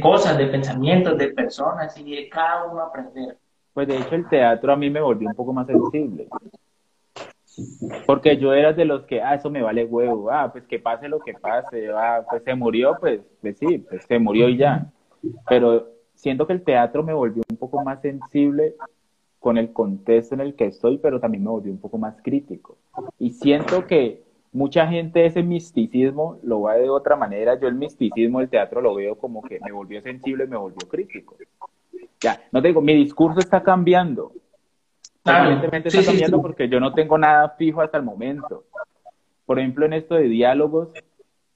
cosas, 0.00 0.36
de 0.36 0.46
pensamientos, 0.46 1.16
de 1.16 1.28
personas 1.28 1.96
y 1.98 2.16
de 2.16 2.28
cada 2.28 2.64
uno 2.64 2.82
aprender. 2.82 3.36
Pues 3.72 3.88
de 3.88 3.96
hecho 3.96 4.14
el 4.14 4.28
teatro 4.28 4.72
a 4.72 4.76
mí 4.76 4.90
me 4.90 5.00
volvió 5.00 5.28
un 5.28 5.34
poco 5.34 5.52
más 5.52 5.66
sensible. 5.66 6.28
Porque 8.06 8.36
yo 8.36 8.52
era 8.52 8.72
de 8.72 8.84
los 8.84 9.04
que, 9.04 9.22
ah, 9.22 9.34
eso 9.34 9.50
me 9.50 9.62
vale 9.62 9.84
huevo, 9.84 10.30
ah, 10.30 10.50
pues 10.52 10.64
que 10.64 10.78
pase 10.78 11.08
lo 11.08 11.20
que 11.20 11.34
pase, 11.34 11.88
ah, 11.90 12.24
pues 12.28 12.42
se 12.42 12.54
murió, 12.54 12.96
pues, 13.00 13.20
pues 13.40 13.58
sí, 13.58 13.78
pues 13.78 14.04
se 14.04 14.18
murió 14.18 14.48
y 14.48 14.58
ya. 14.58 14.86
Pero 15.48 15.88
siento 16.14 16.46
que 16.46 16.52
el 16.52 16.62
teatro 16.62 17.02
me 17.02 17.14
volvió 17.14 17.42
un 17.48 17.56
poco 17.56 17.82
más 17.82 18.00
sensible 18.02 18.74
con 19.38 19.56
el 19.58 19.72
contexto 19.72 20.34
en 20.34 20.40
el 20.40 20.54
que 20.54 20.66
estoy, 20.66 20.98
pero 20.98 21.20
también 21.20 21.44
me 21.44 21.50
volvió 21.50 21.72
un 21.72 21.80
poco 21.80 21.98
más 21.98 22.16
crítico. 22.22 22.76
Y 23.18 23.30
siento 23.30 23.86
que 23.86 24.25
mucha 24.56 24.86
gente 24.86 25.26
ese 25.26 25.42
misticismo 25.42 26.38
lo 26.42 26.62
va 26.62 26.74
de 26.74 26.88
otra 26.88 27.14
manera. 27.14 27.60
Yo 27.60 27.68
el 27.68 27.74
misticismo 27.74 28.40
del 28.40 28.48
teatro 28.48 28.80
lo 28.80 28.94
veo 28.94 29.16
como 29.16 29.42
que 29.42 29.60
me 29.60 29.70
volvió 29.70 30.00
sensible 30.00 30.44
y 30.44 30.48
me 30.48 30.56
volvió 30.56 30.88
crítico. 30.88 31.36
Ya, 32.20 32.40
no 32.50 32.62
te 32.62 32.68
digo, 32.68 32.80
mi 32.80 32.94
discurso 32.94 33.38
está 33.38 33.62
cambiando. 33.62 34.32
Evidentemente 35.24 35.88
está 35.88 36.04
cambiando 36.04 36.40
porque 36.40 36.68
yo 36.68 36.80
no 36.80 36.94
tengo 36.94 37.18
nada 37.18 37.50
fijo 37.50 37.82
hasta 37.82 37.98
el 37.98 38.04
momento. 38.04 38.64
Por 39.44 39.58
ejemplo, 39.58 39.84
en 39.84 39.92
esto 39.92 40.14
de 40.14 40.24
diálogos, 40.24 40.88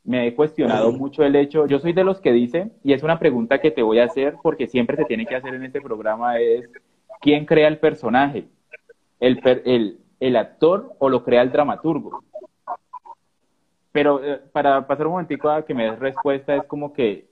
me 0.04 0.26
he 0.26 0.34
cuestionado 0.34 0.92
mucho 0.92 1.22
el 1.24 1.36
hecho, 1.36 1.66
yo 1.66 1.78
soy 1.78 1.92
de 1.92 2.04
los 2.04 2.20
que 2.20 2.32
dicen, 2.32 2.72
y 2.84 2.92
es 2.92 3.02
una 3.02 3.18
pregunta 3.18 3.60
que 3.60 3.70
te 3.70 3.82
voy 3.82 3.98
a 3.98 4.04
hacer 4.04 4.36
porque 4.42 4.66
siempre 4.66 4.96
se 4.96 5.04
tiene 5.04 5.24
que 5.24 5.36
hacer 5.36 5.54
en 5.54 5.64
este 5.64 5.80
programa, 5.80 6.38
es 6.38 6.68
¿quién 7.20 7.46
crea 7.46 7.68
el 7.68 7.78
personaje? 7.78 8.46
¿El, 9.20 9.40
el, 9.64 9.98
el 10.18 10.36
actor 10.36 10.94
o 10.98 11.08
lo 11.08 11.22
crea 11.22 11.42
el 11.42 11.52
dramaturgo? 11.52 12.24
Pero 13.92 14.22
eh, 14.22 14.40
para 14.52 14.86
pasar 14.86 15.06
un 15.06 15.12
momentico 15.12 15.48
a 15.50 15.64
que 15.64 15.74
me 15.74 15.90
des 15.90 15.98
respuesta, 15.98 16.54
es 16.54 16.64
como 16.64 16.92
que 16.92 17.28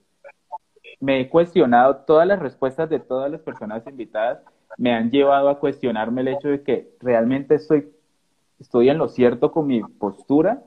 me 0.99 1.21
he 1.21 1.29
cuestionado 1.29 1.97
todas 1.97 2.27
las 2.27 2.39
respuestas 2.39 2.89
de 2.89 2.99
todas 2.99 3.31
las 3.31 3.41
personas 3.41 3.85
invitadas, 3.87 4.39
me 4.77 4.93
han 4.93 5.09
llevado 5.09 5.49
a 5.49 5.59
cuestionarme 5.59 6.21
el 6.21 6.29
hecho 6.29 6.49
de 6.49 6.63
que 6.63 6.89
realmente 6.99 7.55
estoy, 7.55 7.91
estoy 8.59 8.89
en 8.89 8.97
lo 8.97 9.07
cierto 9.07 9.51
con 9.51 9.67
mi 9.67 9.81
postura, 9.81 10.63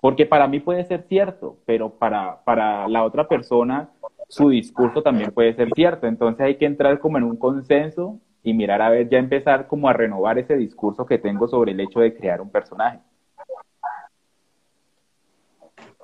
porque 0.00 0.26
para 0.26 0.46
mí 0.46 0.60
puede 0.60 0.84
ser 0.84 1.02
cierto, 1.08 1.58
pero 1.66 1.90
para, 1.90 2.42
para 2.44 2.88
la 2.88 3.04
otra 3.04 3.28
persona 3.28 3.90
su 4.28 4.48
discurso 4.48 5.02
también 5.02 5.32
puede 5.32 5.54
ser 5.54 5.70
cierto. 5.74 6.06
Entonces 6.06 6.40
hay 6.46 6.56
que 6.56 6.64
entrar 6.64 7.00
como 7.00 7.18
en 7.18 7.24
un 7.24 7.36
consenso 7.36 8.20
y 8.42 8.54
mirar 8.54 8.80
a 8.80 8.88
ver, 8.88 9.08
ya 9.08 9.18
empezar 9.18 9.66
como 9.66 9.88
a 9.88 9.92
renovar 9.92 10.38
ese 10.38 10.56
discurso 10.56 11.04
que 11.04 11.18
tengo 11.18 11.48
sobre 11.48 11.72
el 11.72 11.80
hecho 11.80 12.00
de 12.00 12.16
crear 12.16 12.40
un 12.40 12.50
personaje. 12.50 13.00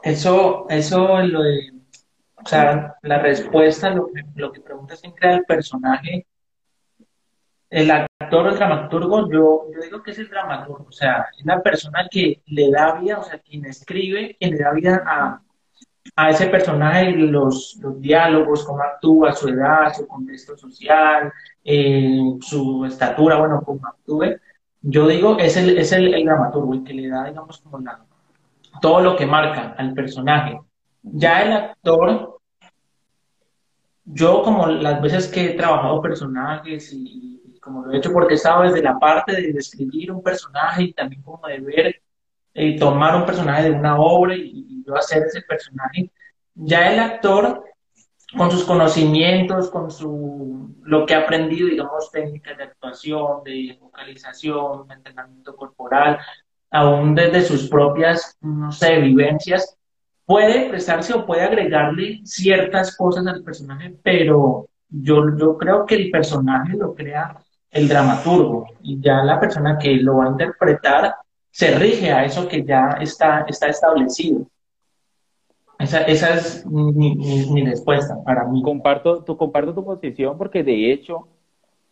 Eso, 0.06 0.66
eso 0.68 1.20
lo 1.22 1.42
de 1.42 1.72
o 2.36 2.48
sea, 2.48 2.94
la 3.02 3.18
respuesta, 3.18 3.90
lo 3.90 4.06
que, 4.06 4.22
lo 4.36 4.52
que 4.52 4.60
preguntas 4.60 5.02
en 5.02 5.10
crear 5.10 5.40
el 5.40 5.44
personaje, 5.44 6.26
el 7.68 7.90
actor 7.90 8.46
o 8.46 8.50
el 8.50 8.54
dramaturgo, 8.54 9.28
yo, 9.28 9.66
yo 9.74 9.80
digo 9.82 10.02
que 10.04 10.12
es 10.12 10.18
el 10.20 10.28
dramaturgo, 10.28 10.86
o 10.88 10.92
sea, 10.92 11.26
es 11.36 11.44
la 11.44 11.60
persona 11.60 12.06
que 12.08 12.40
le 12.46 12.70
da 12.70 13.00
vida, 13.00 13.18
o 13.18 13.24
sea, 13.24 13.40
quien 13.40 13.64
escribe, 13.64 14.36
quien 14.38 14.52
le 14.52 14.58
da 14.58 14.72
vida 14.72 15.02
a, 15.04 15.42
a 16.14 16.30
ese 16.30 16.46
personaje, 16.46 17.10
los, 17.10 17.76
los 17.82 18.00
diálogos, 18.00 18.64
cómo 18.64 18.82
actúa, 18.82 19.32
su 19.32 19.48
edad, 19.48 19.92
su 19.92 20.06
contexto 20.06 20.56
social, 20.56 21.32
eh, 21.64 22.36
su 22.42 22.84
estatura, 22.84 23.38
bueno, 23.38 23.60
cómo 23.66 23.84
actúe. 23.84 24.36
Yo 24.82 25.08
digo, 25.08 25.36
es 25.40 25.56
el, 25.56 25.76
es 25.76 25.90
el, 25.90 26.14
el 26.14 26.24
dramaturgo, 26.24 26.74
el 26.74 26.84
que 26.84 26.94
le 26.94 27.08
da, 27.08 27.24
digamos, 27.24 27.58
como 27.58 27.80
la, 27.80 28.05
todo 28.80 29.00
lo 29.00 29.16
que 29.16 29.26
marca 29.26 29.74
al 29.78 29.94
personaje. 29.94 30.58
Ya 31.02 31.42
el 31.42 31.52
actor, 31.52 32.40
yo 34.04 34.42
como 34.42 34.66
las 34.66 35.00
veces 35.00 35.28
que 35.28 35.46
he 35.46 35.54
trabajado 35.54 36.02
personajes 36.02 36.92
y, 36.92 37.58
como 37.60 37.84
lo 37.84 37.92
he 37.92 37.98
hecho 37.98 38.12
porque 38.12 38.34
he 38.34 38.36
estado 38.36 38.62
desde 38.62 38.82
la 38.82 38.98
parte 38.98 39.32
de 39.32 39.52
describir 39.52 40.12
un 40.12 40.22
personaje 40.22 40.84
y 40.84 40.92
también 40.92 41.22
como 41.22 41.46
de 41.48 41.60
ver, 41.60 42.02
eh, 42.54 42.78
tomar 42.78 43.16
un 43.16 43.26
personaje 43.26 43.64
de 43.64 43.70
una 43.72 43.98
obra 43.98 44.34
y, 44.36 44.84
yo 44.86 44.96
hacer 44.96 45.24
ese 45.24 45.42
personaje, 45.42 46.12
ya 46.54 46.92
el 46.92 47.00
actor 47.00 47.64
con 48.36 48.50
sus 48.50 48.64
conocimientos, 48.64 49.68
con 49.68 49.90
su, 49.90 50.74
lo 50.82 51.04
que 51.06 51.14
ha 51.14 51.22
aprendido, 51.22 51.68
digamos, 51.68 52.10
técnicas 52.10 52.56
de 52.56 52.64
actuación, 52.64 53.42
de 53.44 53.78
vocalización, 53.80 54.90
entrenamiento 54.90 55.56
corporal, 55.56 56.18
aún 56.76 57.14
desde 57.14 57.42
sus 57.42 57.68
propias, 57.68 58.36
no 58.40 58.70
sé, 58.70 59.00
vivencias, 59.00 59.76
puede 60.24 60.68
prestarse 60.68 61.14
o 61.14 61.24
puede 61.24 61.42
agregarle 61.42 62.20
ciertas 62.24 62.96
cosas 62.96 63.26
al 63.26 63.42
personaje, 63.42 63.94
pero 64.02 64.68
yo, 64.88 65.36
yo 65.36 65.56
creo 65.56 65.86
que 65.86 65.94
el 65.94 66.10
personaje 66.10 66.76
lo 66.76 66.94
crea 66.94 67.36
el 67.70 67.88
dramaturgo 67.88 68.66
y 68.82 69.00
ya 69.00 69.22
la 69.24 69.40
persona 69.40 69.78
que 69.78 69.96
lo 69.96 70.16
va 70.16 70.26
a 70.26 70.30
interpretar 70.30 71.14
se 71.50 71.74
rige 71.78 72.12
a 72.12 72.24
eso 72.24 72.46
que 72.46 72.64
ya 72.64 72.98
está, 73.00 73.46
está 73.48 73.68
establecido. 73.68 74.46
Esa, 75.78 76.02
esa 76.02 76.34
es 76.34 76.66
mi, 76.66 77.64
respuesta 77.64 78.22
para 78.24 78.44
mí. 78.44 78.62
Comparto 78.62 79.22
tu, 79.24 79.36
comparto 79.36 79.74
tu 79.74 79.84
posición 79.84 80.36
porque 80.36 80.62
de 80.62 80.92
hecho 80.92 81.28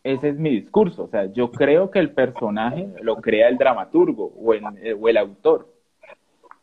ese 0.05 0.29
es 0.29 0.39
mi 0.39 0.51
discurso. 0.51 1.05
O 1.05 1.09
sea, 1.09 1.33
yo 1.33 1.51
creo 1.51 1.91
que 1.91 1.99
el 1.99 2.13
personaje 2.13 2.89
lo 3.01 3.17
crea 3.17 3.49
el 3.49 3.57
dramaturgo 3.59 4.33
o 4.37 4.55
el, 4.55 4.63
o 5.01 5.09
el 5.09 5.17
autor. 5.17 5.75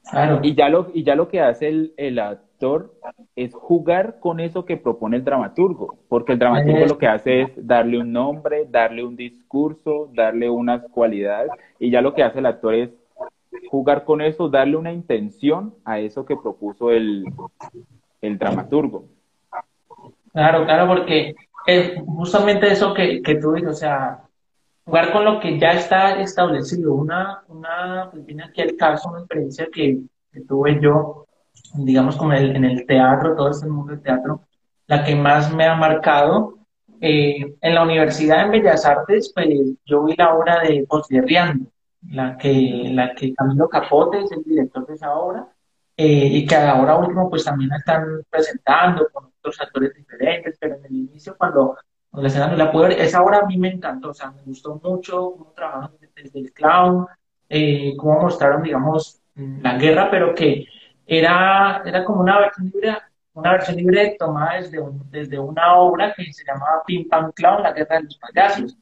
Claro. 0.10 0.40
Y, 0.44 0.56
ya 0.56 0.70
lo, 0.70 0.90
y 0.94 1.04
ya 1.04 1.16
lo 1.16 1.28
que 1.28 1.42
hace 1.42 1.68
el, 1.68 1.94
el, 1.98 2.20
actor 2.20 2.94
es 3.36 3.54
jugar 3.54 4.20
con 4.20 4.40
eso 4.40 4.66
que 4.66 4.78
propone 4.78 5.18
el 5.18 5.24
dramaturgo, 5.24 5.98
porque 6.10 6.34
el 6.34 6.40
dramaturgo 6.40 6.86
lo 6.86 6.98
que 6.98 7.08
hace 7.08 7.42
es 7.42 7.50
darle 7.56 8.00
un 8.00 8.12
nombre, 8.12 8.66
darle 8.70 9.04
un 9.04 9.16
discurso, 9.16 10.10
darle 10.14 10.50
unas 10.50 10.84
cualidades, 10.90 11.52
y 11.80 11.92
ya 11.92 12.02
lo 12.02 12.14
que 12.14 12.24
hace 12.24 12.40
el 12.40 12.48
actor 12.48 12.74
es 12.74 12.90
jugar 13.70 14.04
con 14.06 14.22
eso, 14.22 14.50
darle 14.50 14.76
una 14.76 14.92
intención 14.92 15.76
a 15.86 16.00
eso 16.00 16.26
que 16.26 16.36
propuso 16.36 16.92
el, 16.92 17.24
el 18.22 18.38
dramaturgo. 18.38 19.06
Claro, 20.34 20.66
claro, 20.66 20.88
porque 20.88 21.36
justamente 22.06 22.72
eso 22.72 22.94
que, 22.94 23.22
que 23.22 23.36
tú 23.36 23.54
dices, 23.54 23.70
o 23.70 23.74
sea, 23.74 24.22
jugar 24.86 25.12
con 25.12 25.26
lo 25.26 25.40
que 25.40 25.60
ya 25.60 25.72
está 25.72 26.20
establecido. 26.20 26.94
Una, 26.94 27.44
una 27.48 28.10
pues 28.12 28.26
viene 28.26 28.44
aquí 28.44 28.62
el 28.62 28.76
caso, 28.76 29.10
una 29.10 29.20
experiencia 29.20 29.68
que, 29.72 30.02
que 30.32 30.42
tuve 30.42 30.80
yo, 30.82 31.28
digamos, 31.76 32.16
como 32.16 32.34
en 32.34 32.40
el, 32.44 32.56
en 32.56 32.66
el, 32.66 32.86
teatro, 32.86 33.36
todo 33.36 33.50
este 33.50 33.68
mundo 33.68 33.94
del 33.94 34.02
teatro, 34.02 34.42
la 34.88 35.04
que 35.04 35.16
más 35.16 35.54
me 35.54 35.66
ha 35.66 35.76
marcado. 35.76 36.58
Eh, 37.04 37.56
en 37.62 37.76
la 37.76 37.82
Universidad 37.82 38.46
en 38.46 38.52
Bellas 38.52 38.86
Artes, 38.86 39.32
pues 39.34 39.48
yo 39.86 40.04
vi 40.04 40.14
la 40.16 40.36
obra 40.36 40.60
de 40.60 40.86
Posguerriando, 40.88 41.66
la 42.10 42.38
que, 42.38 42.92
la 42.94 43.16
que 43.16 43.34
Camilo 43.34 43.68
Capote 43.68 44.20
es 44.20 44.32
el 44.32 44.44
director 44.44 44.86
de 44.86 44.94
esa 44.94 45.16
obra, 45.16 45.48
eh, 45.98 46.28
y 46.32 46.46
que 46.46 46.56
ahora 46.56 46.98
último 46.98 47.28
pues 47.28 47.44
también 47.44 47.72
están 47.74 48.04
presentando 48.30 49.08
otros 49.42 49.60
actores 49.62 49.94
diferentes, 49.94 50.58
pero 50.60 50.76
en 50.76 50.86
el 50.86 50.92
inicio 50.92 51.36
cuando, 51.38 51.78
la 52.14 52.28
escena 52.28 52.48
no 52.48 52.58
la 52.58 52.72
pude 52.72 52.90
ver, 52.90 53.00
esa 53.02 53.22
obra 53.22 53.40
a 53.40 53.46
mí 53.46 53.58
me 53.58 53.70
encantó, 53.70 54.10
o 54.10 54.14
sea, 54.14 54.32
me 54.32 54.42
gustó 54.44 54.80
mucho 54.84 55.32
cómo 55.32 55.54
trabajaron 55.56 55.98
desde 56.16 56.40
el 56.40 56.54
clown, 56.54 57.08
eh, 57.50 57.94
cómo 57.98 58.22
mostraron, 58.22 58.64
digamos, 58.64 59.22
la 59.36 59.78
guerra, 59.78 60.10
pero 60.12 60.36
que 60.36 60.66
era, 61.06 61.82
era 61.86 62.04
como 62.04 62.22
una 62.22 62.40
versión 62.40 62.72
libre, 62.74 62.98
una 63.34 63.52
versión 63.52 63.78
libre 63.78 64.16
tomada 64.20 64.56
desde, 64.58 64.80
desde 65.10 65.40
una 65.40 65.76
obra 65.76 66.14
que 66.14 66.32
se 66.32 66.44
llamaba 66.46 66.84
Pim 66.86 67.08
Pam 67.08 67.32
Clown, 67.32 67.64
la 67.64 67.74
guerra 67.74 67.98
de 67.98 68.04
los 68.04 68.18
payasos 68.18 68.78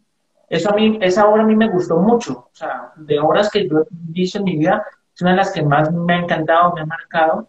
eso 0.49 0.71
a 0.71 0.75
mí, 0.75 0.97
esa 1.01 1.27
obra 1.27 1.43
a 1.43 1.45
mí 1.45 1.55
me 1.55 1.69
gustó 1.69 1.97
mucho. 1.97 2.49
O 2.51 2.51
sea, 2.53 2.91
de 2.95 3.19
obras 3.19 3.49
que 3.51 3.67
yo 3.67 3.81
he 3.81 3.85
visto 3.89 4.39
en 4.39 4.43
mi 4.43 4.57
vida, 4.57 4.83
es 5.13 5.21
una 5.21 5.31
de 5.31 5.37
las 5.37 5.51
que 5.51 5.61
más 5.61 5.91
me 5.91 6.13
ha 6.13 6.17
encantado, 6.17 6.73
me 6.73 6.81
ha 6.81 6.85
marcado. 6.85 7.47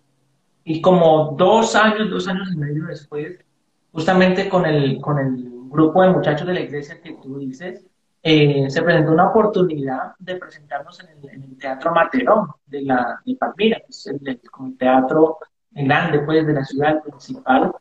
Y 0.72 0.80
como 0.80 1.35
dos 1.37 1.74
años, 1.74 2.09
dos 2.11 2.28
años 2.28 2.48
y 2.52 2.56
medio 2.56 2.85
después, 2.85 3.44
justamente 3.90 4.48
con 4.48 4.64
el, 4.64 5.00
con 5.00 5.18
el 5.18 5.50
grupo 5.68 6.00
de 6.00 6.11
muchachos 6.11 6.46
de 6.46 6.54
la 6.54 6.61
iglesia 6.61 7.00
que 7.02 7.14
tú 7.14 7.40
dices, 7.40 7.85
eh, 8.22 8.70
se 8.70 8.80
presentó 8.80 9.11
una 9.11 9.30
oportunidad 9.30 10.12
de 10.20 10.37
presentarnos 10.37 11.00
en 11.00 11.09
el, 11.09 11.28
en 11.28 11.42
el 11.42 11.59
Teatro 11.59 11.92
Materón 11.92 12.50
de, 12.66 12.83
la, 12.83 13.20
de 13.24 13.35
Palmira, 13.35 13.78
que 13.78 13.87
es 13.88 14.06
el, 14.06 14.20
el, 14.24 14.76
teatro 14.78 15.38
grande 15.72 16.20
pues, 16.20 16.46
de 16.46 16.52
la 16.52 16.64
ciudad 16.64 17.02
principal. 17.02 17.72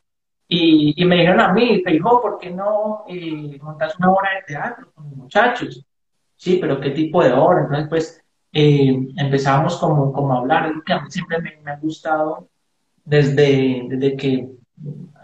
Y, 0.48 1.04
me 1.04 1.14
dijeron 1.14 1.38
a 1.38 1.52
mí, 1.52 1.84
dijo, 1.86 2.20
¿por 2.20 2.38
qué 2.40 2.50
no 2.50 3.04
eh, 3.06 3.56
montas 3.62 3.96
una 4.00 4.10
obra 4.10 4.30
de 4.34 4.52
teatro 4.52 4.90
con 4.92 5.04
los 5.04 5.16
muchachos? 5.16 5.86
Sí, 6.34 6.58
pero 6.60 6.80
¿qué 6.80 6.90
tipo 6.90 7.22
de 7.22 7.32
obra? 7.32 7.60
Entonces, 7.60 7.88
pues, 7.88 8.24
eh, 8.52 8.98
empezábamos 9.16 9.76
como, 9.76 10.12
como 10.12 10.34
a 10.34 10.38
hablar, 10.38 10.72
que 10.84 10.92
a 10.92 11.02
mí 11.02 11.10
siempre 11.10 11.38
me, 11.40 11.70
ha 11.70 11.76
gustado 11.76 12.49
desde, 13.10 13.82
desde 13.88 14.16
que 14.16 14.48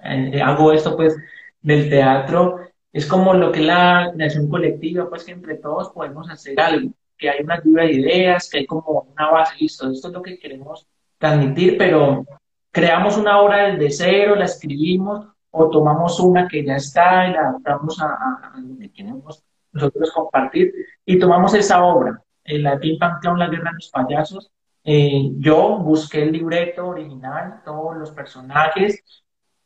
eh, 0.02 0.42
hago 0.42 0.72
esto, 0.72 0.96
pues, 0.96 1.16
del 1.62 1.88
teatro, 1.88 2.58
es 2.92 3.06
como 3.06 3.32
lo 3.32 3.52
que 3.52 3.60
la 3.60 4.10
creación 4.12 4.48
colectiva, 4.48 5.08
pues, 5.08 5.22
que 5.22 5.32
entre 5.32 5.54
todos 5.54 5.90
podemos 5.90 6.28
hacer 6.28 6.58
algo, 6.60 6.90
que 7.16 7.30
hay 7.30 7.44
una 7.44 7.62
lluvia 7.62 7.84
de 7.84 7.92
ideas, 7.92 8.50
que 8.50 8.58
hay 8.58 8.66
como 8.66 9.06
una 9.12 9.30
base, 9.30 9.54
listo, 9.60 9.88
esto 9.90 10.08
es 10.08 10.14
lo 10.14 10.22
que 10.22 10.38
queremos 10.38 10.86
transmitir, 11.18 11.78
pero 11.78 12.26
creamos 12.72 13.16
una 13.16 13.40
obra 13.40 13.68
desde 13.70 13.90
cero, 13.90 14.34
la 14.34 14.46
escribimos 14.46 15.28
o 15.52 15.70
tomamos 15.70 16.18
una 16.18 16.48
que 16.48 16.64
ya 16.64 16.76
está 16.76 17.28
y 17.28 17.32
la 17.32 17.48
adaptamos 17.48 18.00
a, 18.02 18.52
lo 18.58 18.78
que 18.78 18.90
queremos 18.90 19.42
nosotros 19.72 20.10
compartir 20.12 20.72
y 21.04 21.18
tomamos 21.18 21.54
esa 21.54 21.84
obra, 21.84 22.20
la 22.44 22.78
Pim 22.78 22.98
Pam 22.98 23.36
La 23.36 23.48
Guerra 23.48 23.70
de 23.70 23.76
los 23.76 23.90
Payasos. 23.90 24.50
Eh, 24.88 25.32
yo 25.38 25.78
busqué 25.78 26.22
el 26.22 26.30
libreto 26.30 26.86
original, 26.86 27.60
todos 27.64 27.96
los 27.96 28.12
personajes 28.12 29.02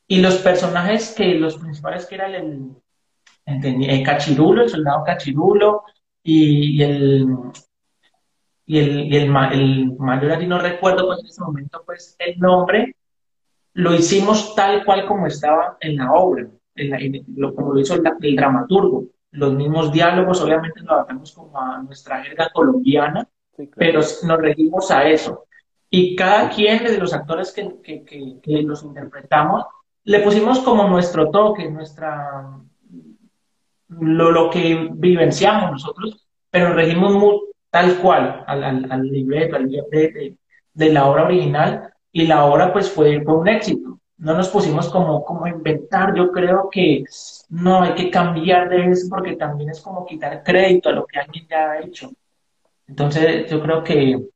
y 0.07 0.23
los 0.23 0.39
personajes 0.39 1.15
que 1.15 1.35
los 1.35 1.59
principales 1.59 2.07
que 2.07 2.15
eran 2.15 2.35
el, 2.35 2.75
el, 3.45 4.03
Cachirulo, 4.03 4.63
el 4.63 4.71
soldado 4.71 5.05
Cachirulo 5.05 5.83
y, 6.23 6.83
el 6.83 7.27
y 8.65 8.79
el, 8.79 9.13
y 9.13 9.17
el, 9.19 9.25
el 9.53 9.93
mayor, 9.99 10.43
no 10.45 10.59
recuerdo 10.59 11.07
pues 11.07 11.21
en 11.21 11.27
ese 11.27 11.43
momento 11.43 11.83
pues 11.85 12.17
el 12.19 12.39
nombre, 12.39 12.97
lo 13.75 13.95
hicimos 13.95 14.55
tal 14.55 14.87
cual 14.87 15.05
como 15.05 15.27
estaba 15.27 15.77
en 15.81 15.97
la 15.97 16.13
obra, 16.13 16.49
en 16.77 17.27
lo, 17.37 17.55
como 17.55 17.75
lo 17.75 17.81
hizo 17.81 17.95
el, 17.95 18.37
dramaturgo. 18.37 19.05
Los 19.33 19.53
mismos 19.53 19.93
diálogos, 19.93 20.41
obviamente 20.41 20.81
lo 20.81 20.93
adaptamos 20.93 21.33
como 21.33 21.61
a 21.61 21.83
nuestra 21.83 22.25
jerga 22.25 22.51
colombiana, 22.55 23.29
pero 23.77 24.01
nos 24.01 24.39
regimos 24.39 24.91
a 24.91 25.09
eso. 25.09 25.47
Y 25.89 26.15
cada 26.15 26.49
quien 26.51 26.85
de 26.85 26.99
los 26.99 27.13
actores 27.13 27.53
que, 27.53 27.81
que, 27.83 28.05
que, 28.05 28.63
los 28.63 28.85
interpretamos, 28.85 29.65
le 30.05 30.21
pusimos 30.21 30.61
como 30.61 30.89
nuestro 30.89 31.31
toque, 31.31 31.69
nuestra 31.69 32.59
lo, 33.89 34.31
lo 34.31 34.51
que 34.51 34.89
vivenciamos 34.93 35.73
nosotros, 35.73 36.29
pero 36.49 36.75
regimos 36.75 37.13
muy, 37.13 37.41
tal 37.71 37.99
cual 37.99 38.45
al, 38.47 38.63
al, 38.63 38.93
al 38.93 39.03
libreto, 39.03 39.57
al 39.57 39.69
libreto 39.69 40.19
de, 40.19 40.37
de, 40.73 40.93
la 40.93 41.07
obra 41.07 41.25
original, 41.25 41.93
y 42.13 42.27
la 42.27 42.45
obra 42.45 42.73
pues 42.73 42.91
fue, 42.91 43.23
fue 43.23 43.37
un 43.37 43.49
éxito. 43.49 43.99
No 44.19 44.35
nos 44.35 44.49
pusimos 44.49 44.91
como, 44.91 45.25
como 45.25 45.47
inventar, 45.47 46.15
yo 46.15 46.31
creo 46.31 46.69
que 46.71 47.05
no 47.49 47.83
hay 47.83 47.95
que 47.95 48.11
cambiar 48.11 48.69
de 48.69 48.91
eso 48.91 49.07
porque 49.09 49.35
también 49.37 49.71
es 49.71 49.81
como 49.81 50.05
quitar 50.05 50.43
crédito 50.43 50.91
a 50.91 50.93
lo 50.93 51.07
que 51.07 51.19
alguien 51.19 51.47
ya 51.49 51.71
ha 51.71 51.81
hecho. 51.81 52.11
Entonces 52.91 53.49
yo 53.49 53.63
creo 53.63 53.85
que, 53.85 54.29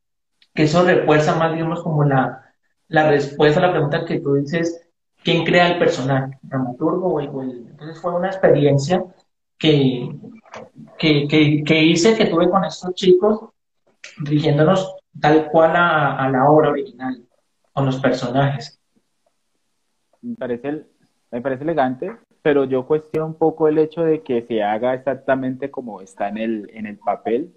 eso 0.54 0.84
refuerza 0.84 1.34
más, 1.34 1.52
digamos, 1.52 1.82
como 1.82 2.04
la, 2.04 2.40
respuesta 2.88 3.58
a 3.58 3.66
la 3.66 3.72
pregunta 3.72 4.04
que 4.04 4.20
tú 4.20 4.34
dices, 4.34 4.88
¿quién 5.24 5.44
crea 5.44 5.72
el 5.72 5.78
personaje? 5.80 6.38
¿El 6.44 6.48
dramaturgo 6.48 7.14
o 7.14 7.20
el, 7.20 7.66
Entonces 7.68 8.00
fue 8.00 8.14
una 8.14 8.28
experiencia 8.28 9.04
que, 9.58 10.08
que, 10.96 11.26
que, 11.26 11.64
que, 11.64 11.82
hice, 11.82 12.16
que 12.16 12.26
tuve 12.26 12.48
con 12.48 12.64
estos 12.64 12.94
chicos, 12.94 13.50
dirigiéndonos 14.22 14.94
tal 15.20 15.50
cual 15.50 15.74
a, 15.74 16.16
a 16.16 16.30
la 16.30 16.48
obra 16.48 16.70
original 16.70 17.26
con 17.72 17.86
los 17.86 17.98
personajes. 17.98 18.80
Me 20.22 20.36
parece, 20.36 20.86
me 21.32 21.40
parece 21.40 21.64
elegante, 21.64 22.16
pero 22.42 22.62
yo 22.62 22.86
cuestiono 22.86 23.26
un 23.26 23.34
poco 23.34 23.66
el 23.66 23.78
hecho 23.78 24.02
de 24.04 24.22
que 24.22 24.42
se 24.42 24.62
haga 24.62 24.94
exactamente 24.94 25.72
como 25.72 26.00
está 26.00 26.28
en 26.28 26.38
el, 26.38 26.70
en 26.72 26.86
el 26.86 26.98
papel, 26.98 27.52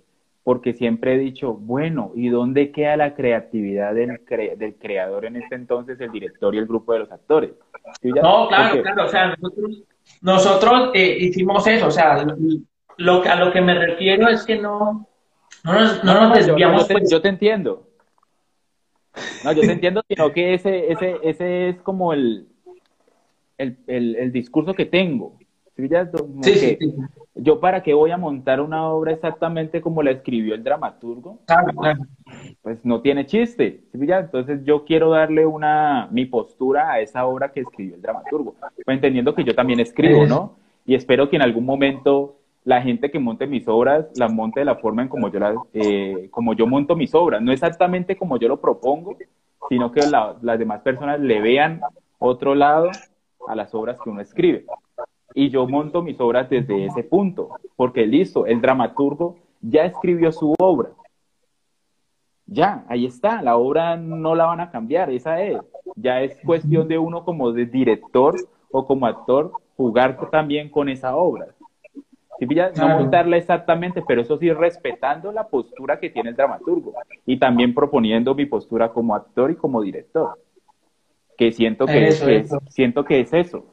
porque 0.47 0.71
siempre 0.71 1.15
he 1.15 1.17
dicho, 1.17 1.55
bueno, 1.55 2.13
¿y 2.15 2.29
dónde 2.29 2.71
queda 2.71 2.95
la 2.95 3.15
creatividad 3.15 3.93
del, 3.93 4.21
del 4.57 4.75
creador 4.75 5.25
en 5.25 5.35
este 5.35 5.55
entonces, 5.55 5.99
el 5.99 6.09
director 6.09 6.55
y 6.55 6.57
el 6.57 6.65
grupo 6.65 6.93
de 6.93 6.99
los 6.99 7.11
actores? 7.11 7.51
no, 8.01 8.47
claro, 8.47 8.81
claro, 8.81 9.03
o 9.03 9.09
sea, 9.09 9.35
nosotros, 9.35 9.83
nosotros 10.21 10.91
eh, 10.93 11.17
hicimos 11.19 11.67
eso, 11.67 11.87
o 11.87 11.91
sea, 11.91 12.25
lo, 12.95 13.23
a 13.23 13.35
lo 13.35 13.51
que 13.51 13.59
me 13.59 13.73
refiero 13.77 14.29
es 14.29 14.45
que 14.45 14.57
no, 14.57 15.05
no 15.65 15.73
nos, 15.73 16.01
no, 16.05 16.13
nos 16.13 16.37
desviamos. 16.37 16.87
Pues. 16.87 17.11
yo 17.11 17.21
te 17.21 17.27
entiendo, 17.27 17.85
no, 19.43 19.51
yo 19.51 19.63
te 19.63 19.73
entiendo, 19.73 20.01
sino 20.07 20.31
que 20.31 20.53
ese, 20.53 20.93
ese, 20.93 21.17
ese 21.23 21.69
es 21.71 21.81
como 21.81 22.13
el, 22.13 22.47
el, 23.57 23.75
el, 23.85 24.31
discurso 24.31 24.73
que 24.73 24.85
tengo. 24.85 25.37
¿Sí? 26.41 26.53
Sí, 26.55 26.77
Yo 27.35 27.59
para 27.59 27.83
qué 27.83 27.93
voy 27.93 28.11
a 28.11 28.17
montar 28.17 28.61
una 28.61 28.89
obra 28.89 29.11
exactamente 29.13 29.79
como 29.79 30.01
la 30.01 30.11
escribió 30.11 30.55
el 30.55 30.63
dramaturgo. 30.63 31.39
pues 32.61 32.83
no 32.83 33.01
tiene 33.01 33.25
chiste. 33.25 33.81
Entonces 33.93 34.65
yo 34.65 34.83
quiero 34.85 35.11
darle 35.11 35.45
una, 35.45 36.07
mi 36.11 36.25
postura 36.25 36.91
a 36.91 36.99
esa 36.99 37.25
obra 37.25 37.51
que 37.51 37.61
escribió 37.61 37.95
el 37.95 38.01
dramaturgo, 38.01 38.55
pues 38.59 38.95
entendiendo 38.95 39.35
que 39.35 39.43
yo 39.43 39.53
también 39.53 39.79
escribo, 39.79 40.25
¿no? 40.25 40.55
Y 40.85 40.95
espero 40.95 41.29
que 41.29 41.35
en 41.35 41.43
algún 41.43 41.65
momento 41.65 42.37
la 42.63 42.81
gente 42.81 43.09
que 43.09 43.19
monte 43.19 43.47
mis 43.47 43.67
obras 43.67 44.07
las 44.15 44.33
monte 44.33 44.59
de 44.59 44.65
la 44.65 44.75
forma 44.75 45.01
en 45.01 45.07
como 45.07 45.29
yo, 45.29 45.39
la, 45.39 45.55
eh, 45.73 46.27
como 46.31 46.53
yo 46.53 46.67
monto 46.67 46.95
mis 46.95 47.15
obras, 47.15 47.41
no 47.41 47.51
exactamente 47.51 48.17
como 48.17 48.37
yo 48.37 48.47
lo 48.47 48.59
propongo, 48.59 49.15
sino 49.69 49.91
que 49.91 50.01
las 50.01 50.59
demás 50.59 50.81
personas 50.81 51.19
le 51.19 51.39
vean 51.39 51.81
otro 52.19 52.55
lado 52.55 52.89
a 53.47 53.55
las 53.55 53.73
obras 53.73 53.99
que 54.01 54.09
uno 54.09 54.21
escribe. 54.21 54.65
Y 55.33 55.49
yo 55.49 55.67
monto 55.67 56.01
mis 56.01 56.19
obras 56.19 56.49
desde 56.49 56.85
ese 56.85 57.03
punto, 57.03 57.49
porque 57.75 58.05
listo, 58.05 58.45
el 58.45 58.61
dramaturgo 58.61 59.37
ya 59.61 59.85
escribió 59.85 60.31
su 60.31 60.53
obra. 60.57 60.89
Ya, 62.45 62.85
ahí 62.87 63.05
está, 63.05 63.41
la 63.41 63.57
obra 63.57 63.97
no 63.97 64.33
la 64.33 64.45
van 64.45 64.61
a 64.61 64.71
cambiar, 64.71 65.09
esa 65.09 65.41
es. 65.41 65.59
Ya 65.95 66.21
es 66.21 66.37
cuestión 66.45 66.87
de 66.87 66.97
uno 66.97 67.25
como 67.25 67.51
de 67.51 67.65
director 67.65 68.35
o 68.71 68.85
como 68.85 69.05
actor 69.05 69.51
jugar 69.75 70.17
también 70.31 70.69
con 70.69 70.87
esa 70.89 71.15
obra. 71.15 71.47
no 72.77 72.87
montarla 72.89 73.37
exactamente, 73.37 74.01
pero 74.07 74.21
eso 74.21 74.37
sí 74.37 74.51
respetando 74.51 75.31
la 75.31 75.47
postura 75.47 75.99
que 75.99 76.09
tiene 76.09 76.29
el 76.29 76.35
dramaturgo 76.35 76.93
y 77.25 77.37
también 77.37 77.73
proponiendo 77.73 78.33
mi 78.33 78.45
postura 78.45 78.93
como 78.93 79.13
actor 79.13 79.51
y 79.51 79.55
como 79.55 79.81
director, 79.81 80.39
que 81.37 81.51
siento 81.51 81.85
que, 81.85 82.07
es, 82.07 82.23
siento 82.69 83.03
que 83.03 83.19
es 83.19 83.33
eso. 83.33 83.65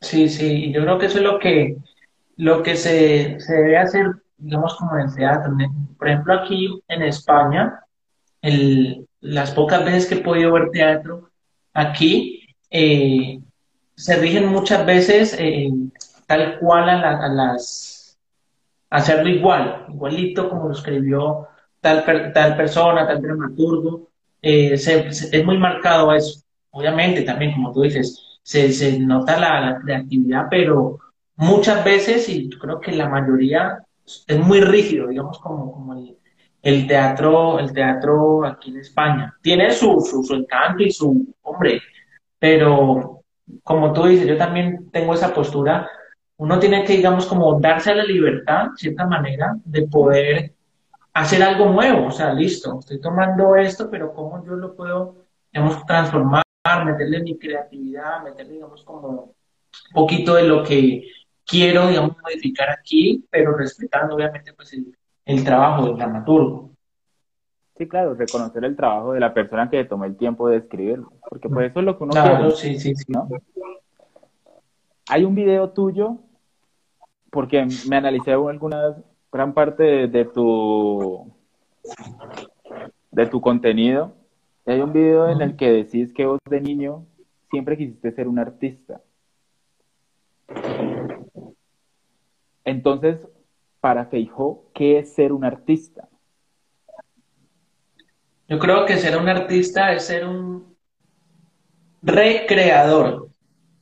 Sí, 0.00 0.28
sí, 0.28 0.72
yo 0.72 0.82
creo 0.82 0.98
que 0.98 1.06
eso 1.06 1.18
es 1.18 1.24
lo 1.24 1.38
que, 1.38 1.76
lo 2.36 2.62
que 2.62 2.76
se, 2.76 3.38
se 3.40 3.52
debe 3.54 3.78
hacer, 3.78 4.06
digamos, 4.38 4.74
como 4.76 4.96
en 4.96 5.08
el 5.08 5.14
teatro. 5.14 5.52
Por 5.98 6.08
ejemplo, 6.08 6.34
aquí 6.34 6.80
en 6.88 7.02
España, 7.02 7.80
el, 8.40 9.06
las 9.20 9.52
pocas 9.52 9.84
veces 9.84 10.06
que 10.06 10.14
he 10.16 10.24
podido 10.24 10.52
ver 10.52 10.70
teatro 10.70 11.30
aquí, 11.74 12.46
eh, 12.70 13.40
se 13.94 14.16
rigen 14.16 14.46
muchas 14.46 14.86
veces 14.86 15.36
eh, 15.38 15.68
tal 16.26 16.58
cual 16.58 16.88
a, 16.88 17.28
las 17.28 18.18
hacerlo 18.88 19.28
igual, 19.28 19.86
igualito 19.90 20.48
como 20.48 20.68
lo 20.68 20.72
escribió 20.72 21.48
tal, 21.80 22.04
tal 22.32 22.56
persona, 22.56 23.06
tal 23.06 23.20
dramaturgo. 23.20 24.08
Eh, 24.42 24.72
es 24.72 25.44
muy 25.44 25.58
marcado 25.58 26.12
eso. 26.14 26.42
Obviamente 26.70 27.22
también, 27.22 27.52
como 27.52 27.72
tú 27.72 27.82
dices, 27.82 28.29
se, 28.42 28.72
se 28.72 28.98
nota 28.98 29.38
la, 29.38 29.80
creatividad, 29.82 30.46
pero 30.50 30.98
muchas 31.36 31.84
veces, 31.84 32.28
y 32.28 32.48
creo 32.50 32.80
que 32.80 32.92
la 32.92 33.08
mayoría, 33.08 33.78
es 34.26 34.38
muy 34.38 34.60
rígido, 34.60 35.08
digamos, 35.08 35.38
como, 35.38 35.72
como 35.72 35.94
el, 35.94 36.16
el 36.62 36.86
teatro, 36.86 37.58
el 37.58 37.72
teatro 37.72 38.44
aquí 38.44 38.70
en 38.70 38.78
España. 38.78 39.34
Tiene 39.42 39.70
su, 39.70 40.00
su, 40.00 40.34
encanto 40.34 40.82
y 40.82 40.90
su, 40.90 41.34
hombre, 41.42 41.80
pero 42.38 43.22
como 43.62 43.92
tú 43.92 44.06
dices, 44.06 44.26
yo 44.26 44.36
también 44.36 44.90
tengo 44.90 45.14
esa 45.14 45.32
postura, 45.32 45.88
uno 46.36 46.58
tiene 46.58 46.84
que, 46.84 46.96
digamos, 46.96 47.26
como 47.26 47.60
darse 47.60 47.94
la 47.94 48.04
libertad, 48.04 48.70
de 48.70 48.76
cierta 48.76 49.06
manera, 49.06 49.54
de 49.64 49.86
poder 49.88 50.54
hacer 51.12 51.42
algo 51.42 51.66
nuevo, 51.66 52.06
o 52.06 52.10
sea, 52.10 52.32
listo, 52.32 52.78
estoy 52.78 53.00
tomando 53.00 53.56
esto, 53.56 53.90
pero 53.90 54.14
cómo 54.14 54.44
yo 54.44 54.52
lo 54.52 54.74
puedo, 54.74 55.16
transformar, 55.86 56.42
meterle 56.84 57.22
mi 57.22 57.38
creatividad, 57.38 58.22
meterle, 58.22 58.54
digamos, 58.54 58.84
como 58.84 59.08
un 59.08 59.94
poquito 59.94 60.34
de 60.34 60.44
lo 60.44 60.62
que 60.62 61.08
quiero, 61.44 61.88
digamos, 61.88 62.16
modificar 62.22 62.70
aquí, 62.70 63.24
pero 63.30 63.56
respetando, 63.56 64.14
obviamente, 64.14 64.52
pues 64.52 64.72
el, 64.72 64.94
el 65.24 65.44
trabajo 65.44 65.86
del 65.86 65.96
dramaturgo. 65.96 66.70
Sí, 67.76 67.88
claro, 67.88 68.14
reconocer 68.14 68.64
el 68.64 68.76
trabajo 68.76 69.14
de 69.14 69.20
la 69.20 69.32
persona 69.32 69.70
que 69.70 69.84
tomó 69.84 70.04
el 70.04 70.16
tiempo 70.16 70.48
de 70.48 70.58
escribirlo, 70.58 71.12
porque 71.28 71.48
pues 71.48 71.70
eso 71.70 71.80
es 71.80 71.86
lo 71.86 71.96
que 71.96 72.04
uno 72.04 72.12
claro, 72.12 72.50
sí, 72.50 72.78
sí, 72.78 72.94
sí. 72.94 73.12
Hay 75.08 75.24
un 75.24 75.34
video 75.34 75.70
tuyo, 75.70 76.18
porque 77.30 77.66
me 77.88 77.96
analicé 77.96 78.32
algunas, 78.32 78.96
gran 79.32 79.54
parte 79.54 80.08
de, 80.08 80.24
tu 80.26 81.32
de 83.10 83.26
tu 83.26 83.40
contenido. 83.40 84.12
Hay 84.70 84.80
un 84.80 84.92
video 84.92 85.28
en 85.28 85.40
el 85.40 85.56
que 85.56 85.70
decís 85.70 86.12
que 86.12 86.26
vos 86.26 86.38
de 86.48 86.60
niño 86.60 87.06
siempre 87.50 87.76
quisiste 87.76 88.12
ser 88.12 88.28
un 88.28 88.38
artista. 88.38 89.00
Entonces, 92.64 93.18
para 93.80 94.06
Feijó, 94.06 94.64
¿qué 94.74 94.98
es 94.98 95.12
ser 95.12 95.32
un 95.32 95.44
artista? 95.44 96.08
Yo 98.48 98.58
creo 98.58 98.84
que 98.86 98.96
ser 98.96 99.16
un 99.16 99.28
artista 99.28 99.92
es 99.92 100.04
ser 100.04 100.26
un 100.26 100.76
recreador, 102.02 103.28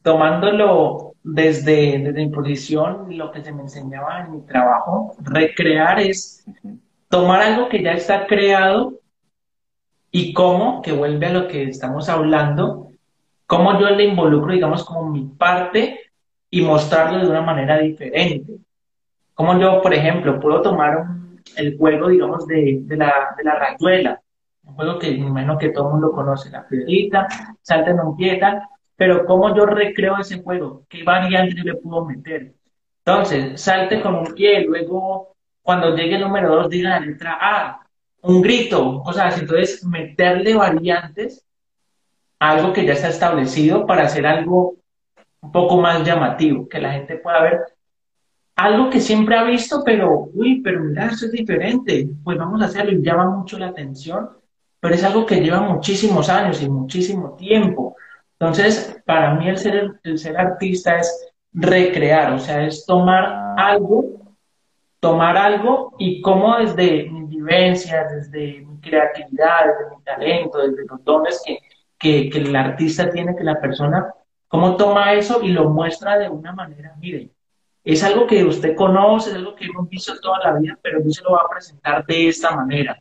tomándolo 0.03 1.15
desde, 1.23 1.99
desde 1.99 2.27
mi 2.27 2.31
posición, 2.31 3.17
lo 3.17 3.31
que 3.31 3.43
se 3.43 3.53
me 3.53 3.63
enseñaba 3.63 4.21
en 4.21 4.33
mi 4.33 4.41
trabajo. 4.43 5.15
Recrear 5.21 6.01
es 6.01 6.45
tomar 7.09 7.43
algo 7.43 7.69
que 7.69 7.83
ya 7.83 7.93
está 7.93 8.27
creado 8.27 8.99
y 10.11 10.33
cómo, 10.33 10.83
que 10.83 10.93
vuelve 10.93 11.27
a 11.27 11.33
lo 11.33 11.49
que 11.49 11.65
estamos 11.65 12.09
hablando, 12.09 12.91
cómo 13.47 13.79
yo 13.81 13.91
le 13.91 14.05
involucro, 14.05 14.53
digamos, 14.53 14.85
como 14.85 15.11
mi 15.11 15.25
parte 15.25 16.01
y 16.51 16.63
mostrarlo 16.63 17.19
de 17.19 17.29
una 17.29 17.43
manera 17.43 17.79
diferente. 17.79 18.55
Como 19.35 19.59
yo, 19.59 19.81
por 19.83 19.95
ejemplo, 19.95 20.41
puedo 20.41 20.63
tomar 20.63 21.05
el 21.57 21.77
juego, 21.77 22.09
digamos, 22.09 22.47
de, 22.47 22.81
de, 22.83 22.97
la, 22.97 23.35
de 23.37 23.45
la 23.45 23.55
rayuela 23.55 24.21
un 24.69 24.75
juego 24.75 24.99
que 24.99 25.11
me 25.13 25.27
imagino 25.27 25.59
que 25.59 25.71
todo 25.71 25.87
el 25.87 25.93
mundo 25.93 26.13
conoce, 26.13 26.51
la 26.51 26.67
piedrita, 26.67 27.27
salta 27.63 27.91
en 27.91 28.01
un 28.01 28.17
pie 28.17 28.39
pero 28.97 29.25
¿cómo 29.25 29.55
yo 29.57 29.65
recreo 29.65 30.19
ese 30.19 30.43
juego? 30.43 30.85
¿Qué 30.89 31.05
variante 31.05 31.63
le 31.63 31.75
puedo 31.75 32.05
meter? 32.05 32.53
Entonces, 33.05 33.61
salte 33.61 34.01
con 34.01 34.17
un 34.17 34.35
pie, 34.35 34.65
luego 34.65 35.37
cuando 35.63 35.95
llegue 35.95 36.17
el 36.17 36.23
número 36.23 36.55
dos 36.55 36.69
diga 36.69 36.91
la 36.91 37.01
letra 37.01 37.39
A, 37.41 37.81
un 38.23 38.43
grito, 38.43 39.03
o 39.03 39.13
sea, 39.13 39.31
entonces 39.31 39.85
meterle 39.85 40.55
variantes 40.55 41.45
a 42.39 42.51
algo 42.53 42.73
que 42.73 42.85
ya 42.85 42.93
está 42.95 43.09
establecido 43.09 43.87
para 43.87 44.05
hacer 44.05 44.27
algo 44.27 44.77
un 45.41 45.53
poco 45.53 45.81
más 45.81 46.05
llamativo, 46.05 46.69
que 46.69 46.81
la 46.81 46.93
gente 46.93 47.17
pueda 47.17 47.43
ver 47.43 47.61
algo 48.57 48.91
que 48.91 49.01
siempre 49.01 49.37
ha 49.37 49.45
visto, 49.45 49.83
pero, 49.85 50.31
uy, 50.35 50.61
pero 50.63 50.81
mira, 50.81 51.07
eso 51.07 51.27
es 51.27 51.33
diferente, 51.33 52.09
pues 52.25 52.37
vamos 52.37 52.61
a 52.61 52.67
hacerlo 52.67 52.93
y 52.93 53.03
llama 53.03 53.31
mucho 53.31 53.57
la 53.57 53.69
atención 53.69 54.31
pero 54.81 54.95
es 54.95 55.05
algo 55.05 55.27
que 55.27 55.41
lleva 55.41 55.61
muchísimos 55.61 56.29
años 56.29 56.63
y 56.63 56.69
muchísimo 56.69 57.33
tiempo. 57.33 57.97
Entonces, 58.39 59.01
para 59.05 59.35
mí 59.35 59.49
el 59.49 59.59
ser, 59.59 60.01
el 60.03 60.19
ser 60.19 60.37
artista 60.37 60.99
es 60.99 61.33
recrear, 61.53 62.33
o 62.33 62.39
sea, 62.39 62.65
es 62.65 62.87
tomar 62.87 63.55
algo, 63.57 64.05
tomar 65.01 65.37
algo 65.37 65.95
y 65.99 66.21
cómo 66.21 66.57
desde 66.59 67.11
mi 67.29 67.37
vivencia, 67.37 68.07
desde 68.09 68.61
mi 68.61 68.81
creatividad, 68.81 69.67
desde 69.67 69.97
mi 69.97 70.03
talento, 70.03 70.59
desde 70.59 70.87
los 70.87 71.05
dones 71.05 71.43
que, 71.45 71.59
que, 71.99 72.31
que 72.31 72.39
el 72.39 72.55
artista 72.57 73.11
tiene, 73.11 73.37
que 73.37 73.45
la 73.45 73.61
persona, 73.61 74.13
cómo 74.49 74.77
toma 74.77 75.13
eso 75.13 75.43
y 75.43 75.49
lo 75.49 75.69
muestra 75.69 76.19
de 76.19 76.29
una 76.29 76.53
manera, 76.53 76.95
mire, 76.99 77.31
es 77.85 78.03
algo 78.05 78.27
que 78.27 78.45
usted 78.45 78.75
conoce, 78.75 79.31
es 79.31 79.37
algo 79.37 79.55
que 79.55 79.67
hemos 79.67 79.89
visto 79.89 80.13
toda 80.21 80.39
la 80.41 80.59
vida, 80.59 80.79
pero 80.83 81.03
yo 81.03 81.11
se 81.11 81.23
lo 81.23 81.33
va 81.33 81.43
a 81.47 81.51
presentar 81.51 82.05
de 82.05 82.29
esta 82.29 82.55
manera 82.55 83.01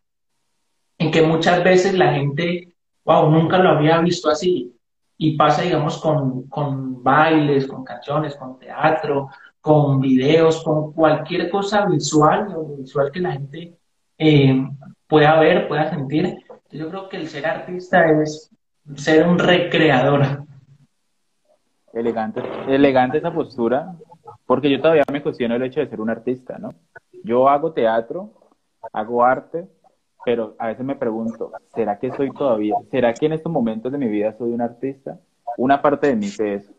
en 0.97 1.11
que 1.11 1.21
muchas 1.21 1.63
veces 1.63 1.93
la 1.93 2.13
gente, 2.13 2.73
wow, 3.03 3.29
nunca 3.29 3.57
lo 3.57 3.69
había 3.69 3.99
visto 3.99 4.29
así. 4.29 4.73
Y 5.17 5.35
pasa, 5.35 5.63
digamos, 5.63 5.99
con, 5.99 6.47
con 6.47 7.03
bailes, 7.03 7.67
con 7.67 7.83
canciones, 7.83 8.35
con 8.35 8.59
teatro, 8.59 9.29
con 9.59 9.99
videos, 9.99 10.63
con 10.63 10.93
cualquier 10.93 11.49
cosa 11.49 11.85
visual 11.85 12.55
visual 12.77 13.11
que 13.11 13.19
la 13.19 13.33
gente 13.33 13.77
eh, 14.17 14.67
pueda 15.07 15.39
ver, 15.39 15.67
pueda 15.67 15.89
sentir. 15.89 16.37
Yo 16.71 16.89
creo 16.89 17.09
que 17.09 17.17
el 17.17 17.27
ser 17.27 17.45
artista 17.45 18.05
es 18.21 18.51
ser 18.95 19.27
un 19.27 19.39
recreador. 19.39 20.45
Elegante, 21.93 22.41
elegante 22.67 23.17
esa 23.17 23.33
postura, 23.33 23.93
porque 24.45 24.69
yo 24.69 24.79
todavía 24.79 25.03
me 25.11 25.23
cuestiono 25.23 25.55
el 25.55 25.63
hecho 25.63 25.79
de 25.79 25.87
ser 25.87 25.99
un 25.99 26.09
artista, 26.09 26.57
¿no? 26.57 26.73
Yo 27.23 27.49
hago 27.49 27.71
teatro, 27.71 28.31
hago 28.93 29.23
arte, 29.23 29.67
pero 30.23 30.55
a 30.59 30.67
veces 30.67 30.85
me 30.85 30.95
pregunto, 30.95 31.51
¿será 31.73 31.97
que 31.97 32.11
soy 32.11 32.31
todavía? 32.31 32.75
¿Será 32.91 33.13
que 33.13 33.25
en 33.25 33.33
estos 33.33 33.51
momentos 33.51 33.91
de 33.91 33.97
mi 33.97 34.07
vida 34.07 34.33
soy 34.37 34.51
un 34.51 34.61
artista? 34.61 35.19
Una 35.57 35.81
parte 35.81 36.07
de 36.07 36.15
mí 36.15 36.25
dice 36.25 36.55
eso. 36.55 36.73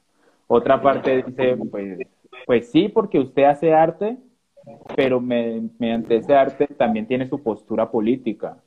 Otra 0.47 0.81
parte 0.81 1.23
dice, 1.23 1.57
pues, 1.71 1.99
pues 2.47 2.71
sí, 2.71 2.89
porque 2.89 3.19
usted 3.19 3.45
hace 3.45 3.75
arte, 3.75 4.19
pero 4.97 5.21
mediante 5.21 6.17
ese 6.17 6.35
arte 6.35 6.67
también 6.67 7.07
tiene 7.07 7.29
su 7.29 7.43
postura 7.43 7.91
política 7.91 8.59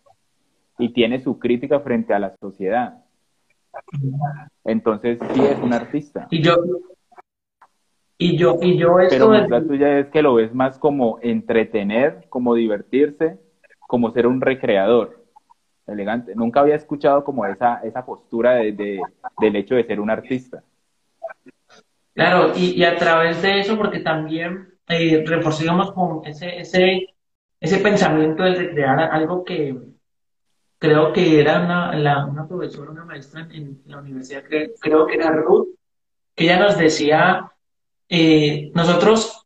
y 0.78 0.90
tiene 0.90 1.20
su 1.20 1.38
crítica 1.38 1.80
frente 1.80 2.14
a 2.14 2.20
la 2.20 2.36
sociedad. 2.38 3.04
Entonces 4.64 5.20
sí 5.34 5.42
es 5.44 5.60
un 5.60 5.74
artista. 5.74 6.28
Y 6.30 6.42
yo, 6.42 6.56
y 8.18 8.38
yo, 8.38 8.58
y 8.62 8.78
yo 8.78 8.96
Pero 9.10 9.32
la 9.32 9.64
tuya 9.64 10.00
es 10.00 10.10
que 10.10 10.22
lo 10.22 10.36
ves 10.36 10.54
más 10.54 10.78
como 10.78 11.20
entretener, 11.22 12.26
como 12.30 12.56
divertirse, 12.56 13.40
como 13.88 14.12
ser 14.12 14.28
un 14.28 14.42
recreador. 14.42 15.26
Elegante. 15.88 16.34
Nunca 16.36 16.62
había 16.62 16.76
escuchado 16.76 17.24
como 17.24 17.46
esa, 17.46 17.82
esa 17.84 18.06
postura 18.06 18.54
de, 18.56 18.72
de, 18.72 19.02
del 19.40 19.56
hecho 19.56 19.76
de 19.76 19.84
ser 19.84 20.00
un 20.00 20.10
artista. 20.10 20.64
Claro, 22.14 22.54
y, 22.56 22.80
y 22.80 22.84
a 22.84 22.96
través 22.96 23.42
de 23.42 23.60
eso, 23.60 23.78
porque 23.78 24.00
también 24.00 24.71
eh, 24.92 25.24
reforzamos 25.26 25.92
con 25.94 26.26
ese, 26.26 26.60
ese, 26.60 27.08
ese 27.60 27.78
pensamiento 27.78 28.44
de 28.44 28.56
recrear 28.56 29.00
algo 29.00 29.44
que 29.44 29.76
creo 30.82 31.14
que 31.14 31.40
era 31.40 31.62
una, 31.62 31.96
la, 31.96 32.26
una 32.26 32.48
profesora, 32.48 32.92
una 32.92 33.06
maestra 33.06 33.48
en, 33.52 33.82
la 33.86 34.00
universidad, 34.00 34.44
creo 34.80 35.06
que 35.06 35.14
era 35.14 35.32
Ruth, 35.32 35.68
que 36.36 36.46
ella 36.46 36.60
nos 36.60 36.78
decía, 36.78 37.52
eh, 38.10 38.72
nosotros 38.74 39.46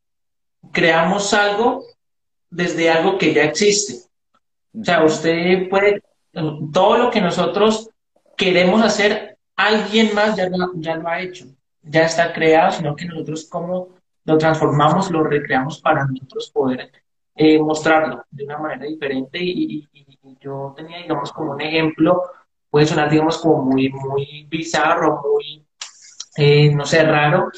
creamos 0.71 1.33
algo 1.33 1.83
desde 2.49 2.89
algo 2.89 3.17
que 3.17 3.33
ya 3.33 3.43
existe. 3.43 4.07
O 4.79 4.83
sea, 4.83 5.03
usted 5.03 5.67
puede, 5.69 6.01
todo 6.71 6.97
lo 6.97 7.11
que 7.11 7.19
nosotros 7.19 7.89
queremos 8.37 8.81
hacer, 8.81 9.37
alguien 9.57 10.15
más 10.15 10.37
ya 10.37 10.47
lo, 10.49 10.71
ya 10.75 10.95
lo 10.95 11.07
ha 11.07 11.19
hecho, 11.19 11.47
ya 11.81 12.03
está 12.03 12.31
creado, 12.31 12.71
sino 12.71 12.95
que 12.95 13.05
nosotros 13.05 13.45
como 13.45 13.94
lo 14.25 14.37
transformamos, 14.37 15.11
lo 15.11 15.23
recreamos 15.23 15.79
para 15.79 16.05
nosotros 16.05 16.51
poder 16.51 16.91
eh, 17.35 17.59
mostrarlo 17.59 18.25
de 18.31 18.45
una 18.45 18.57
manera 18.57 18.85
diferente 18.85 19.39
y, 19.41 19.87
yo 20.41 20.73
tenía, 20.75 20.99
digamos, 20.99 21.31
como 21.31 21.53
un 21.53 21.61
ejemplo, 21.61 22.21
puede 22.69 22.85
sonar, 22.85 23.09
digamos, 23.09 23.37
como 23.37 23.63
muy, 23.63 23.89
muy 23.89 24.45
bizarro, 24.49 25.21
muy, 25.23 25.65
eh, 26.37 26.71
no 26.73 26.85
sé, 26.85 27.03
raro, 27.03 27.49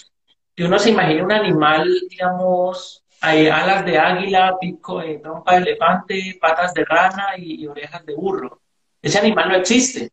que 0.56 0.64
uno 0.64 0.78
se 0.80 0.92
imagina 0.92 1.24
un 1.24 1.32
animal, 1.32 1.90
digamos, 2.10 3.04
hay 3.22 3.48
alas 3.48 3.86
de 3.86 3.98
águila, 3.98 4.58
pico, 4.60 5.00
de 5.00 5.20
trompa 5.20 5.54
de 5.54 5.58
elefante, 5.58 6.38
patas 6.40 6.74
de 6.74 6.86
rana 6.86 7.38
y, 7.38 7.66
orejas 7.68 8.06
de 8.06 8.16
burro. 8.16 8.62
Ese 9.02 9.20
animal 9.20 9.50
no 9.50 9.56
existe. 9.56 10.12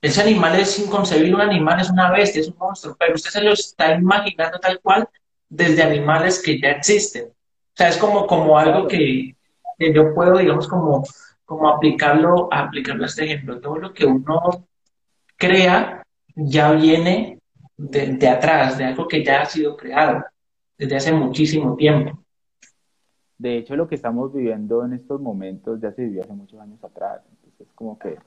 Ese 0.00 0.22
animal 0.22 0.58
es 0.58 0.78
inconcebible, 0.78 1.34
un 1.34 1.40
animal 1.40 1.80
es 1.80 1.90
una 1.90 2.10
bestia, 2.10 2.40
es 2.40 2.48
un 2.48 2.58
monstruo, 2.58 2.96
pero 2.98 3.14
usted 3.14 3.30
se 3.30 3.42
lo 3.42 3.52
está 3.52 3.94
imaginando 3.94 4.58
tal 4.58 4.80
cual 4.80 5.08
desde 5.48 5.82
animales 5.82 6.42
que 6.42 6.60
ya 6.60 6.70
existen. 6.70 7.26
O 7.28 7.74
sea, 7.74 7.88
es 7.88 7.96
como, 7.96 8.26
como 8.26 8.58
algo 8.58 8.86
que, 8.88 9.34
yo 9.78 10.14
puedo, 10.14 10.38
digamos, 10.38 10.66
como, 10.68 11.04
como 11.44 11.68
aplicarlo, 11.68 12.48
aplicarlo 12.52 13.04
a 13.04 13.06
este 13.06 13.24
ejemplo. 13.24 13.60
Todo 13.60 13.78
lo 13.78 13.94
que 13.94 14.04
uno 14.04 14.66
crea 15.36 16.02
ya 16.34 16.72
viene 16.72 17.38
de, 17.76 18.28
atrás, 18.28 18.78
de 18.78 18.84
algo 18.84 19.06
que 19.06 19.24
ya 19.24 19.42
ha 19.42 19.46
sido 19.46 19.76
creado 19.76 20.24
desde 20.76 20.96
hace 20.96 21.12
muchísimo 21.12 21.76
tiempo. 21.76 22.18
De 23.38 23.58
hecho, 23.58 23.76
lo 23.76 23.88
que 23.88 23.94
estamos 23.94 24.32
viviendo 24.32 24.84
en 24.84 24.94
estos 24.94 25.20
momentos 25.20 25.80
ya 25.80 25.92
se 25.92 26.02
vivió 26.02 26.22
hace 26.22 26.32
muchos 26.32 26.60
años 26.60 26.82
atrás. 26.82 27.20
Entonces, 27.30 27.68
es 27.68 27.72
como 27.74 27.98
que 27.98 28.18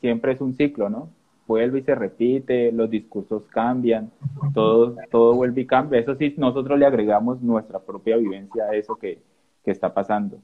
siempre 0.00 0.32
es 0.32 0.40
un 0.40 0.54
ciclo, 0.54 0.88
¿no? 0.88 1.10
Vuelve 1.50 1.80
y 1.80 1.82
se 1.82 1.96
repite, 1.96 2.70
los 2.70 2.88
discursos 2.88 3.42
cambian, 3.50 4.12
todo, 4.54 4.94
todo 5.10 5.34
vuelve 5.34 5.62
y 5.62 5.66
cambia. 5.66 5.98
Eso 5.98 6.14
sí, 6.14 6.32
nosotros 6.36 6.78
le 6.78 6.86
agregamos 6.86 7.42
nuestra 7.42 7.80
propia 7.80 8.16
vivencia 8.18 8.66
a 8.66 8.76
eso 8.76 8.94
que, 8.94 9.18
que 9.64 9.72
está 9.72 9.92
pasando. 9.92 10.38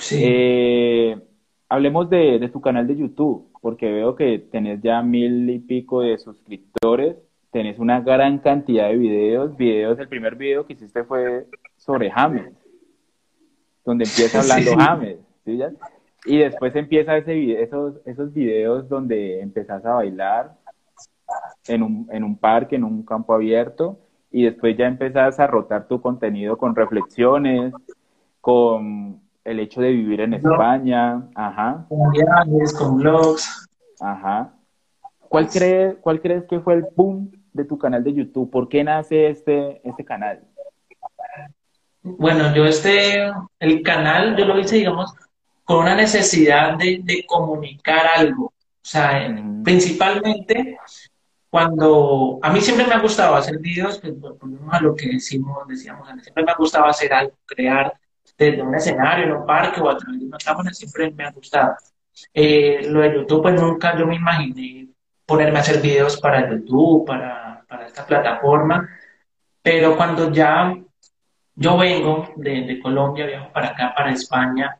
Sí. 0.00 0.16
Eh, 0.20 1.16
hablemos 1.68 2.10
de, 2.10 2.40
de, 2.40 2.48
tu 2.48 2.60
canal 2.60 2.84
de 2.88 2.96
YouTube, 2.96 3.46
porque 3.62 3.92
veo 3.92 4.16
que 4.16 4.40
tenés 4.40 4.82
ya 4.82 5.02
mil 5.02 5.48
y 5.48 5.60
pico 5.60 6.00
de 6.00 6.18
suscriptores 6.18 7.14
tenés 7.52 7.78
una 7.78 8.00
gran 8.00 8.38
cantidad 8.38 8.88
de 8.88 8.96
videos. 8.96 9.56
Videos, 9.56 10.00
el 10.00 10.08
primer 10.08 10.34
video 10.34 10.66
que 10.66 10.72
hiciste 10.72 11.04
fue 11.04 11.46
sobre 11.76 12.10
James, 12.10 12.54
donde 13.84 14.02
empieza 14.02 14.40
hablando 14.40 14.72
James. 14.76 15.18
Y 16.24 16.38
después 16.38 16.74
empieza 16.76 17.16
ese 17.16 17.62
esos, 17.62 17.94
esos 18.04 18.32
videos 18.32 18.88
donde 18.88 19.40
empezás 19.40 19.84
a 19.84 19.94
bailar 19.94 20.54
en 21.66 21.82
un, 21.82 22.08
en 22.12 22.24
un 22.24 22.36
parque, 22.36 22.76
en 22.76 22.84
un 22.84 23.04
campo 23.04 23.34
abierto, 23.34 23.98
y 24.30 24.44
después 24.44 24.76
ya 24.76 24.86
empezás 24.86 25.40
a 25.40 25.46
rotar 25.46 25.88
tu 25.88 26.00
contenido 26.00 26.56
con 26.56 26.74
reflexiones, 26.76 27.72
con 28.40 29.20
el 29.44 29.60
hecho 29.60 29.80
de 29.80 29.90
vivir 29.90 30.20
en 30.20 30.34
España, 30.34 31.28
ajá. 31.34 31.86
Con 31.88 32.10
viajes, 32.10 32.74
con 32.74 32.98
blogs. 32.98 33.68
Ajá. 34.00 34.52
¿Cuál, 35.28 35.48
cree, 35.48 35.96
¿Cuál 36.00 36.20
crees 36.20 36.44
que 36.44 36.60
fue 36.60 36.74
el 36.74 36.86
boom 36.94 37.30
de 37.52 37.64
tu 37.64 37.78
canal 37.78 38.02
de 38.04 38.14
YouTube? 38.14 38.50
¿Por 38.50 38.68
qué 38.68 38.84
nace 38.84 39.28
este, 39.28 39.80
este 39.88 40.04
canal? 40.04 40.40
Bueno, 42.02 42.54
yo 42.54 42.64
este, 42.64 43.30
el 43.58 43.82
canal, 43.82 44.36
yo 44.36 44.46
lo 44.46 44.58
hice, 44.58 44.76
digamos, 44.76 45.14
con 45.70 45.84
una 45.84 45.94
necesidad 45.94 46.76
de, 46.76 46.98
de 47.04 47.24
comunicar 47.24 48.04
algo. 48.16 48.46
O 48.46 48.52
sea, 48.82 49.28
mm. 49.28 49.62
principalmente 49.62 50.76
cuando 51.48 52.40
a 52.42 52.50
mí 52.50 52.60
siempre 52.60 52.88
me 52.88 52.94
ha 52.94 52.98
gustado 52.98 53.36
hacer 53.36 53.56
videos, 53.60 54.00
pues 54.00 54.18
volvemos 54.18 54.74
a 54.74 54.80
lo 54.80 54.96
que 54.96 55.06
decimos, 55.06 55.58
decíamos 55.68 56.08
siempre 56.22 56.42
me 56.42 56.50
ha 56.50 56.56
gustado 56.56 56.86
hacer 56.86 57.12
algo, 57.12 57.34
crear 57.46 57.92
desde 58.36 58.60
un 58.60 58.74
escenario, 58.74 59.26
en 59.26 59.32
un 59.32 59.46
parque 59.46 59.80
o 59.80 59.88
a 59.88 59.96
través 59.96 60.18
de 60.18 60.26
una 60.26 60.38
cámara, 60.38 60.72
siempre 60.72 61.08
me 61.12 61.24
ha 61.24 61.30
gustado. 61.30 61.76
Eh, 62.34 62.88
lo 62.88 63.02
de 63.02 63.14
YouTube, 63.14 63.42
pues 63.42 63.54
nunca 63.54 63.96
yo 63.96 64.08
me 64.08 64.16
imaginé 64.16 64.88
ponerme 65.24 65.58
a 65.58 65.62
hacer 65.62 65.80
videos 65.80 66.20
para 66.20 66.50
YouTube, 66.50 67.06
para, 67.06 67.64
para 67.68 67.86
esta 67.86 68.04
plataforma, 68.04 68.88
pero 69.62 69.96
cuando 69.96 70.32
ya 70.32 70.76
yo 71.54 71.78
vengo 71.78 72.28
de, 72.34 72.62
de, 72.62 72.80
Colombia, 72.80 73.26
viajo 73.26 73.52
para 73.52 73.68
acá, 73.68 73.94
para 73.96 74.10
España, 74.10 74.79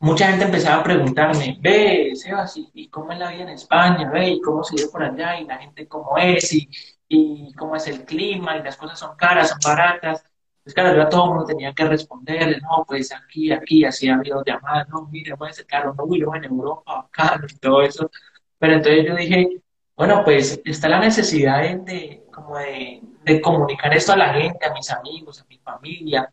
mucha 0.00 0.28
gente 0.28 0.44
empezaba 0.44 0.80
a 0.80 0.84
preguntarme, 0.84 1.58
ve, 1.60 2.12
Sebas, 2.14 2.56
¿y, 2.56 2.88
cómo 2.88 3.12
es 3.12 3.18
la 3.18 3.30
vida 3.30 3.42
en 3.42 3.50
España? 3.50 4.10
Ve, 4.10 4.30
¿y 4.30 4.40
cómo 4.40 4.62
se 4.64 4.76
vive 4.76 4.88
por 4.88 5.02
allá? 5.02 5.40
¿Y 5.40 5.44
la 5.44 5.58
gente 5.58 5.88
cómo 5.88 6.16
es? 6.18 6.52
¿Y, 6.52 6.68
¿Y 7.08 7.52
cómo 7.54 7.76
es 7.76 7.86
el 7.88 8.04
clima? 8.04 8.56
¿Y 8.56 8.62
las 8.62 8.76
cosas 8.76 8.98
son 8.98 9.16
caras, 9.16 9.50
son 9.50 9.58
baratas? 9.64 10.24
Pues 10.62 10.74
claro, 10.74 10.94
yo 10.94 11.02
a 11.02 11.08
todo 11.08 11.24
el 11.24 11.30
mundo 11.30 11.44
tenía 11.46 11.72
que 11.72 11.84
responderle, 11.86 12.60
no, 12.60 12.84
pues 12.86 13.10
aquí, 13.12 13.50
aquí, 13.50 13.84
así 13.86 14.08
ha 14.08 14.16
habido 14.16 14.44
llamadas, 14.44 14.86
no, 14.90 15.08
mire, 15.10 15.34
ser 15.50 15.64
claro, 15.64 15.94
no, 15.94 16.06
yo 16.14 16.34
en 16.34 16.44
Europa, 16.44 17.08
acá, 17.08 17.40
y 17.48 17.56
todo 17.56 17.80
eso. 17.82 18.10
Pero 18.58 18.74
entonces 18.74 19.06
yo 19.06 19.16
dije, 19.16 19.62
bueno, 19.96 20.22
pues 20.24 20.60
está 20.64 20.88
la 20.88 21.00
necesidad 21.00 21.62
de, 21.62 22.22
como 22.32 22.56
de, 22.58 23.40
comunicar 23.42 23.94
esto 23.94 24.12
a 24.12 24.16
la 24.16 24.34
gente, 24.34 24.66
a 24.66 24.72
mis 24.74 24.90
amigos, 24.90 25.40
a 25.40 25.46
mi 25.46 25.58
familia. 25.58 26.30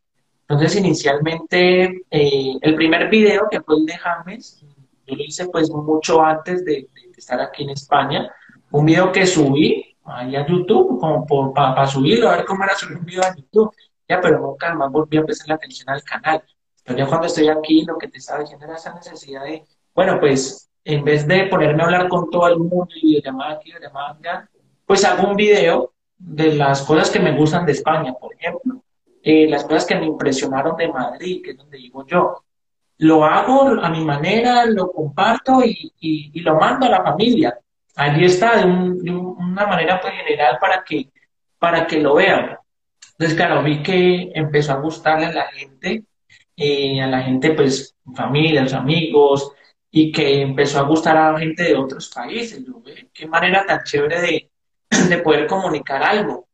Entonces, 0.47 0.75
inicialmente, 0.77 2.03
eh, 2.11 2.53
el 2.61 2.75
primer 2.75 3.09
video 3.09 3.47
que 3.49 3.61
fue 3.61 3.77
el 3.77 3.85
de 3.85 3.97
James, 3.97 4.63
yo 5.07 5.15
lo 5.15 5.23
hice 5.23 5.47
pues 5.47 5.71
mucho 5.71 6.21
antes 6.23 6.63
de, 6.65 6.87
estar 7.17 7.39
aquí 7.41 7.63
en 7.63 7.71
España. 7.71 8.29
Un 8.71 8.85
video 8.85 9.11
que 9.11 9.25
subí 9.25 9.97
ahí 10.03 10.35
a 10.35 10.45
YouTube, 10.45 10.99
como 10.99 11.25
por, 11.25 11.53
para, 11.53 11.87
subirlo, 11.87 12.29
a 12.29 12.37
ver 12.37 12.45
cómo 12.45 12.63
era 12.63 12.75
subir 12.75 12.97
un 12.97 13.05
video 13.05 13.23
a 13.23 13.35
YouTube. 13.35 13.73
Ya, 14.07 14.21
pero 14.21 14.39
nunca 14.39 14.73
más 14.75 14.91
volví 14.91 15.17
a 15.17 15.23
prestar 15.23 15.49
la 15.49 15.55
atención 15.55 15.89
al 15.89 16.03
canal. 16.03 16.43
Pero 16.83 16.99
ya 16.99 17.07
cuando 17.07 17.25
estoy 17.25 17.47
aquí, 17.47 17.83
lo 17.85 17.97
que 17.97 18.07
te 18.07 18.19
estaba 18.19 18.41
diciendo 18.41 18.65
era 18.65 18.75
esa 18.75 18.93
necesidad 18.93 19.43
de, 19.43 19.63
bueno, 19.95 20.19
pues 20.19 20.69
en 20.83 21.03
vez 21.03 21.27
de 21.27 21.47
ponerme 21.47 21.81
a 21.81 21.85
hablar 21.85 22.07
con 22.07 22.29
todo 22.29 22.47
el 22.47 22.59
mundo 22.59 22.87
y 23.01 23.19
llamar 23.23 23.53
aquí, 23.53 23.71
llamar 23.81 24.17
allá, 24.19 24.47
pues 24.85 25.03
hago 25.03 25.27
un 25.27 25.35
video 25.35 25.93
de 26.17 26.53
las 26.53 26.83
cosas 26.83 27.09
que 27.09 27.19
me 27.19 27.35
gustan 27.35 27.65
de 27.65 27.71
España, 27.71 28.13
por 28.13 28.33
ejemplo, 28.35 28.84
eh, 29.27 29.47
las 29.49 29.63
cosas 29.63 29.87
que 29.87 29.95
me 29.95 30.05
impresionaron 30.05 30.77
de 30.77 30.87
Madrid, 30.87 31.41
que 31.43 31.51
es 31.51 31.57
donde 31.57 31.79
vivo 31.79 32.05
yo. 32.05 32.43
Lo 32.99 33.25
hago 33.25 33.69
a 33.81 33.89
mi 33.89 34.05
manera, 34.05 34.67
lo 34.67 34.91
comparto 34.91 35.63
y, 35.65 35.91
y, 35.99 36.39
lo 36.41 36.55
mando 36.59 36.85
a 36.85 36.89
la 36.89 37.03
familia. 37.03 37.57
Allí 37.95 38.25
está, 38.25 38.57
de, 38.57 38.65
una 38.65 39.65
manera 39.65 39.99
pues, 39.99 40.13
general 40.13 40.59
para 40.61 40.83
que, 40.83 41.09
para 41.57 41.87
que 41.87 41.99
lo 42.01 42.13
vean. 42.13 42.55
Entonces, 43.13 43.35
claro, 43.35 43.63
vi 43.63 43.81
que 43.81 44.31
empezó 44.35 44.73
a 44.73 44.79
gustarle 44.79 45.25
a 45.25 45.33
la 45.33 45.47
gente, 45.47 46.03
eh, 46.55 47.01
a 47.01 47.07
la 47.07 47.23
gente, 47.23 47.51
pues, 47.51 47.95
familia, 48.15 48.61
los 48.61 48.73
amigos, 48.73 49.53
y 49.89 50.11
que 50.11 50.41
empezó 50.41 50.79
a 50.79 50.83
gustar 50.83 51.17
a 51.17 51.39
gente 51.39 51.63
de 51.63 51.75
otros 51.75 52.09
países. 52.09 52.63
Yo, 52.63 52.83
qué 53.11 53.25
manera 53.25 53.65
tan 53.65 53.83
chévere 53.83 54.21
de, 54.21 54.51
de 55.09 55.17
poder 55.17 55.47
comunicar 55.47 56.03
algo, 56.03 56.47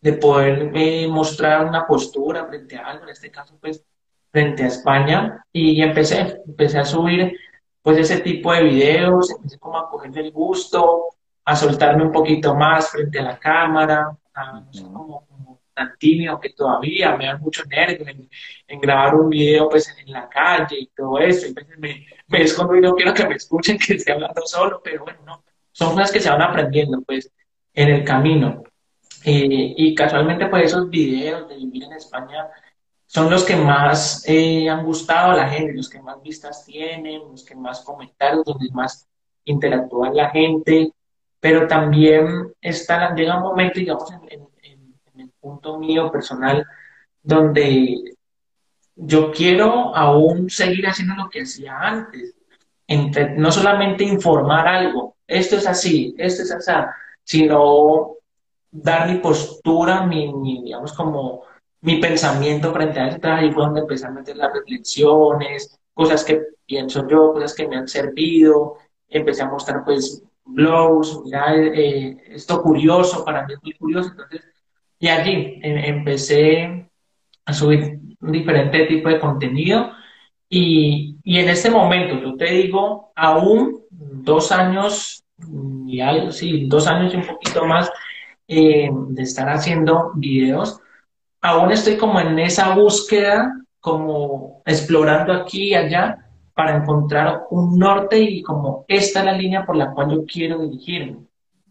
de 0.00 0.14
poder 0.14 0.70
eh, 0.74 1.08
mostrar 1.08 1.66
una 1.66 1.86
postura 1.86 2.46
frente 2.46 2.76
a 2.76 2.86
algo, 2.86 3.04
en 3.04 3.10
este 3.10 3.30
caso, 3.30 3.56
pues, 3.60 3.84
frente 4.30 4.64
a 4.64 4.68
España. 4.68 5.44
Y 5.52 5.82
empecé, 5.82 6.40
empecé 6.46 6.78
a 6.78 6.84
subir, 6.84 7.36
pues, 7.82 7.98
ese 7.98 8.20
tipo 8.20 8.52
de 8.52 8.64
videos, 8.64 9.30
empecé 9.30 9.58
como 9.58 9.78
a 9.78 9.90
cogerle 9.90 10.20
el 10.22 10.32
gusto, 10.32 11.06
a 11.44 11.56
soltarme 11.56 12.04
un 12.04 12.12
poquito 12.12 12.54
más 12.54 12.90
frente 12.90 13.18
a 13.18 13.22
la 13.22 13.38
cámara, 13.38 14.16
a, 14.34 14.60
no 14.60 14.72
sé, 14.72 14.82
como 14.82 15.26
tan 15.74 15.96
tímido 15.98 16.38
que 16.40 16.50
todavía, 16.50 17.16
me 17.16 17.26
da 17.26 17.38
mucho 17.38 17.64
nervio 17.64 18.06
en, 18.06 18.80
grabar 18.80 19.14
un 19.14 19.30
video 19.30 19.68
pues 19.68 19.94
en 19.98 20.12
la 20.12 20.28
calle 20.28 20.76
y 20.78 20.86
todo 20.88 21.18
eso, 21.18 21.46
y 21.46 21.52
veces 21.54 21.78
me, 21.78 22.06
me 22.28 22.42
escondo 22.42 22.76
y 22.76 22.80
no 22.80 22.94
quiero 22.94 23.14
que 23.14 23.26
me 23.26 23.34
escuchen 23.34 23.78
que 23.86 23.94
esté 23.94 24.12
hablando 24.12 24.42
solo, 24.44 24.80
pero 24.82 25.04
bueno, 25.04 25.20
no, 25.24 25.44
son 25.72 25.94
cosas 25.94 26.12
que 26.12 26.20
se 26.20 26.30
van 26.30 26.42
aprendiendo 26.42 27.00
pues 27.02 27.30
en 27.74 27.88
el 27.88 28.04
camino. 28.04 28.62
Eh, 29.24 29.74
y 29.76 29.94
casualmente 29.94 30.46
pues 30.46 30.66
esos 30.66 30.88
videos 30.88 31.48
de 31.48 31.56
vivir 31.56 31.84
en 31.84 31.92
España 31.92 32.48
son 33.06 33.28
los 33.28 33.44
que 33.44 33.56
más 33.56 34.24
eh, 34.26 34.68
han 34.70 34.84
gustado 34.84 35.32
a 35.32 35.36
la 35.36 35.48
gente, 35.48 35.74
los 35.74 35.90
que 35.90 36.00
más 36.00 36.22
vistas 36.22 36.64
tienen, 36.64 37.22
los 37.30 37.44
que 37.44 37.56
más 37.56 37.80
comentarios, 37.80 38.44
donde 38.44 38.70
más 38.70 39.08
interactúa 39.44 40.10
la 40.10 40.30
gente, 40.30 40.92
pero 41.40 41.66
también 41.66 42.52
está, 42.60 43.14
llega 43.14 43.36
un 43.36 43.42
momento, 43.42 43.80
digamos, 43.80 44.10
en, 44.12 44.48
el 45.16 45.30
punto 45.40 45.78
mío 45.78 46.10
personal, 46.10 46.64
donde 47.22 48.14
yo 48.94 49.32
quiero 49.32 49.94
aún 49.94 50.48
seguir 50.48 50.86
haciendo 50.86 51.14
lo 51.16 51.28
que 51.28 51.42
hacía 51.42 51.78
antes, 51.78 52.34
no 53.36 53.50
solamente 53.50 54.04
informar 54.04 54.68
algo, 54.68 55.16
esto 55.26 55.56
es 55.56 55.66
así, 55.66 56.14
esto 56.16 56.42
es 56.42 56.52
así, 56.52 56.72
sino 57.24 58.19
dar 58.70 59.08
mi 59.08 59.18
postura, 59.18 60.06
mi, 60.06 60.32
mi 60.32 60.62
digamos, 60.62 60.92
como 60.92 61.42
mi 61.82 61.96
pensamiento 61.96 62.72
frente 62.72 63.00
a 63.00 63.08
eso, 63.08 63.18
ahí 63.22 63.50
fue 63.52 63.64
donde 63.64 63.80
empecé 63.80 64.06
a 64.06 64.10
meter 64.10 64.36
las 64.36 64.52
reflexiones, 64.52 65.78
cosas 65.94 66.24
que 66.24 66.42
pienso 66.66 67.06
yo, 67.08 67.32
cosas 67.32 67.54
que 67.54 67.66
me 67.66 67.76
han 67.76 67.88
servido, 67.88 68.76
empecé 69.08 69.42
a 69.42 69.50
mostrar 69.50 69.84
pues 69.84 70.22
blogs, 70.44 71.20
mira, 71.24 71.54
eh, 71.56 72.16
esto 72.28 72.62
curioso, 72.62 73.24
para 73.24 73.46
mí 73.46 73.54
es 73.54 73.62
muy 73.62 73.72
curioso, 73.74 74.10
entonces, 74.10 74.42
y 74.98 75.08
allí 75.08 75.60
em, 75.62 75.78
empecé 75.78 76.90
a 77.46 77.52
subir 77.52 77.98
un 78.20 78.32
diferente 78.32 78.86
tipo 78.86 79.08
de 79.08 79.18
contenido. 79.18 79.92
Y, 80.48 81.16
y 81.24 81.38
en 81.38 81.48
este 81.48 81.70
momento, 81.70 82.20
yo 82.20 82.36
te 82.36 82.46
digo, 82.46 83.12
aún 83.14 83.82
dos 83.90 84.52
años 84.52 85.24
y 85.86 86.00
algo, 86.00 86.30
sí, 86.32 86.66
dos 86.66 86.86
años 86.86 87.14
y 87.14 87.16
un 87.16 87.26
poquito 87.26 87.64
más 87.64 87.90
eh, 88.52 88.90
de 88.92 89.22
estar 89.22 89.48
haciendo 89.48 90.10
videos, 90.16 90.80
aún 91.40 91.70
estoy 91.70 91.96
como 91.96 92.18
en 92.18 92.36
esa 92.40 92.74
búsqueda, 92.74 93.54
como 93.78 94.60
explorando 94.66 95.32
aquí 95.32 95.68
y 95.68 95.74
allá 95.74 96.26
para 96.52 96.76
encontrar 96.76 97.44
un 97.50 97.78
norte 97.78 98.18
y 98.18 98.42
como 98.42 98.84
esta 98.88 99.20
es 99.20 99.24
la 99.24 99.32
línea 99.34 99.64
por 99.64 99.76
la 99.76 99.92
cual 99.92 100.10
yo 100.10 100.26
quiero 100.26 100.58
dirigirme. 100.58 101.18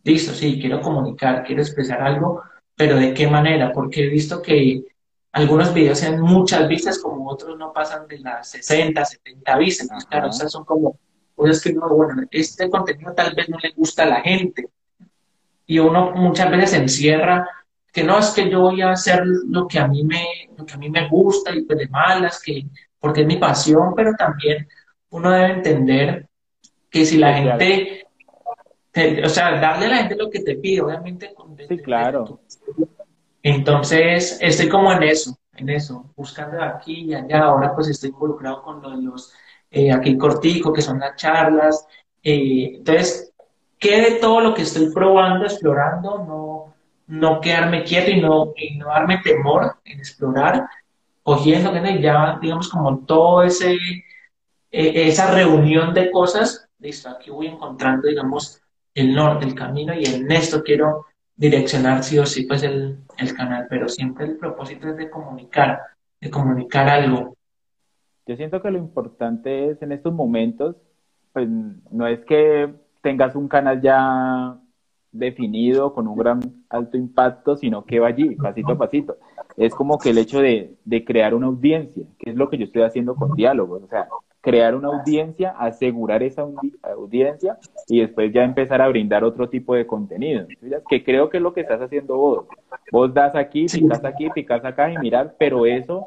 Listo, 0.06 0.34
sí, 0.34 0.58
quiero 0.58 0.80
comunicar, 0.80 1.44
quiero 1.44 1.62
expresar 1.62 2.02
algo, 2.02 2.44
pero 2.78 2.96
¿de 2.96 3.14
qué 3.14 3.28
manera? 3.28 3.74
Porque 3.74 4.06
he 4.06 4.08
visto 4.08 4.42
que 4.42 4.86
algunos 5.34 5.74
videos 5.74 6.00
tienen 6.00 6.22
muchas 6.22 6.66
vistas, 6.70 6.98
como 6.98 7.30
otros 7.30 7.58
no 7.58 7.74
pasan 7.74 8.08
de 8.08 8.20
las 8.20 8.52
60, 8.52 9.04
70 9.04 9.58
vistas. 9.58 10.06
claro, 10.06 10.30
esas 10.30 10.50
son 10.50 10.64
como 10.64 10.98
cosas 11.36 11.62
que 11.62 11.74
no, 11.74 11.90
bueno, 11.90 12.24
este 12.32 12.70
contenido 12.70 13.14
tal 13.14 13.36
vez 13.36 13.50
no 13.50 13.58
le 13.62 13.72
gusta 13.72 14.04
a 14.04 14.06
la 14.06 14.22
gente. 14.22 14.70
Y 15.70 15.78
uno 15.78 16.14
muchas 16.16 16.50
veces 16.50 16.72
se 16.72 16.78
encierra 16.78 17.48
que 17.94 18.04
no 18.04 18.18
es 18.18 18.32
que 18.32 18.50
yo 18.50 18.62
voy 18.62 18.82
a 18.82 18.90
hacer 18.90 19.22
lo 19.24 19.68
que 19.68 19.78
a 19.78 19.88
mí 19.88 20.04
me, 20.04 20.50
lo 20.58 20.66
que 20.66 20.74
a 20.74 20.78
mí 20.78 20.90
me 20.90 21.08
gusta 21.08 21.54
y 21.54 21.62
pues 21.62 21.78
de 21.78 21.88
malas, 21.90 22.42
que, 22.44 22.66
porque 23.00 23.22
es 23.22 23.28
mi 23.28 23.38
pasión, 23.38 23.94
pero 23.96 24.16
también 24.18 24.68
uno 25.12 25.30
debe 25.30 25.54
entender 25.54 26.28
que 26.90 27.06
si 27.06 27.18
la 27.18 27.36
gente, 27.36 28.08
o 29.24 29.30
sea, 29.30 29.62
darle 29.62 29.86
a 29.86 29.90
la 29.90 29.98
gente 29.98 30.16
lo 30.16 30.32
que 30.32 30.40
te 30.40 30.56
pide, 30.56 30.82
obviamente. 30.82 31.36
Sí, 31.68 31.78
claro. 31.78 32.40
Entonces, 33.44 34.40
estoy 34.42 34.70
como 34.70 34.92
en 34.92 35.04
eso, 35.04 35.38
en 35.54 35.70
eso, 35.70 36.12
buscando 36.16 36.64
aquí 36.64 37.02
y 37.02 37.14
allá. 37.14 37.44
Ahora 37.44 37.76
pues 37.76 37.90
estoy 37.90 38.10
involucrado 38.10 38.64
con 38.64 38.82
lo 38.82 38.90
de 38.90 39.04
los, 39.04 39.32
eh, 39.70 39.92
aquí 39.92 40.18
cortico, 40.18 40.74
que 40.74 40.82
son 40.82 40.98
las 40.98 41.16
charlas. 41.16 41.86
Eh, 42.24 42.72
entonces, 42.78 43.29
¿qué 43.80 44.02
de 44.02 44.12
todo 44.20 44.42
lo 44.42 44.54
que 44.54 44.64
estoy 44.64 44.92
probando, 44.94 45.46
explorando, 45.46 46.20
no, 46.20 46.76
no 47.08 47.42
quedarme 47.42 47.84
quieto 47.84 48.12
y 48.12 48.22
no, 48.22 48.54
y 48.56 48.78
no 48.78 48.88
darme 48.88 49.20
temor 49.24 49.78
en 49.86 50.00
explorar, 50.00 50.68
cogiendo 51.24 51.74
ya, 52.00 52.38
digamos, 52.42 52.70
como 52.70 53.00
todo 53.00 53.44
ese, 53.44 53.78
e, 54.72 55.08
esa 55.08 55.32
reunión 55.32 55.94
de 55.94 56.12
cosas, 56.12 56.68
listo, 56.80 57.10
aquí 57.10 57.32
voy 57.32 57.48
encontrando, 57.48 58.08
digamos, 58.08 58.62
el 58.94 59.16
norte, 59.16 59.46
el 59.46 59.56
camino, 59.56 59.94
y 59.94 60.06
en 60.06 60.30
esto 60.32 60.62
quiero 60.62 61.06
direccionar 61.36 62.04
sí 62.04 62.20
o 62.20 62.26
sí, 62.26 62.44
pues 62.44 62.64
el, 62.64 63.00
el 63.18 63.34
canal, 63.34 63.66
pero 63.70 63.88
siempre 63.88 64.26
el 64.26 64.38
propósito 64.38 64.90
es 64.90 64.98
de 64.98 65.10
comunicar, 65.10 65.80
de 66.20 66.30
comunicar 66.30 66.90
algo. 66.90 67.38
Yo 68.28 68.36
siento 68.36 68.62
que 68.62 68.72
lo 68.72 68.78
importante 68.78 69.70
es 69.70 69.82
en 69.82 69.94
estos 69.94 70.14
momentos, 70.14 70.76
pues 71.32 71.48
no 71.48 72.08
es 72.08 72.20
que 72.26 72.74
tengas 73.02 73.36
un 73.36 73.48
canal 73.48 73.82
ya 73.82 74.58
definido, 75.12 75.94
con 75.94 76.08
un 76.08 76.18
gran 76.18 76.40
alto 76.70 76.98
impacto, 76.98 77.56
sino 77.56 77.86
que 77.86 78.00
va 78.00 78.08
allí, 78.08 78.36
pasito 78.36 78.74
a 78.74 78.78
pasito. 78.78 79.18
Es 79.58 79.74
como 79.74 79.98
que 79.98 80.12
el 80.12 80.18
hecho 80.18 80.40
de, 80.40 80.76
de 80.86 81.04
crear 81.04 81.34
una 81.34 81.48
audiencia, 81.48 82.06
que 82.18 82.30
es 82.30 82.36
lo 82.36 82.50
que 82.50 82.58
yo 82.58 82.66
estoy 82.66 82.84
haciendo 82.84 83.16
con 83.16 83.36
diálogos, 83.36 83.84
o 83.84 83.88
sea, 83.88 84.08
crear 84.42 84.76
una 84.76 84.88
audiencia, 84.90 85.52
asegurar 85.58 86.24
esa 86.24 86.46
audiencia 86.96 87.58
y 87.88 88.00
después 88.00 88.32
ya 88.32 88.44
empezar 88.44 88.82
a 88.82 88.88
brindar 88.88 89.24
otro 89.24 89.50
tipo 89.50 89.76
de 89.76 89.86
contenido. 89.86 90.48
Que 90.88 91.04
creo 91.04 91.30
que 91.30 91.38
es 91.38 91.44
lo 91.44 91.54
que 91.54 91.62
estás 91.62 91.82
haciendo 91.82 92.16
vos. 92.18 92.46
Vos 92.92 93.14
das 93.14 93.36
aquí, 93.36 93.66
picas 93.66 94.04
aquí, 94.06 94.30
picas 94.30 94.64
acá 94.64 94.92
y 94.92 94.98
mirar, 94.98 95.36
pero 95.38 95.66
eso, 95.66 96.06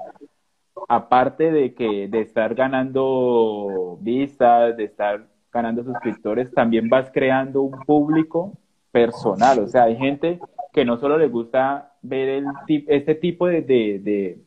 aparte 0.88 1.52
de 1.52 1.74
que 1.74 2.08
de 2.08 2.20
estar 2.20 2.54
ganando 2.54 3.98
vistas, 4.00 4.76
de 4.76 4.84
estar 4.84 5.26
ganando 5.52 5.84
suscriptores, 5.84 6.52
también 6.52 6.88
vas 6.88 7.10
creando 7.12 7.62
un 7.62 7.78
público 7.80 8.58
personal. 8.90 9.60
O 9.60 9.68
sea, 9.68 9.84
hay 9.84 9.96
gente 9.96 10.40
que 10.72 10.84
no 10.84 10.96
solo 10.98 11.18
le 11.18 11.28
gusta 11.28 11.92
ver 12.02 12.28
el, 12.28 12.46
este 12.88 13.14
tipo 13.14 13.46
de, 13.46 13.62
de, 13.62 14.38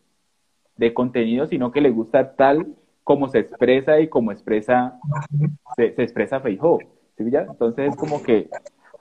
de, 0.76 0.94
contenido, 0.94 1.48
sino 1.48 1.72
que 1.72 1.82
le 1.82 1.92
gusta 1.92 2.36
tal 2.36 2.68
como 3.04 3.30
se 3.30 3.40
expresa 3.40 4.00
y 4.00 4.08
como 4.08 4.32
expresa, 4.32 5.00
se, 5.76 5.94
expresa 5.98 6.40
Feijóo. 6.40 6.80
Entonces 7.18 7.90
es 7.90 7.96
como 7.96 8.22
que 8.24 8.50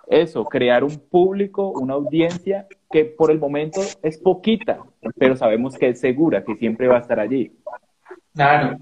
eso, 0.06 0.44
crear 0.44 0.84
un 0.84 0.98
público, 0.98 1.70
una 1.70 1.94
audiencia 1.94 2.66
que 2.90 3.06
por 3.06 3.30
el 3.30 3.38
momento 3.38 3.80
es 4.02 4.18
poquita, 4.18 4.78
pero 5.16 5.36
sabemos 5.36 5.76
que 5.76 5.88
es 5.88 6.00
segura, 6.00 6.44
que 6.44 6.56
siempre 6.56 6.86
va 6.86 6.98
a 6.98 7.00
estar 7.00 7.18
allí. 7.18 7.58
Claro. 8.34 8.76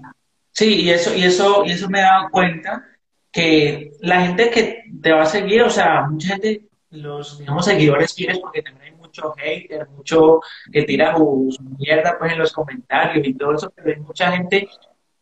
Sí, 0.51 0.81
y 0.81 0.89
eso, 0.91 1.15
y 1.15 1.23
eso, 1.23 1.63
y 1.65 1.71
eso 1.71 1.89
me 1.89 1.99
he 1.99 2.03
dado 2.03 2.29
cuenta 2.29 2.85
que 3.33 3.91
la 3.99 4.21
gente 4.27 4.51
que 4.51 4.83
te 5.01 5.11
va 5.11 5.23
a 5.23 5.25
seguir, 5.25 5.63
o 5.63 5.69
sea, 5.69 6.03
mucha 6.07 6.35
gente, 6.35 6.67
los, 6.91 7.39
digamos, 7.39 7.65
seguidores 7.65 8.13
fieles, 8.13 8.39
porque 8.39 8.61
también 8.61 8.93
hay 8.93 8.99
mucho 8.99 9.33
hater, 9.35 9.89
mucho 9.89 10.39
que 10.71 10.83
tira 10.83 11.17
su, 11.17 11.49
mierda 11.79 12.15
pues 12.19 12.31
en 12.31 12.39
los 12.39 12.53
comentarios 12.53 13.27
y 13.27 13.33
todo 13.33 13.55
eso, 13.55 13.73
pero 13.75 13.89
hay 13.89 13.99
mucha 14.01 14.31
gente, 14.31 14.69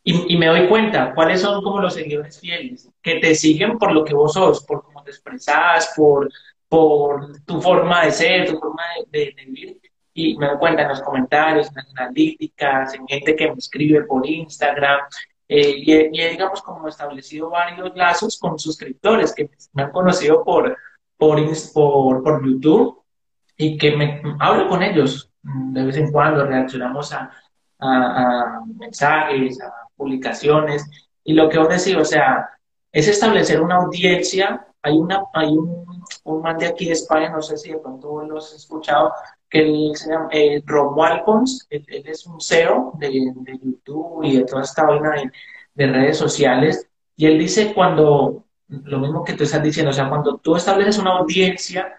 y, 0.04 0.34
y, 0.34 0.38
me 0.38 0.48
doy 0.48 0.68
cuenta, 0.68 1.14
cuáles 1.16 1.40
son 1.40 1.64
como 1.64 1.80
los 1.80 1.94
seguidores 1.94 2.38
fieles, 2.38 2.90
que 3.02 3.16
te 3.16 3.34
siguen 3.34 3.78
por 3.78 3.94
lo 3.94 4.04
que 4.04 4.14
vos 4.14 4.34
sos, 4.34 4.66
por 4.66 4.84
cómo 4.84 5.04
te 5.04 5.12
expresás, 5.12 5.94
por, 5.96 6.30
por 6.68 7.42
tu 7.44 7.62
forma 7.62 8.06
de 8.06 8.12
ser, 8.12 8.48
tu 8.50 8.60
forma 8.60 8.84
de, 9.10 9.34
de 9.38 9.46
vivir, 9.46 9.82
y 10.14 10.36
me 10.36 10.48
doy 10.48 10.58
cuenta 10.58 10.82
en 10.82 10.90
los 10.90 11.02
comentarios, 11.02 11.70
en 11.70 11.76
las 11.76 11.90
analíticas, 11.96 12.94
en 12.94 13.08
gente 13.08 13.38
que 13.38 13.48
me 13.48 13.58
escribe 13.58 14.04
por 14.04 14.28
Instagram, 14.28 15.00
eh, 15.54 15.84
y, 15.84 16.22
he, 16.22 16.30
digamos, 16.30 16.62
como 16.62 16.88
establecido 16.88 17.50
varios 17.50 17.94
lazos 17.94 18.40
con 18.40 18.58
suscriptores 18.58 19.36
que 19.36 19.50
me 19.74 19.84
han 19.84 19.92
conocido 19.92 20.46
por, 20.46 20.78
por, 21.18 21.42
por, 21.74 22.24
por 22.24 22.46
YouTube 22.46 23.04
y 23.58 23.78
que 23.78 23.98
me 23.98 24.22
hablo 24.40 24.70
con 24.70 24.82
ellos 24.82 25.30
de 25.44 25.84
vez 25.84 25.98
en 25.98 26.10
cuando, 26.10 26.46
reaccionamos 26.46 27.12
a, 27.12 27.30
a, 27.80 28.62
mensajes, 28.80 29.62
a 29.62 29.74
publicaciones, 29.94 30.90
y 31.26 31.34
lo 31.34 31.50
que 31.50 31.58
os 31.58 31.68
decía, 31.68 32.00
o 32.00 32.06
sea, 32.06 32.50
es 32.90 33.10
establecer 33.10 33.60
una 33.62 33.76
audiencia. 33.76 34.66
Hay, 34.82 34.98
una, 34.98 35.26
hay 35.34 35.50
un, 35.50 35.86
un 36.24 36.42
man 36.42 36.58
de 36.60 36.68
aquí 36.68 36.86
de 36.86 36.94
España, 36.94 37.30
no 37.30 37.42
sé 37.42 37.58
si 37.58 37.72
de 37.72 37.78
pronto 37.78 38.24
lo 38.24 38.38
has 38.38 38.54
escuchado, 38.54 39.12
que 39.52 39.60
él 39.60 39.92
se 39.96 40.10
llama 40.10 40.30
eh, 40.32 40.64
él, 41.70 42.04
es 42.06 42.26
un 42.26 42.40
CEO 42.40 42.94
de, 42.98 43.10
de, 43.10 43.60
YouTube 43.62 44.24
y 44.24 44.38
de 44.38 44.46
toda 44.46 44.64
esta 44.64 44.86
vaina 44.86 45.12
de, 45.12 45.32
de, 45.76 45.92
redes 45.92 46.18
sociales, 46.18 46.88
y 47.18 47.28
él 47.28 47.38
dice 47.38 47.74
cuando, 47.74 48.46
lo 48.70 49.00
mismo 49.00 49.26
que 49.26 49.34
tú 49.34 49.44
estás 49.44 49.62
diciendo, 49.62 49.92
o 49.92 49.94
sea, 49.94 50.10
cuando 50.10 50.38
tú 50.38 50.56
estableces 50.56 50.98
una 50.98 51.18
audiencia, 51.18 51.94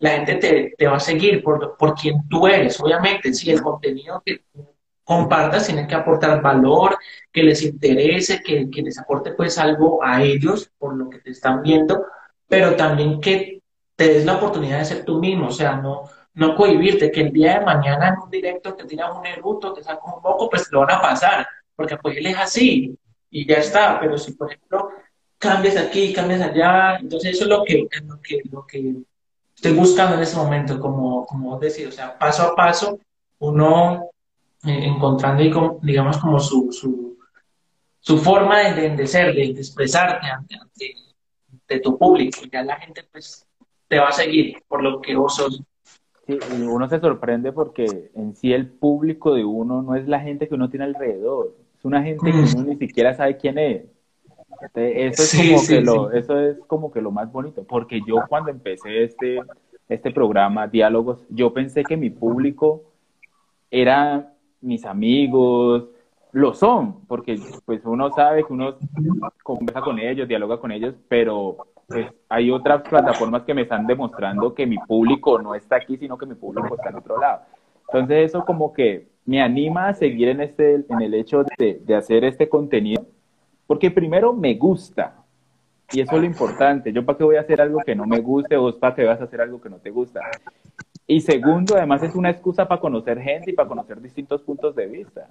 la 0.00 0.10
gente 0.10 0.34
te, 0.34 0.74
te 0.76 0.86
va 0.86 0.96
a 0.96 1.00
seguir 1.00 1.42
por, 1.42 1.76
por 1.78 1.94
quien 1.94 2.28
tú 2.28 2.48
eres, 2.48 2.78
obviamente, 2.80 3.32
si 3.32 3.50
el 3.50 3.62
contenido 3.62 4.20
que 4.26 4.44
compartas 5.04 5.66
tiene 5.66 5.86
que 5.86 5.94
aportar 5.94 6.42
valor, 6.42 6.98
que 7.32 7.44
les 7.44 7.62
interese, 7.62 8.42
que, 8.42 8.68
que 8.68 8.82
les 8.82 8.98
aporte 8.98 9.30
pues 9.32 9.56
algo 9.58 10.02
a 10.02 10.22
ellos 10.24 10.72
por 10.76 10.96
lo 10.96 11.08
que 11.08 11.20
te 11.20 11.30
están 11.30 11.62
viendo, 11.62 12.04
pero 12.48 12.74
también 12.74 13.20
que 13.20 13.62
te 13.94 14.08
des 14.08 14.26
la 14.26 14.36
oportunidad 14.36 14.80
de 14.80 14.84
ser 14.84 15.04
tú 15.04 15.20
mismo, 15.20 15.46
o 15.46 15.52
sea, 15.52 15.76
no, 15.76 16.02
no 16.36 16.54
cohibirte, 16.54 17.10
que 17.10 17.22
el 17.22 17.32
día 17.32 17.58
de 17.58 17.64
mañana 17.64 18.08
en 18.08 18.18
un 18.18 18.30
directo 18.30 18.74
te 18.74 18.84
tiras 18.84 19.10
un 19.16 19.26
eruto, 19.26 19.72
te 19.72 19.82
saca 19.82 20.00
un 20.04 20.22
poco, 20.22 20.48
pues 20.48 20.68
te 20.68 20.74
lo 20.74 20.80
van 20.80 20.92
a 20.92 21.00
pasar, 21.00 21.46
porque 21.74 21.96
pues 21.96 22.16
él 22.16 22.26
es 22.26 22.38
así 22.38 22.96
y 23.30 23.46
ya 23.46 23.56
está, 23.56 23.98
pero 24.00 24.16
si 24.16 24.32
por 24.32 24.52
ejemplo 24.52 24.90
cambias 25.38 25.76
aquí, 25.76 26.12
cambias 26.12 26.40
allá, 26.40 26.96
entonces 26.96 27.32
eso 27.32 27.44
es 27.44 27.50
lo 27.50 27.64
que, 27.64 27.88
lo 28.06 28.20
que, 28.22 28.42
lo 28.50 28.66
que 28.66 28.94
estoy 29.54 29.72
buscando 29.72 30.16
en 30.16 30.22
ese 30.22 30.36
momento, 30.36 30.78
como, 30.78 31.26
como 31.26 31.50
vos 31.50 31.60
decís, 31.60 31.86
o 31.86 31.92
sea, 31.92 32.16
paso 32.18 32.44
a 32.44 32.54
paso, 32.54 32.98
uno 33.38 34.10
eh, 34.64 34.86
encontrando 34.86 35.78
digamos, 35.82 36.18
como 36.18 36.40
su, 36.40 36.72
su, 36.72 37.18
su 38.00 38.18
forma 38.18 38.60
de, 38.60 38.90
de, 38.90 39.06
ser, 39.06 39.34
de, 39.34 39.52
de 39.52 39.60
expresarte 39.60 40.26
ante, 40.26 40.54
ante, 40.56 40.94
ante, 41.52 41.80
tu 41.80 41.96
público. 41.98 42.40
Ya 42.50 42.62
la 42.62 42.76
gente, 42.76 43.04
pues, 43.10 43.46
te 43.88 43.98
va 43.98 44.08
a 44.08 44.12
seguir 44.12 44.62
por 44.66 44.82
lo 44.82 45.00
que 45.00 45.14
vos 45.14 45.36
sos. 45.36 45.62
Sí, 46.26 46.38
y 46.58 46.62
uno 46.62 46.88
se 46.88 46.98
sorprende 46.98 47.52
porque 47.52 48.10
en 48.14 48.34
sí 48.34 48.52
el 48.52 48.68
público 48.68 49.34
de 49.34 49.44
uno 49.44 49.82
no 49.82 49.94
es 49.94 50.08
la 50.08 50.20
gente 50.20 50.48
que 50.48 50.54
uno 50.54 50.68
tiene 50.68 50.86
alrededor, 50.86 51.54
es 51.78 51.84
una 51.84 52.02
gente 52.02 52.30
que 52.30 52.56
uno 52.56 52.64
ni 52.64 52.76
siquiera 52.76 53.14
sabe 53.14 53.36
quién 53.36 53.58
es. 53.58 53.84
Eso 54.74 55.22
es, 55.22 55.28
sí, 55.28 55.48
como 55.48 55.58
sí, 55.60 55.74
que 55.74 55.80
lo, 55.82 56.10
eso 56.12 56.40
es 56.40 56.58
como 56.66 56.90
que 56.90 57.00
lo 57.00 57.10
más 57.10 57.30
bonito, 57.30 57.64
porque 57.64 58.00
yo 58.06 58.16
cuando 58.28 58.50
empecé 58.50 59.04
este, 59.04 59.38
este 59.88 60.10
programa, 60.10 60.66
Diálogos, 60.66 61.24
yo 61.28 61.52
pensé 61.52 61.84
que 61.84 61.96
mi 61.96 62.10
público 62.10 62.82
era 63.70 64.32
mis 64.60 64.84
amigos, 64.84 65.84
lo 66.32 66.54
son, 66.54 67.06
porque 67.06 67.38
pues 67.64 67.82
uno 67.84 68.10
sabe 68.10 68.44
que 68.44 68.52
uno 68.52 68.76
conversa 69.42 69.80
con 69.80 69.98
ellos, 69.98 70.26
dialoga 70.26 70.58
con 70.58 70.72
ellos, 70.72 70.94
pero 71.08 71.56
pues 71.86 72.12
hay 72.28 72.50
otras 72.50 72.82
plataformas 72.82 73.42
que 73.42 73.54
me 73.54 73.62
están 73.62 73.86
demostrando 73.86 74.54
que 74.54 74.66
mi 74.66 74.78
público 74.78 75.40
no 75.40 75.54
está 75.54 75.76
aquí, 75.76 75.96
sino 75.96 76.18
que 76.18 76.26
mi 76.26 76.34
público 76.34 76.74
está 76.74 76.90
en 76.90 76.96
otro 76.96 77.18
lado. 77.18 77.42
Entonces 77.88 78.30
eso 78.30 78.44
como 78.44 78.72
que 78.72 79.08
me 79.24 79.40
anima 79.40 79.88
a 79.88 79.94
seguir 79.94 80.28
en, 80.28 80.40
este, 80.40 80.84
en 80.88 81.00
el 81.00 81.14
hecho 81.14 81.44
de, 81.58 81.80
de 81.84 81.94
hacer 81.94 82.24
este 82.24 82.48
contenido, 82.48 83.06
porque 83.66 83.90
primero 83.90 84.32
me 84.32 84.54
gusta, 84.54 85.26
y 85.92 86.00
eso 86.00 86.16
es 86.16 86.20
lo 86.20 86.26
importante. 86.26 86.92
Yo 86.92 87.04
para 87.04 87.18
qué 87.18 87.24
voy 87.24 87.36
a 87.36 87.40
hacer 87.40 87.60
algo 87.60 87.80
que 87.80 87.94
no 87.94 88.06
me 88.06 88.20
guste, 88.20 88.56
vos 88.56 88.76
para 88.76 88.94
qué 88.94 89.04
vas 89.04 89.20
a 89.20 89.24
hacer 89.24 89.40
algo 89.40 89.60
que 89.60 89.70
no 89.70 89.78
te 89.78 89.90
gusta. 89.90 90.20
Y 91.06 91.20
segundo, 91.20 91.76
además 91.76 92.02
es 92.02 92.14
una 92.16 92.30
excusa 92.30 92.66
para 92.66 92.80
conocer 92.80 93.20
gente 93.20 93.50
y 93.50 93.54
para 93.54 93.68
conocer 93.68 94.00
distintos 94.00 94.42
puntos 94.42 94.74
de 94.74 94.86
vista. 94.86 95.30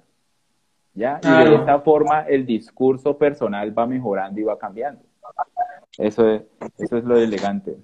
¿Ya? 0.94 1.20
Y 1.22 1.28
de 1.28 1.56
esta 1.56 1.80
forma 1.80 2.22
el 2.22 2.46
discurso 2.46 3.18
personal 3.18 3.78
va 3.78 3.86
mejorando 3.86 4.40
y 4.40 4.44
va 4.44 4.58
cambiando. 4.58 5.02
Eso 5.98 6.28
es, 6.28 6.42
eso 6.78 6.98
es 6.98 7.04
lo 7.04 7.16
elegante. 7.16 7.76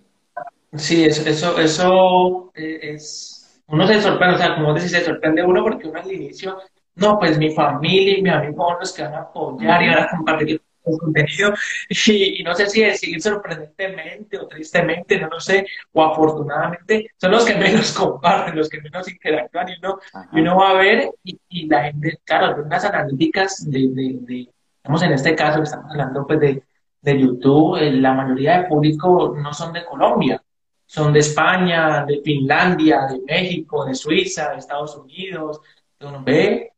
Sí, 0.75 1.05
eso, 1.05 1.29
eso, 1.29 1.59
eso 1.59 2.53
es... 2.55 3.63
Uno 3.69 3.87
se 3.87 4.01
sorprende, 4.01 4.35
o 4.35 4.39
sea, 4.39 4.55
como 4.55 4.75
decís, 4.75 4.91
se 4.91 5.05
sorprende 5.05 5.43
uno 5.43 5.63
porque 5.63 5.89
uno 5.89 6.01
al 6.01 6.13
inicio, 6.13 6.59
no, 6.97 7.19
pues 7.19 7.39
mi 7.39 7.55
familia 7.55 8.19
y 8.19 8.23
mi 8.23 8.31
amigo 8.31 8.69
son 8.69 8.81
los 8.81 8.93
que 8.93 9.03
van 9.03 9.15
a 9.15 9.21
apoyar 9.21 9.83
y 9.83 9.89
van 9.89 9.99
a 9.99 10.09
compartir 10.09 10.61
el 10.85 10.99
contenido 10.99 11.55
y, 11.89 12.41
y, 12.41 12.43
no 12.43 12.55
sé 12.55 12.69
si 12.69 12.83
decir 12.83 13.23
sorprendentemente 13.23 14.37
o 14.39 14.49
tristemente, 14.49 15.19
no 15.19 15.29
lo 15.29 15.41
sé, 15.41 15.65
o 15.93 16.03
afortunadamente, 16.03 17.11
son 17.17 17.31
los 17.31 17.45
que 17.45 17.55
menos 17.55 17.93
comparten, 17.99 18.57
los 18.57 18.69
que 18.69 18.81
menos 18.81 19.09
interactúan 19.09 19.69
y 19.69 19.79
uno, 19.79 19.99
y 20.33 20.41
uno 20.41 20.57
va 20.57 20.71
a 20.71 20.75
ver 20.75 21.11
y, 21.25 21.41
y 21.49 21.67
la 21.67 21.85
gente, 21.85 22.19
claro, 22.25 22.63
unas 22.63 22.85
analíticas 22.85 23.71
de, 23.71 23.79
de, 23.79 24.19
de, 24.21 24.49
digamos 24.85 25.03
en 25.03 25.13
este 25.13 25.35
caso 25.35 25.63
estamos 25.63 25.91
hablando 25.93 26.27
pues 26.27 26.41
de, 26.41 26.63
de 27.03 27.21
YouTube, 27.21 27.77
eh, 27.77 27.93
la 27.93 28.15
mayoría 28.15 28.59
del 28.59 28.69
público 28.69 29.35
no 29.37 29.53
son 29.53 29.73
de 29.73 29.85
Colombia, 29.85 30.43
son 30.87 31.13
de 31.13 31.19
España, 31.19 32.05
de 32.07 32.21
Finlandia, 32.23 33.07
de 33.11 33.21
México, 33.27 33.85
de 33.85 33.95
Suiza, 33.95 34.51
de 34.51 34.59
Estados 34.59 34.97
Unidos, 34.97 35.61
de 35.99 36.07
uno 36.07 36.23
ve 36.25 36.73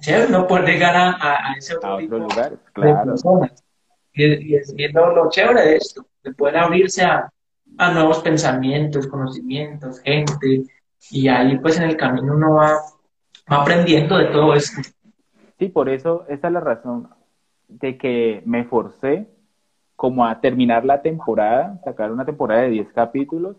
chévere 0.00 0.30
no 0.30 0.46
poder 0.46 0.64
llegar 0.64 0.96
a, 0.96 1.10
a, 1.20 1.52
ese 1.56 1.76
otro, 1.76 1.90
a 1.90 1.94
otro 1.96 2.18
lugar, 2.18 2.58
claro. 2.72 3.14
Y, 4.12 4.24
y, 4.24 4.56
es, 4.56 4.74
y 4.76 4.84
es 4.84 4.94
lo, 4.94 5.14
lo, 5.14 5.28
chévere 5.28 5.60
de 5.60 5.76
esto, 5.76 6.06
de 6.22 6.32
poder 6.32 6.56
abrirse 6.56 7.04
a, 7.04 7.30
a, 7.76 7.90
nuevos 7.92 8.20
pensamientos, 8.20 9.06
conocimientos, 9.06 10.00
gente, 10.00 10.62
y 11.10 11.28
ahí 11.28 11.58
pues 11.58 11.76
en 11.76 11.84
el 11.84 11.96
camino 11.96 12.34
uno 12.34 12.54
va, 12.54 12.80
va 13.52 13.62
aprendiendo 13.62 14.16
de 14.16 14.26
todo 14.26 14.54
esto. 14.54 14.80
Sí, 15.58 15.68
por 15.68 15.88
eso 15.88 16.24
esa 16.28 16.46
es 16.46 16.52
la 16.52 16.60
razón 16.60 17.10
de 17.68 17.98
que 17.98 18.42
me 18.46 18.64
forcé 18.64 19.26
como 19.96 20.26
a 20.26 20.40
terminar 20.40 20.84
la 20.84 21.02
temporada, 21.02 21.80
sacar 21.82 22.12
una 22.12 22.24
temporada 22.24 22.62
de 22.62 22.70
10 22.70 22.92
capítulos 22.92 23.56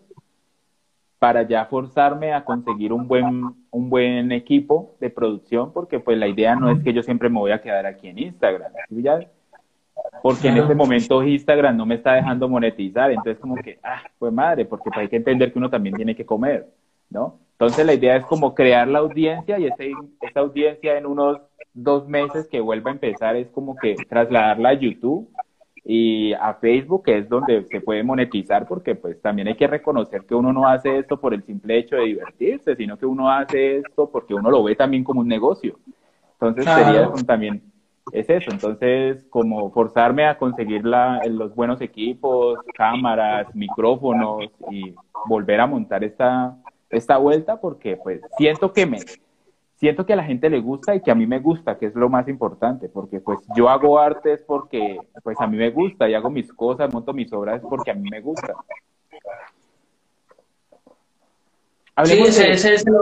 para 1.18 1.42
ya 1.42 1.64
forzarme 1.66 2.32
a 2.32 2.44
conseguir 2.44 2.92
un 2.92 3.08
buen, 3.08 3.54
un 3.70 3.90
buen 3.90 4.30
equipo 4.30 4.94
de 5.00 5.10
producción, 5.10 5.72
porque 5.72 5.98
pues 5.98 6.16
la 6.16 6.28
idea 6.28 6.54
no 6.54 6.70
es 6.70 6.82
que 6.82 6.92
yo 6.92 7.02
siempre 7.02 7.28
me 7.28 7.40
voy 7.40 7.50
a 7.50 7.60
quedar 7.60 7.86
aquí 7.86 8.08
en 8.08 8.18
Instagram, 8.20 8.72
¿ya? 8.90 9.18
porque 10.22 10.48
en 10.48 10.58
este 10.58 10.76
momento 10.76 11.22
Instagram 11.22 11.76
no 11.76 11.86
me 11.86 11.96
está 11.96 12.14
dejando 12.14 12.48
monetizar, 12.48 13.10
entonces 13.10 13.38
como 13.40 13.56
que, 13.56 13.78
ah, 13.82 14.02
pues 14.18 14.32
madre, 14.32 14.64
porque 14.64 14.90
hay 14.92 15.08
que 15.08 15.16
entender 15.16 15.52
que 15.52 15.58
uno 15.58 15.70
también 15.70 15.96
tiene 15.96 16.14
que 16.14 16.24
comer, 16.24 16.68
¿no? 17.10 17.40
Entonces 17.52 17.84
la 17.84 17.94
idea 17.94 18.16
es 18.16 18.24
como 18.24 18.54
crear 18.54 18.86
la 18.86 19.00
audiencia 19.00 19.58
y 19.58 19.66
ese, 19.66 19.92
esa 20.20 20.40
audiencia 20.40 20.96
en 20.96 21.06
unos 21.06 21.40
dos 21.74 22.06
meses 22.08 22.46
que 22.46 22.60
vuelva 22.60 22.90
a 22.90 22.94
empezar 22.94 23.34
es 23.34 23.48
como 23.48 23.76
que 23.76 23.96
trasladarla 24.08 24.70
a 24.70 24.74
YouTube 24.74 25.28
y 25.90 26.34
a 26.34 26.52
Facebook, 26.52 27.04
que 27.04 27.16
es 27.16 27.30
donde 27.30 27.64
se 27.64 27.80
puede 27.80 28.02
monetizar, 28.02 28.68
porque 28.68 28.94
pues 28.94 29.22
también 29.22 29.48
hay 29.48 29.56
que 29.56 29.66
reconocer 29.66 30.26
que 30.26 30.34
uno 30.34 30.52
no 30.52 30.68
hace 30.68 30.98
esto 30.98 31.18
por 31.18 31.32
el 31.32 31.42
simple 31.44 31.78
hecho 31.78 31.96
de 31.96 32.04
divertirse, 32.04 32.76
sino 32.76 32.98
que 32.98 33.06
uno 33.06 33.30
hace 33.30 33.78
esto 33.78 34.10
porque 34.10 34.34
uno 34.34 34.50
lo 34.50 34.62
ve 34.62 34.76
también 34.76 35.02
como 35.02 35.22
un 35.22 35.28
negocio. 35.28 35.78
Entonces 36.32 36.66
sería 36.66 37.10
también, 37.26 37.62
es 38.12 38.28
eso, 38.28 38.50
entonces 38.50 39.24
como 39.30 39.70
forzarme 39.70 40.26
a 40.26 40.36
conseguir 40.36 40.84
la, 40.84 41.22
los 41.26 41.54
buenos 41.54 41.80
equipos, 41.80 42.58
cámaras, 42.74 43.54
micrófonos 43.54 44.44
y 44.70 44.94
volver 45.26 45.58
a 45.58 45.66
montar 45.66 46.04
esta, 46.04 46.54
esta 46.90 47.16
vuelta, 47.16 47.62
porque 47.62 47.96
pues 47.96 48.20
siento 48.36 48.74
que 48.74 48.84
me, 48.84 48.98
siento 49.78 50.04
que 50.04 50.12
a 50.12 50.16
la 50.16 50.24
gente 50.24 50.50
le 50.50 50.60
gusta 50.60 50.94
y 50.94 51.00
que 51.00 51.10
a 51.10 51.14
mí 51.14 51.26
me 51.26 51.38
gusta, 51.38 51.78
que 51.78 51.86
es 51.86 51.94
lo 51.94 52.08
más 52.08 52.28
importante, 52.28 52.88
porque 52.88 53.20
pues 53.20 53.38
yo 53.56 53.68
hago 53.68 53.98
artes 53.98 54.42
porque 54.46 54.98
pues 55.22 55.40
a 55.40 55.46
mí 55.46 55.56
me 55.56 55.70
gusta 55.70 56.08
y 56.08 56.14
hago 56.14 56.30
mis 56.30 56.52
cosas, 56.52 56.92
monto 56.92 57.12
mis 57.12 57.32
obras 57.32 57.62
porque 57.68 57.92
a 57.92 57.94
mí 57.94 58.08
me 58.10 58.20
gusta. 58.20 58.54
Hablemos 61.94 62.28
sí, 62.28 62.42
ese, 62.42 62.50
ese, 62.52 62.74
es, 62.74 62.86
el, 62.86 62.94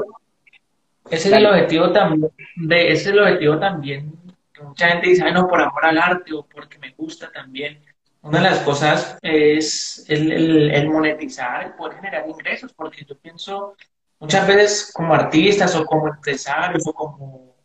ese 1.10 1.28
es 1.28 1.34
el 1.34 1.46
objetivo 1.46 1.92
también, 1.92 2.30
de, 2.56 2.92
ese 2.92 3.02
es 3.02 3.06
el 3.08 3.18
objetivo 3.20 3.58
también, 3.58 4.12
que 4.52 4.62
mucha 4.62 4.88
gente 4.88 5.08
dice, 5.08 5.24
Ay, 5.24 5.32
no, 5.32 5.48
por 5.48 5.60
amor 5.60 5.84
al 5.84 5.98
arte 5.98 6.32
o 6.34 6.46
porque 6.46 6.78
me 6.78 6.92
gusta 6.92 7.30
también. 7.32 7.80
Una 8.22 8.38
de 8.38 8.44
las 8.44 8.60
cosas 8.60 9.18
es 9.22 10.04
el, 10.08 10.32
el, 10.32 10.70
el 10.72 10.88
monetizar, 10.88 11.64
el 11.64 11.74
poder 11.74 11.96
generar 11.96 12.28
ingresos, 12.28 12.72
porque 12.72 13.04
yo 13.04 13.16
pienso 13.16 13.76
muchas 14.18 14.46
veces 14.46 14.92
como 14.94 15.14
artistas 15.14 15.74
o 15.76 15.84
como 15.84 16.08
empresarios 16.08 16.86
o 16.86 16.92
como 16.92 17.56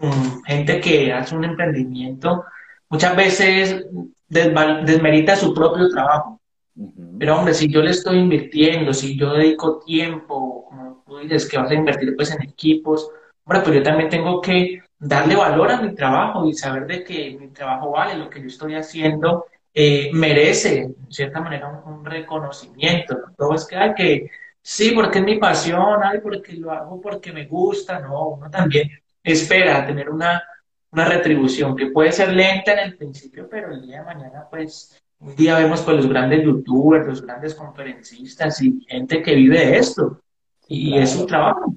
um, 0.00 0.42
gente 0.42 0.80
que 0.80 1.12
hace 1.12 1.34
un 1.34 1.44
emprendimiento, 1.44 2.44
muchas 2.88 3.14
veces 3.16 3.86
desmerita 4.28 5.36
su 5.36 5.52
propio 5.54 5.88
trabajo. 5.88 6.40
Uh 6.76 6.86
-huh. 6.86 7.16
Pero 7.18 7.36
hombre, 7.36 7.54
si 7.54 7.68
yo 7.68 7.82
le 7.82 7.90
estoy 7.90 8.18
invirtiendo, 8.18 8.92
si 8.92 9.18
yo 9.18 9.34
dedico 9.34 9.80
tiempo, 9.80 10.66
como 10.68 11.02
tú 11.06 11.18
dices, 11.18 11.48
que 11.48 11.58
vas 11.58 11.70
a 11.70 11.74
invertir 11.74 12.14
pues 12.16 12.30
en 12.32 12.42
equipos, 12.42 13.10
hombre, 13.44 13.62
pues 13.62 13.76
yo 13.76 13.82
también 13.82 14.08
tengo 14.08 14.40
que 14.40 14.82
darle 14.98 15.36
valor 15.36 15.70
a 15.70 15.80
mi 15.80 15.94
trabajo 15.94 16.46
y 16.46 16.52
saber 16.54 16.86
de 16.86 17.04
que 17.04 17.36
mi 17.38 17.48
trabajo 17.48 17.90
vale, 17.90 18.16
lo 18.16 18.30
que 18.30 18.40
yo 18.40 18.46
estoy 18.46 18.74
haciendo 18.74 19.46
eh, 19.74 20.10
merece, 20.12 20.82
en 20.82 21.12
cierta 21.12 21.40
manera, 21.40 21.68
un, 21.68 21.94
un 21.94 22.04
reconocimiento. 22.04 23.16
Todo 23.36 23.54
es 23.54 23.66
que 23.66 23.76
hay 23.76 23.94
que 23.94 24.30
sí, 24.62 24.92
porque 24.94 25.18
es 25.18 25.24
mi 25.24 25.38
pasión, 25.38 26.00
ay, 26.02 26.20
porque 26.22 26.54
lo 26.54 26.70
hago 26.70 27.00
porque 27.00 27.32
me 27.32 27.46
gusta, 27.46 27.98
no, 28.00 28.28
uno 28.28 28.50
también 28.50 28.90
espera 29.22 29.86
tener 29.86 30.10
una, 30.10 30.42
una 30.90 31.04
retribución 31.04 31.76
que 31.76 31.86
puede 31.86 32.12
ser 32.12 32.32
lenta 32.32 32.72
en 32.72 32.78
el 32.80 32.96
principio, 32.96 33.48
pero 33.48 33.72
el 33.72 33.82
día 33.82 33.98
de 33.98 34.04
mañana, 34.04 34.46
pues, 34.50 35.00
un 35.18 35.36
día 35.36 35.58
vemos 35.58 35.82
pues 35.82 35.98
los 35.98 36.08
grandes 36.08 36.42
youtubers, 36.42 37.06
los 37.06 37.22
grandes 37.22 37.54
conferencistas 37.54 38.62
y 38.62 38.80
gente 38.88 39.22
que 39.22 39.34
vive 39.34 39.58
de 39.58 39.76
esto, 39.76 40.20
y 40.66 40.90
claro. 40.90 41.02
es 41.02 41.10
su 41.10 41.26
trabajo. 41.26 41.74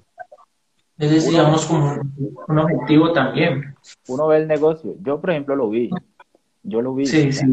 Entonces, 0.97 1.27
uno, 1.27 1.37
digamos, 1.37 1.65
como 1.65 1.91
un, 1.93 2.37
un, 2.47 2.59
objetivo 2.59 3.11
también. 3.11 3.75
Uno 4.07 4.27
ve 4.27 4.37
el 4.37 4.47
negocio. 4.47 4.95
Yo, 5.01 5.19
por 5.19 5.31
ejemplo, 5.31 5.55
lo 5.55 5.69
vi. 5.69 5.89
Yo 6.61 6.81
lo 6.81 6.93
vi. 6.93 7.07
Sí, 7.07 7.31
sí. 7.33 7.45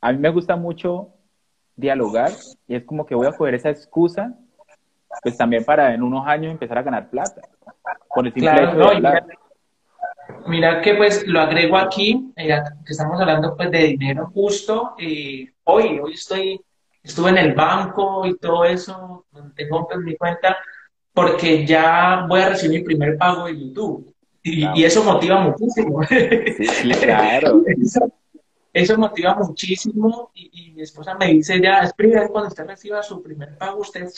A 0.00 0.12
mí 0.12 0.18
me 0.18 0.30
gusta 0.30 0.56
mucho 0.56 1.10
dialogar 1.76 2.32
y 2.66 2.74
es 2.74 2.84
como 2.84 3.06
que 3.06 3.14
voy 3.14 3.26
a 3.26 3.32
coger 3.32 3.54
esa 3.54 3.70
excusa 3.70 4.34
pues 5.22 5.36
también 5.36 5.64
para 5.64 5.94
en 5.94 6.02
unos 6.02 6.26
años 6.26 6.52
empezar 6.52 6.78
a 6.78 6.82
ganar 6.82 7.10
plata. 7.10 7.42
Por 8.14 8.26
el 8.26 8.32
claro, 8.32 8.74
no, 8.74 8.94
mira, 8.94 9.26
mira, 10.46 10.80
que 10.80 10.94
pues 10.94 11.26
lo 11.26 11.40
agrego 11.40 11.76
aquí, 11.76 12.32
eh, 12.36 12.48
que 12.84 12.92
estamos 12.92 13.20
hablando 13.20 13.56
pues 13.56 13.70
de 13.70 13.78
dinero 13.84 14.30
justo. 14.32 14.94
Eh, 14.98 15.52
hoy, 15.64 15.98
hoy 15.98 16.14
estoy, 16.14 16.60
estuve 17.02 17.30
en 17.30 17.38
el 17.38 17.54
banco 17.54 18.26
y 18.26 18.36
todo 18.36 18.64
eso, 18.64 19.26
tengo 19.56 19.86
pues 19.86 20.00
mi 20.00 20.16
cuenta, 20.16 20.56
porque 21.12 21.66
ya 21.66 22.26
voy 22.28 22.40
a 22.40 22.50
recibir 22.50 22.80
mi 22.80 22.84
primer 22.84 23.18
pago 23.18 23.46
de 23.46 23.58
YouTube. 23.58 24.14
Y, 24.42 24.60
claro. 24.60 24.76
y 24.76 24.84
eso 24.84 25.04
motiva 25.04 25.40
muchísimo. 25.40 26.02
Sí, 26.04 26.90
claro. 27.02 27.62
eso, 27.66 28.10
eso, 28.72 28.96
motiva 28.96 29.34
muchísimo 29.34 30.30
y, 30.34 30.50
y, 30.52 30.70
mi 30.70 30.80
esposa 30.80 31.14
me 31.14 31.26
dice 31.26 31.60
ya, 31.60 31.80
es 31.80 31.92
primero 31.92 32.28
cuando 32.30 32.48
usted 32.48 32.66
reciba 32.66 33.02
su 33.02 33.22
primer 33.22 33.58
pago, 33.58 33.80
usted 33.80 34.08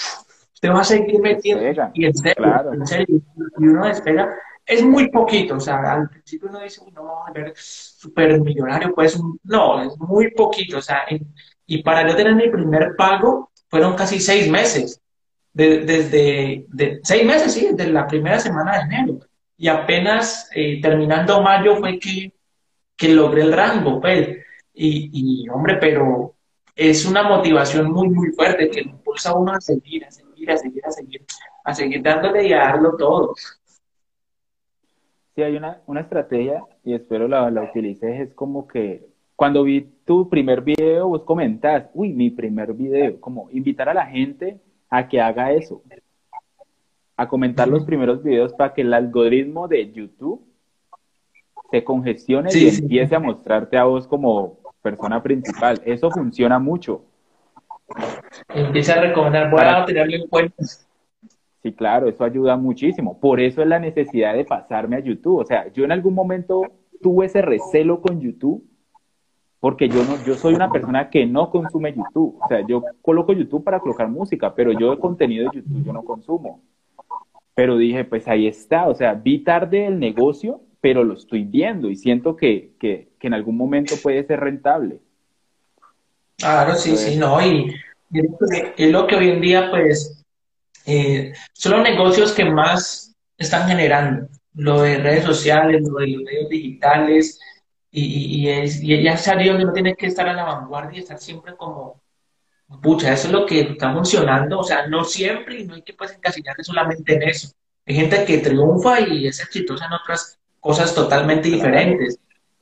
te 0.63 0.69
va 0.69 0.81
a 0.81 0.85
seguir 0.85 1.21
metiendo 1.21 1.65
despega, 1.65 1.91
y 1.93 2.05
en 2.05 2.15
serio, 2.15 2.35
claro. 2.37 2.73
en 2.73 2.87
serio, 2.87 3.21
y 3.59 3.67
uno 3.67 3.85
despega 3.85 4.33
es 4.65 4.85
muy 4.85 5.11
poquito, 5.11 5.57
o 5.57 5.61
sea, 5.61 5.79
al 5.93 6.09
principio 6.09 6.49
uno 6.49 6.61
dice, 6.61 6.81
no, 6.95 7.03
vamos 7.03 7.29
a 7.29 7.33
ver 7.33 7.53
súper 7.57 8.41
millonario, 8.41 8.95
pues 8.95 9.21
no, 9.43 9.83
es 9.83 9.99
muy 9.99 10.31
poquito, 10.31 10.79
o 10.79 10.81
sea, 10.81 11.01
y 11.67 11.83
para 11.83 12.09
yo 12.09 12.15
tener 12.15 12.37
mi 12.37 12.49
primer 12.49 12.95
pago 12.97 13.51
fueron 13.69 13.97
casi 13.97 14.21
seis 14.21 14.49
meses, 14.49 15.01
desde 15.53 16.65
seis 17.03 17.27
meses, 17.27 17.55
sí, 17.55 17.71
desde 17.73 17.91
la 17.91 18.07
primera 18.07 18.39
semana 18.39 18.79
de 18.79 18.83
enero, 18.83 19.19
y 19.57 19.67
apenas 19.67 20.49
eh, 20.55 20.81
terminando 20.81 21.43
mayo 21.43 21.75
fue 21.79 21.99
que, 21.99 22.33
que 22.97 23.09
logré 23.09 23.43
el 23.43 23.53
rango, 23.53 24.01
pues, 24.01 24.29
y, 24.75 25.11
y, 25.43 25.49
hombre, 25.49 25.79
pero 25.81 26.37
es 26.77 27.05
una 27.05 27.25
motivación 27.25 27.91
muy, 27.91 28.09
muy 28.11 28.29
fuerte 28.31 28.71
que 28.71 28.83
impulsa 28.83 29.31
a 29.31 29.35
uno 29.35 29.55
a 29.55 29.61
seguir, 29.61 30.05
a 30.05 30.11
seguir, 30.13 30.32
a 30.51 30.57
seguir, 30.57 30.85
a 30.87 30.91
seguir, 30.91 31.25
a 31.65 31.75
seguir 31.75 32.03
dándole 32.03 32.47
y 32.47 32.53
a 32.53 32.59
darlo 32.59 32.97
todo. 32.97 33.35
Sí, 35.35 35.43
hay 35.43 35.57
una, 35.57 35.81
una 35.87 36.01
estrategia 36.01 36.63
y 36.85 36.95
espero 36.95 37.27
la, 37.27 37.51
la 37.51 37.63
utilices, 37.63 38.21
es 38.21 38.35
como 38.35 38.67
que 38.67 39.07
cuando 39.35 39.65
vi 39.65 39.81
tu 40.05 40.29
primer 40.29 40.61
video, 40.61 41.09
vos 41.09 41.23
comentás, 41.25 41.87
uy, 41.95 42.13
mi 42.13 42.31
primer 42.31 42.75
video, 42.75 43.21
como 43.21 43.49
invitar 43.51 43.89
a 43.89 43.95
la 43.95 44.07
gente 44.07 44.61
a 44.89 45.09
que 45.09 45.21
haga 45.21 45.53
eso, 45.53 45.83
a 47.17 47.29
comentar 47.29 47.67
los 47.67 47.85
primeros 47.85 48.23
videos 48.23 48.53
para 48.53 48.75
que 48.75 48.83
el 48.83 48.93
algoritmo 48.93 49.69
de 49.69 49.91
YouTube 49.91 50.45
se 51.71 51.83
congestione 51.83 52.51
y 52.53 52.69
empiece 52.69 53.17
a 53.17 53.19
mostrarte 53.19 53.79
a 53.79 53.85
vos 53.85 54.07
como 54.07 54.59
persona 54.83 55.23
principal. 55.23 55.81
Eso 55.87 56.11
funciona 56.11 56.59
mucho. 56.59 57.03
Empieza 58.49 58.95
a 58.95 59.03
recomendar, 59.03 59.51
voy 59.51 59.61
a 59.63 59.85
tenerlo 59.85 60.17
en 60.17 60.27
cuenta. 60.29 60.65
Sí, 61.63 61.73
claro, 61.73 62.09
eso 62.09 62.25
ayuda 62.25 62.57
muchísimo. 62.57 63.21
Por 63.21 63.41
eso 63.41 63.63
es 63.63 63.69
la 63.69 63.79
necesidad 63.79 64.35
de 64.35 64.45
pasarme 64.45 64.97
a 64.97 65.01
YouTube. 65.01 65.41
O 65.41 65.45
sea, 65.45 65.73
yo 65.73 65.85
en 65.85 65.93
algún 65.93 66.15
momento 66.15 66.63
tuve 67.01 67.27
ese 67.27 67.41
recelo 67.41 68.01
con 68.01 68.21
YouTube 68.21 68.65
porque 69.63 69.89
yo 69.89 70.03
no, 70.03 70.21
yo 70.25 70.35
soy 70.35 70.55
una 70.55 70.73
persona 70.73 71.09
que 71.09 71.25
no 71.25 71.49
consume 71.49 71.95
YouTube. 71.95 72.37
O 72.43 72.49
sea, 72.49 72.67
yo 72.67 72.83
coloco 73.01 73.33
YouTube 73.33 73.63
para 73.63 73.79
colocar 73.79 74.09
música, 74.09 74.53
pero 74.57 74.73
yo 74.73 74.91
de 74.91 74.99
contenido 74.99 75.49
de 75.49 75.59
YouTube 75.61 75.85
yo 75.85 75.93
no 75.93 76.03
consumo. 76.03 76.61
Pero 77.55 77.77
dije, 77.77 78.05
pues 78.05 78.27
ahí 78.27 78.49
está. 78.49 78.89
O 78.89 78.95
sea, 78.97 79.15
vi 79.15 79.45
tarde 79.45 79.87
el 79.87 80.01
negocio, 80.01 80.63
pero 80.81 81.05
lo 81.05 81.15
estoy 81.15 81.45
viendo 81.45 81.91
y 81.91 81.95
siento 81.95 82.35
que, 82.35 82.73
que, 82.81 83.11
que 83.21 83.27
en 83.29 83.35
algún 83.35 83.57
momento 83.57 83.95
puede 84.03 84.25
ser 84.25 84.41
rentable. 84.41 84.99
Claro, 86.39 86.75
sí, 86.75 86.97
sí, 86.97 87.17
no. 87.17 87.41
Y, 87.41 87.73
es 88.13 88.91
lo 88.91 89.07
que 89.07 89.17
hoy 89.17 89.31
en 89.31 89.41
día, 89.41 89.71
pues, 89.71 90.23
eh, 90.87 91.33
son 91.53 91.73
los 91.73 91.83
negocios 91.83 92.33
que 92.33 92.45
más 92.45 93.15
están 93.39 93.69
generando, 93.69 94.29
lo 94.55 94.83
de 94.83 94.99
redes 94.99 95.25
sociales, 95.25 95.83
lo 95.89 95.99
de 95.99 96.09
los 96.09 96.23
medios 96.23 96.49
digitales, 96.49 97.41
y, 97.91 98.43
y, 98.43 98.49
es, 98.49 98.83
y 98.83 99.03
ya 99.03 99.17
salió 99.17 99.53
donde 99.53 99.65
uno 99.65 99.73
tiene 99.73 99.95
que 99.95 100.07
estar 100.07 100.29
a 100.29 100.33
la 100.33 100.45
vanguardia 100.45 100.99
y 100.99 101.03
estar 101.03 101.19
siempre 101.19 101.57
como, 101.57 102.03
pucha, 102.83 103.13
eso 103.13 103.29
es 103.29 103.33
lo 103.33 103.47
que 103.47 103.61
está 103.61 103.93
funcionando, 103.93 104.61
o 104.61 104.65
sea, 104.65 104.87
no 104.87 105.05
siempre 105.05 105.61
y 105.61 105.67
no 105.67 105.75
hay 105.75 105.83
que 105.83 105.95
pues 105.95 106.13
encasillarse 106.13 106.65
solamente 106.65 107.15
en 107.15 107.23
eso. 107.23 107.53
Hay 107.87 107.97
gente 107.97 108.25
que 108.25 108.39
triunfa 108.39 109.01
y 109.01 109.27
es 109.27 109.41
exitosa 109.41 109.87
en 109.87 109.93
otras 109.95 110.39
cosas 110.61 110.95
totalmente 110.95 111.49
diferentes, 111.49 112.19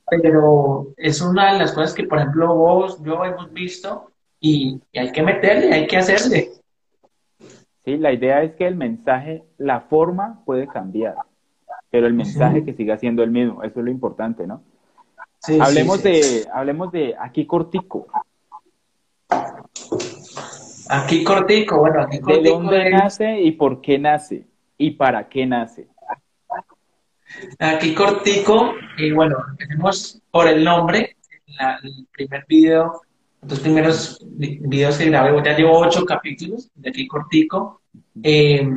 pero 0.09 0.93
es 0.97 1.21
una 1.21 1.53
de 1.53 1.59
las 1.59 1.71
cosas 1.71 1.93
que, 1.93 2.03
por 2.03 2.17
ejemplo, 2.17 2.53
vos, 2.55 3.01
yo 3.03 3.23
hemos 3.23 3.51
visto 3.53 4.10
y, 4.41 4.81
y 4.91 4.99
hay 4.99 5.11
que 5.11 5.21
meterle, 5.21 5.71
hay 5.71 5.87
que 5.87 5.97
hacerle. 5.97 6.49
¿sí? 7.85 7.97
La 7.97 8.11
idea 8.11 8.43
es 8.43 8.55
que 8.55 8.67
el 8.67 8.75
mensaje, 8.75 9.43
la 9.57 9.81
forma 9.81 10.41
puede 10.45 10.67
cambiar, 10.67 11.15
pero 11.91 12.07
el 12.07 12.13
mensaje 12.13 12.65
que 12.65 12.73
siga 12.73 12.97
siendo 12.97 13.23
el 13.23 13.31
mismo, 13.31 13.63
eso 13.63 13.79
es 13.79 13.85
lo 13.85 13.91
importante, 13.91 14.45
¿no? 14.47 14.63
hablemos 15.59 16.03
de, 16.03 16.45
hablemos 16.53 16.91
de 16.91 17.15
aquí 17.19 17.45
cortico. 17.45 18.07
Aquí 20.89 21.23
cortico, 21.23 21.79
bueno, 21.79 22.01
aquí 22.01 22.19
cortico. 22.19 22.43
¿De 22.43 22.49
dónde 22.49 22.89
nace 22.89 23.41
y 23.41 23.51
por 23.51 23.79
qué 23.81 23.97
nace? 23.97 24.45
¿Y 24.77 24.91
para 24.91 25.29
qué 25.29 25.45
nace? 25.45 25.87
Aquí 27.59 27.95
cortico, 27.95 28.73
y 28.97 29.11
bueno, 29.11 29.37
empecemos 29.51 30.21
por 30.31 30.47
el 30.47 30.63
nombre. 30.63 31.15
el 31.83 32.07
primer 32.11 32.45
video 32.47 33.01
los 33.47 33.59
primeros 33.59 34.19
videos 34.21 34.97
que 34.97 35.05
grabé, 35.05 35.41
ya 35.43 35.57
llevo 35.57 35.79
ocho 35.79 36.05
capítulos 36.05 36.69
de 36.75 36.89
aquí 36.89 37.07
cortico. 37.07 37.81
Eh, 38.21 38.67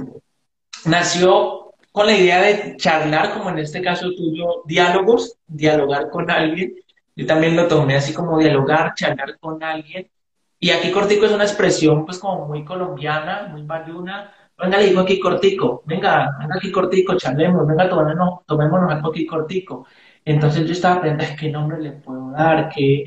nació 0.87 1.73
con 1.93 2.07
la 2.07 2.17
idea 2.17 2.41
de 2.41 2.77
charlar, 2.77 3.35
como 3.35 3.51
en 3.51 3.59
este 3.59 3.83
caso 3.83 4.11
tuyo, 4.15 4.63
diálogos, 4.65 5.37
dialogar 5.47 6.11
con 6.11 6.31
alguien. 6.31 6.75
Yo 7.15 7.27
también 7.27 7.55
lo 7.57 7.69
tomé 7.69 7.97
así 7.97 8.13
como 8.13 8.39
dialogar, 8.39 8.95
charlar 8.95 9.39
con 9.39 9.63
alguien. 9.63 10.11
Y 10.59 10.71
aquí 10.71 10.91
cortico 10.91 11.27
es 11.27 11.33
una 11.33 11.45
expresión 11.45 12.07
pues 12.07 12.19
como 12.19 12.47
muy 12.47 12.65
colombiana, 12.65 13.49
muy 13.51 13.63
bayuna. 13.63 14.33
Venga, 14.59 14.79
le 14.79 14.87
digo 14.87 15.01
aquí 15.01 15.21
cortico, 15.21 15.83
venga, 15.85 16.37
venga 16.39 16.55
aquí 16.57 16.71
cortico, 16.73 17.17
charlemos, 17.17 17.67
venga, 17.67 17.89
tomémonos, 17.89 18.47
tomémonos 18.47 18.91
algo 18.91 19.11
aquí 19.11 19.27
cortico. 19.27 19.87
Entonces 20.25 20.65
yo 20.65 20.73
estaba 20.73 21.03
pensando, 21.03 21.37
¿qué 21.39 21.51
nombre 21.51 21.81
le 21.81 21.93
puedo 21.93 22.31
dar? 22.31 22.71
¿Qué, 22.71 23.05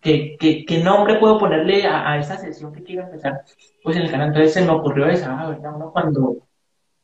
¿Qué, 0.00 0.80
nombre 0.84 1.16
puedo 1.18 1.38
ponerle 1.38 1.86
a, 1.86 2.12
a, 2.12 2.18
esta 2.18 2.36
sesión 2.36 2.72
que 2.72 2.82
quiero 2.82 3.02
empezar? 3.02 3.42
Pues 3.82 3.96
en 3.96 4.02
el 4.02 4.10
canal, 4.10 4.28
entonces 4.28 4.54
se 4.54 4.62
me 4.62 4.70
ocurrió 4.70 5.06
esa, 5.06 5.38
ah, 5.38 5.48
¿verdad? 5.50 5.72
Uno 5.74 5.92
cuando 5.92 6.36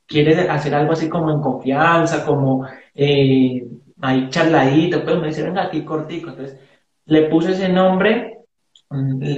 quiere 0.06 0.48
hacer 0.48 0.74
algo 0.74 0.92
así 0.92 1.08
como 1.08 1.30
en 1.30 1.40
confianza, 1.40 2.24
como 2.24 2.66
eh, 2.94 3.66
ahí 4.00 4.28
charladito, 4.30 5.04
pues 5.04 5.16
me 5.16 5.42
venga, 5.42 5.64
aquí 5.64 5.84
cortico. 5.84 6.30
Entonces 6.30 6.58
le 7.06 7.28
puse 7.28 7.52
ese 7.52 7.68
nombre, 7.68 8.38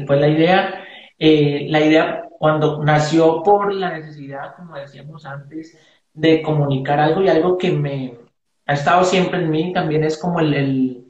fue 0.07 0.17
la 0.21 0.29
idea. 0.29 0.83
Eh, 1.19 1.67
la 1.71 1.81
idea 1.81 2.23
cuando 2.39 2.83
nació 2.85 3.43
por 3.43 3.73
la 3.75 3.99
necesidad, 3.99 4.55
como 4.57 4.77
decíamos 4.77 5.25
antes, 5.25 5.79
de 6.13 6.43
comunicar 6.43 7.01
algo 7.01 7.23
y 7.23 7.29
algo 7.29 7.57
que 7.57 7.73
me 7.73 8.19
ha 8.67 8.75
estado 8.75 9.05
siempre 9.05 9.39
en 9.41 9.51
mí, 9.51 9.73
también 9.73 10.05
es 10.05 10.19
como 10.19 10.41
el 10.41 11.06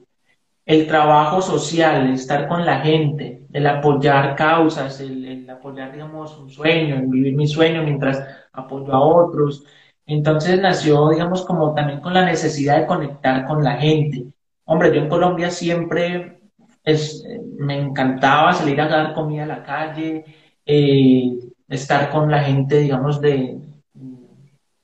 trabajo 0.88 1.40
social, 1.40 2.06
el 2.06 2.14
estar 2.14 2.48
con 2.48 2.66
la 2.66 2.80
gente, 2.80 3.46
el 3.52 3.66
apoyar 3.66 4.34
causas, 4.34 5.00
el, 5.00 5.48
apoyar, 5.48 5.92
digamos, 5.92 6.36
un 6.38 6.50
sueño, 6.50 6.96
el 6.96 7.06
vivir 7.06 7.36
mi 7.36 7.46
sueño 7.46 7.82
mientras 7.82 8.22
apoyo 8.52 8.92
a 8.92 9.00
otros. 9.00 9.64
Entonces 10.06 10.60
nació, 10.60 11.10
digamos, 11.10 11.44
como 11.46 11.72
también 11.74 12.00
con 12.00 12.14
la 12.14 12.24
necesidad 12.24 12.78
de 12.80 12.86
conectar 12.86 13.46
con 13.46 13.62
la 13.62 13.76
gente. 13.76 14.26
Hombre, 14.64 14.92
yo 14.94 15.00
en 15.02 15.08
Colombia 15.08 15.50
siempre 15.50 16.40
es, 16.84 17.24
me 17.58 17.78
encantaba 17.80 18.52
salir 18.52 18.80
a 18.80 18.88
dar 18.88 19.14
comida 19.14 19.44
a 19.44 19.46
la 19.46 19.62
calle, 19.62 20.24
eh, 20.66 21.38
estar 21.68 22.10
con 22.10 22.30
la 22.30 22.42
gente, 22.42 22.78
digamos, 22.80 23.20
de, 23.20 23.58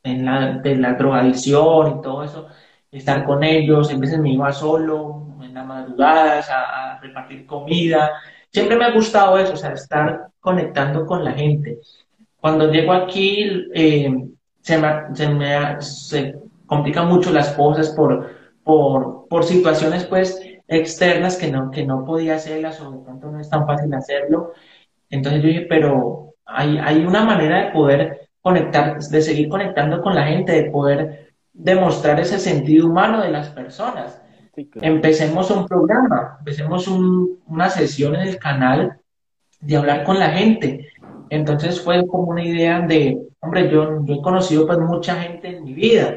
en 0.04 0.24
la, 0.24 0.58
de 0.58 0.76
la 0.76 0.94
drogadicción 0.94 1.98
y 1.98 2.02
todo 2.02 2.22
eso, 2.24 2.46
estar 2.90 3.24
con 3.24 3.44
ellos, 3.44 3.92
a 3.92 3.96
veces 3.96 4.18
me 4.18 4.32
iba 4.32 4.52
solo, 4.52 5.21
en 5.52 5.54
las 5.54 5.66
madrugadas, 5.66 6.48
a, 6.50 6.98
repartir 7.00 7.46
comida. 7.46 8.10
Siempre 8.50 8.76
me 8.76 8.84
ha 8.84 8.92
gustado 8.92 9.38
eso, 9.38 9.52
o 9.52 9.56
sea, 9.56 9.72
estar 9.72 10.28
conectando 10.40 11.06
con 11.06 11.24
la 11.24 11.32
gente. 11.32 11.78
Cuando 12.40 12.70
llego 12.70 12.92
aquí, 12.92 13.68
eh, 13.74 14.12
se, 14.60 14.78
me, 14.78 15.14
se, 15.14 15.28
me, 15.28 15.80
se 15.80 16.36
complican 16.66 17.08
mucho 17.08 17.30
las 17.32 17.52
cosas 17.52 17.90
por, 17.90 18.30
por, 18.64 19.28
por 19.28 19.44
situaciones, 19.44 20.04
pues, 20.04 20.40
externas 20.68 21.36
que 21.36 21.50
no, 21.50 21.70
que 21.70 21.84
no 21.84 22.04
podía 22.04 22.36
hacerlas 22.36 22.80
o 22.80 22.90
de 22.90 23.04
pronto 23.04 23.30
no 23.30 23.40
es 23.40 23.50
tan 23.50 23.66
fácil 23.66 23.92
hacerlo. 23.94 24.52
Entonces 25.10 25.42
yo 25.42 25.48
dije, 25.48 25.66
pero 25.68 26.34
hay, 26.46 26.78
hay 26.78 27.04
una 27.04 27.24
manera 27.24 27.66
de 27.66 27.72
poder 27.72 28.30
conectar, 28.40 28.98
de 28.98 29.22
seguir 29.22 29.48
conectando 29.48 30.00
con 30.00 30.14
la 30.14 30.24
gente, 30.24 30.52
de 30.52 30.70
poder 30.70 31.34
demostrar 31.52 32.18
ese 32.18 32.38
sentido 32.38 32.86
humano 32.86 33.22
de 33.22 33.30
las 33.30 33.50
personas. 33.50 34.21
Empecemos 34.54 35.50
un 35.50 35.66
programa, 35.66 36.36
empecemos 36.40 36.86
una 36.86 37.70
sesión 37.70 38.14
en 38.16 38.22
el 38.22 38.38
canal 38.38 38.98
de 39.60 39.76
hablar 39.76 40.04
con 40.04 40.18
la 40.18 40.30
gente. 40.30 40.88
Entonces 41.30 41.80
fue 41.80 42.06
como 42.06 42.24
una 42.24 42.44
idea 42.44 42.80
de, 42.80 43.18
hombre, 43.40 43.70
yo, 43.70 44.04
he 44.06 44.20
conocido 44.20 44.66
pues 44.66 44.78
mucha 44.78 45.16
gente 45.16 45.56
en 45.56 45.64
mi 45.64 45.72
vida, 45.72 46.16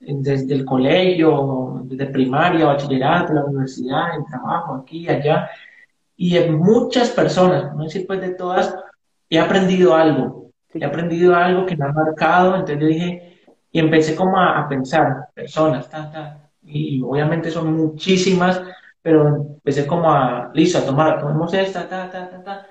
desde 0.00 0.54
el 0.54 0.64
colegio, 0.64 1.82
desde 1.84 2.06
primaria, 2.06 2.66
bachillerato, 2.66 3.34
la 3.34 3.44
universidad, 3.44 4.16
el 4.16 4.24
trabajo, 4.24 4.74
aquí, 4.74 5.08
allá, 5.08 5.50
y 6.16 6.36
en 6.36 6.56
muchas 6.58 7.10
personas, 7.10 7.74
no 7.74 7.84
decir 7.84 8.06
pues 8.06 8.20
de 8.20 8.30
todas, 8.30 8.74
he 9.28 9.38
aprendido 9.38 9.94
algo, 9.94 10.50
he 10.72 10.84
aprendido 10.84 11.34
algo 11.34 11.66
que 11.66 11.76
me 11.76 11.84
ha 11.84 11.92
marcado, 11.92 12.54
entonces 12.54 12.78
yo 12.80 12.86
dije, 12.86 13.38
y 13.70 13.80
empecé 13.80 14.14
como 14.14 14.38
a, 14.38 14.68
pensar, 14.68 15.28
personas, 15.34 15.88
ta, 15.88 16.10
ta, 16.10 16.43
y 16.66 17.02
obviamente 17.02 17.50
son 17.50 17.72
muchísimas, 17.74 18.62
pero 19.02 19.36
empecé 19.36 19.86
como 19.86 20.10
a, 20.10 20.50
listo, 20.54 20.78
a 20.78 20.86
tomar, 20.86 21.20
tomemos 21.20 21.52
esta, 21.54 21.88
ta, 21.88 22.10
ta, 22.10 22.30
ta, 22.30 22.42
ta. 22.42 22.66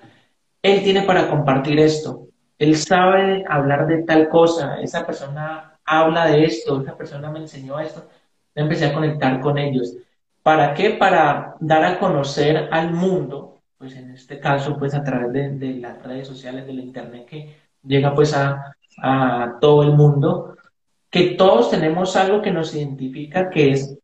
Él 0.62 0.84
tiene 0.84 1.04
para 1.04 1.30
compartir 1.30 1.80
esto, 1.80 2.28
él 2.58 2.78
sabe 2.78 3.44
hablar 3.50 3.88
de 3.88 4.04
tal 4.04 4.30
cosa, 4.30 4.80
esa 4.82 5.06
persona 5.06 5.78
habla 5.86 6.28
de 6.28 6.46
esto, 6.46 6.80
esta 6.80 6.96
persona 6.96 7.30
me 7.30 7.40
enseñó 7.40 7.80
esto, 7.80 8.08
empecé 8.56 8.86
a 8.86 8.94
conectar 8.94 9.42
con 9.42 9.58
ellos. 9.58 9.96
¿Para 10.42 10.74
qué? 10.74 10.92
Para 10.92 11.56
dar 11.60 11.84
a 11.84 12.00
conocer 12.00 12.70
al 12.72 12.94
mundo, 12.94 13.62
pues 13.78 13.96
en 13.96 14.12
este 14.12 14.40
caso, 14.40 14.78
pues 14.78 14.94
a 14.94 15.04
través 15.04 15.60
de, 15.60 15.74
las 15.76 16.02
redes 16.04 16.28
sociales, 16.28 16.66
del 16.66 16.80
internet 16.80 17.26
que 17.26 17.56
llega 17.84 18.14
pues 18.14 18.34
a, 18.34 18.76
a 19.02 19.58
todo 19.60 19.84
el 19.84 19.94
mundo, 19.94 20.53
que 21.14 21.36
todos 21.36 21.70
tenemos 21.70 22.16
algo 22.16 22.42
que 22.42 22.50
nos 22.50 22.74
identifica, 22.74 23.52
que 23.52 23.70
es 23.70 23.96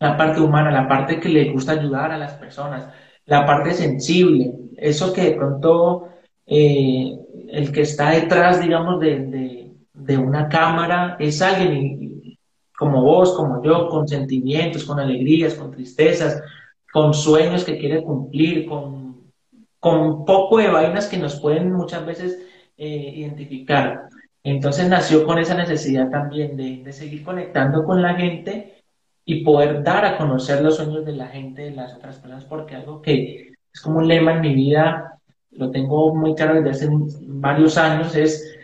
la 0.00 0.16
parte 0.16 0.40
humana, 0.40 0.70
la 0.70 0.88
parte 0.88 1.20
que 1.20 1.28
le 1.28 1.52
gusta 1.52 1.72
ayudar 1.72 2.10
a 2.12 2.16
las 2.16 2.32
personas, 2.32 2.88
la 3.26 3.44
parte 3.44 3.74
sensible, 3.74 4.54
eso 4.78 5.12
que 5.12 5.20
de 5.20 5.30
pronto 5.32 6.08
eh, 6.46 7.14
el 7.48 7.70
que 7.70 7.82
está 7.82 8.12
detrás, 8.12 8.58
digamos, 8.58 8.98
de, 9.00 9.70
de, 9.92 10.16
una 10.16 10.48
cámara 10.48 11.18
es 11.20 11.42
alguien 11.42 12.38
como 12.74 13.02
vos, 13.02 13.34
como 13.34 13.62
yo, 13.62 13.90
con 13.90 14.08
sentimientos, 14.08 14.84
con 14.84 14.98
alegrías, 14.98 15.56
con 15.56 15.70
tristezas, 15.70 16.42
con 16.90 17.12
sueños 17.12 17.64
que 17.64 17.76
quiere 17.76 18.02
cumplir, 18.02 18.66
con, 18.66 19.30
con 19.78 20.00
un 20.00 20.24
poco 20.24 20.56
de 20.56 20.68
vainas 20.68 21.06
que 21.06 21.18
nos 21.18 21.38
pueden 21.38 21.70
muchas 21.70 22.06
veces 22.06 22.38
eh, 22.78 23.12
identificar. 23.14 24.08
Entonces 24.46 24.88
nació 24.88 25.26
con 25.26 25.40
esa 25.40 25.56
necesidad 25.56 26.08
también 26.08 26.56
de, 26.56 26.92
seguir 26.92 27.24
conectando 27.24 27.82
con 27.82 28.00
la 28.00 28.14
gente 28.14 28.80
y 29.24 29.42
poder 29.42 29.82
dar 29.82 30.04
a 30.04 30.16
conocer 30.16 30.62
los 30.62 30.76
sueños 30.76 31.04
de 31.04 31.16
la 31.16 31.26
gente, 31.26 31.62
de 31.62 31.72
las 31.72 31.92
otras 31.96 32.20
personas, 32.20 32.44
porque 32.44 32.76
algo 32.76 33.02
que 33.02 33.54
es 33.74 33.80
como 33.80 33.98
un 33.98 34.06
lema 34.06 34.34
en 34.34 34.42
mi 34.42 34.54
vida, 34.54 35.18
lo 35.50 35.72
tengo 35.72 36.14
muy 36.14 36.36
claro 36.36 36.54
desde 36.54 36.70
hace 36.70 36.88
varios 37.26 37.76
años, 37.76 38.14
es 38.14 38.56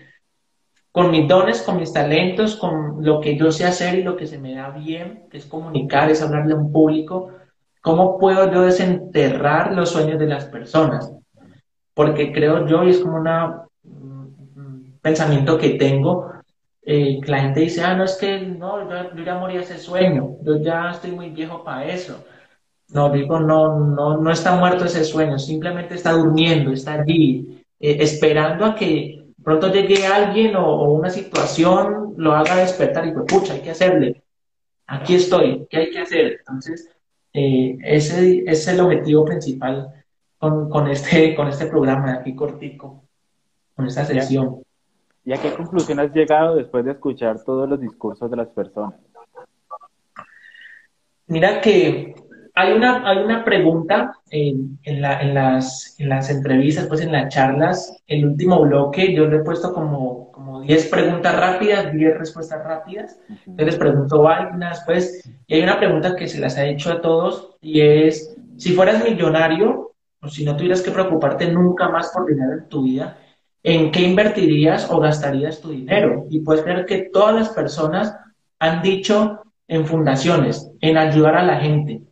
con 0.93 1.11
mis 1.11 1.27
dones, 1.27 1.63
con 1.63 1.79
mis 1.79 1.93
talentos, 1.93 2.55
con 2.55 3.05
lo 3.05 3.21
que 3.21 3.37
yo 3.37 3.51
sé 3.51 3.65
hacer 3.65 3.99
y 3.99 4.05
lo 4.05 4.17
que 4.17 4.29
se 4.29 4.39
me 4.39 4.55
da 4.55 4.71
bien, 4.71 5.25
que 5.33 5.39
es 5.39 5.47
comunicar, 5.47 6.13
es 6.13 6.23
hablarle 6.23 6.53
a 6.53 6.59
un 6.59 6.71
público, 6.71 7.33
¿cómo 7.81 8.21
puedo 8.21 8.53
yo 8.53 8.63
desenterrar 8.63 9.73
los 9.75 9.91
sueños 9.91 10.21
de 10.21 10.29
las 10.29 10.45
personas? 10.45 11.13
Porque 11.93 12.33
creo 12.33 12.69
yo, 12.69 12.85
y 12.85 12.91
es 12.91 13.01
como 13.01 13.17
un 13.17 13.27
pensamiento 15.03 15.59
que 15.59 15.71
tengo, 15.71 16.33
eh, 16.85 17.21
la 17.27 17.41
gente 17.41 17.61
dice, 17.61 17.83
ah, 17.83 17.95
no, 17.95 18.05
es 18.05 18.17
que 18.17 18.41
no, 18.41 18.89
yo, 18.89 19.25
ya 19.25 19.39
morí 19.39 19.57
ese 19.57 19.79
sueño, 19.79 20.37
yo 20.43 20.57
ya 20.57 20.91
estoy 20.91 21.13
muy 21.13 21.31
viejo 21.31 21.63
para 21.63 21.87
eso. 21.87 22.25
No, 22.89 23.11
digo, 23.11 23.41
no, 23.41 23.79
no, 23.79 24.19
no 24.19 24.31
está 24.31 24.57
muerto 24.57 24.85
ese 24.85 25.05
sueño, 25.05 25.39
simplemente 25.39 25.95
está 25.95 26.13
durmiendo, 26.13 26.73
está 26.73 26.95
allí, 26.95 27.65
eh, 27.81 27.99
esperando 28.01 28.65
a 28.65 28.75
que 28.75 29.25
pronto 29.43 29.73
llegue 29.73 30.07
alguien 30.07 30.57
o, 30.57 30.93
una 30.93 31.11
situación 31.11 32.15
lo 32.17 32.33
haga 32.33 32.57
despertar 32.57 33.07
y 33.07 33.13
pues, 33.13 33.27
pucha, 33.27 33.55
hay 33.55 33.61
que 33.61 33.71
hacerle. 33.71 34.23
Aquí 34.87 35.15
estoy, 35.15 35.67
¿qué 35.71 35.79
hay 35.79 35.91
que 35.91 36.01
hacer? 36.01 36.37
Entonces, 36.41 36.91
eh, 37.33 37.79
ese, 37.83 38.45
es 38.47 38.69
el 38.69 38.81
objetivo 38.81 39.25
principal 39.25 40.05
con, 40.39 40.69
con, 40.69 40.89
este, 40.89 41.35
con 41.35 41.49
este 41.49 41.67
programa 41.67 42.13
de 42.13 42.19
aquí 42.19 42.35
cortico, 42.35 43.05
con 43.75 43.87
esta 43.87 44.05
sesión. 44.05 44.63
¿Y 45.25 45.33
a 45.33 45.37
qué 45.37 45.53
conclusión 45.53 46.01
has 46.01 46.13
llegado 46.13 46.57
después 46.57 46.85
de 46.85 46.93
escuchar 46.93 47.43
todos 47.45 47.69
los 47.69 47.81
discursos 47.81 48.31
de 48.31 48.37
las 48.37 48.49
personas? 48.49 48.95
Mira 51.29 51.61
que 51.61 52.15
hay 52.55 52.73
una, 52.73 53.09
hay 53.09 53.19
una 53.19 53.45
pregunta 53.45 54.13
en, 54.31 54.79
en, 54.83 55.01
las, 55.01 55.95
en 55.99 56.09
las 56.09 56.29
entrevistas, 56.29 56.87
pues 56.87 57.01
en 57.01 57.13
las 57.13 57.33
charlas, 57.33 57.97
el 58.07 58.27
último 58.27 58.61
bloque, 58.61 59.15
yo 59.15 59.27
le 59.27 59.37
he 59.37 59.41
puesto 59.41 59.73
como, 59.73 60.31
como 60.33 60.61
10 60.61 60.89
preguntas 60.89 61.35
rápidas, 61.39 61.93
10 61.93 62.19
respuestas 62.19 62.63
rápidas. 62.65 63.19
Entonces 63.29 63.67
les 63.67 63.77
pregunto 63.77 64.23
vainas, 64.23 64.83
pues, 64.85 65.23
y 65.47 65.55
hay 65.55 65.63
una 65.63 65.79
pregunta 65.79 66.17
que 66.17 66.29
se 66.29 66.41
las 66.41 66.59
ha 66.59 66.67
hecho 66.67 66.93
a 66.93 67.01
todos 67.01 67.57
y 67.63 67.81
es, 67.81 68.37
si 68.57 68.73
fueras 68.73 69.03
millonario, 69.03 69.93
o 70.21 70.29
si 70.29 70.45
no 70.45 70.57
tuvieras 70.57 70.83
que 70.83 70.91
preocuparte 70.91 71.51
nunca 71.51 71.89
más 71.89 72.11
por 72.13 72.27
dinero 72.27 72.53
en 72.53 72.69
tu 72.69 72.83
vida, 72.83 73.17
en 73.63 73.91
qué 73.93 74.03
invertirías 74.03 74.91
o 74.91 74.99
gastarías 74.99 75.61
tu 75.61 75.71
dinero. 75.71 76.27
Y 76.31 76.41
puedes 76.41 76.65
ver 76.65 76.85
que 76.85 77.11
todas 77.13 77.35
las 77.35 77.49
personas 77.51 78.17
han 78.59 78.83
dicho 78.83 79.41
en 79.69 79.87
fundaciones, 79.87 80.71
en 80.81 80.97
ayudar 80.97 81.37
a 81.37 81.45
la 81.45 81.57
gente, 81.61 82.03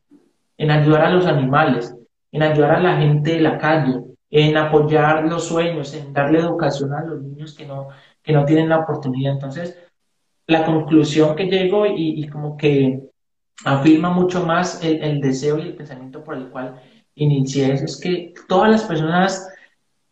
en 0.57 0.71
ayudar 0.71 1.03
a 1.03 1.11
los 1.11 1.27
animales, 1.27 1.95
en 2.33 2.43
ayudar 2.43 2.77
a 2.77 2.81
la 2.81 2.97
gente 2.97 3.35
de 3.35 3.41
la 3.41 3.59
calle, 3.59 4.01
en 4.31 4.57
apoyar 4.57 5.25
los 5.25 5.45
sueños, 5.45 5.93
en 5.95 6.13
darle 6.13 6.39
educación 6.39 6.93
a 6.93 7.05
los 7.05 7.21
niños 7.21 7.55
que 7.55 7.67
no, 7.67 7.89
que 8.23 8.33
no 8.33 8.45
tienen 8.45 8.69
la 8.69 8.79
oportunidad. 8.79 9.33
Entonces, 9.33 9.77
la 10.47 10.65
conclusión 10.65 11.35
que 11.35 11.47
llego 11.47 11.85
y, 11.87 12.29
como 12.29 12.57
que 12.57 13.01
afirma 13.65 14.11
mucho 14.11 14.47
más 14.47 14.83
el, 14.85 15.03
el, 15.03 15.21
deseo 15.21 15.59
y 15.59 15.63
el 15.63 15.77
pensamiento 15.77 16.25
por 16.25 16.37
el 16.37 16.49
cual 16.49 16.81
inicié 17.15 17.73
eso, 17.73 17.85
es 17.85 18.01
que 18.01 18.33
todas 18.49 18.71
las 18.71 18.85
personas 18.85 19.50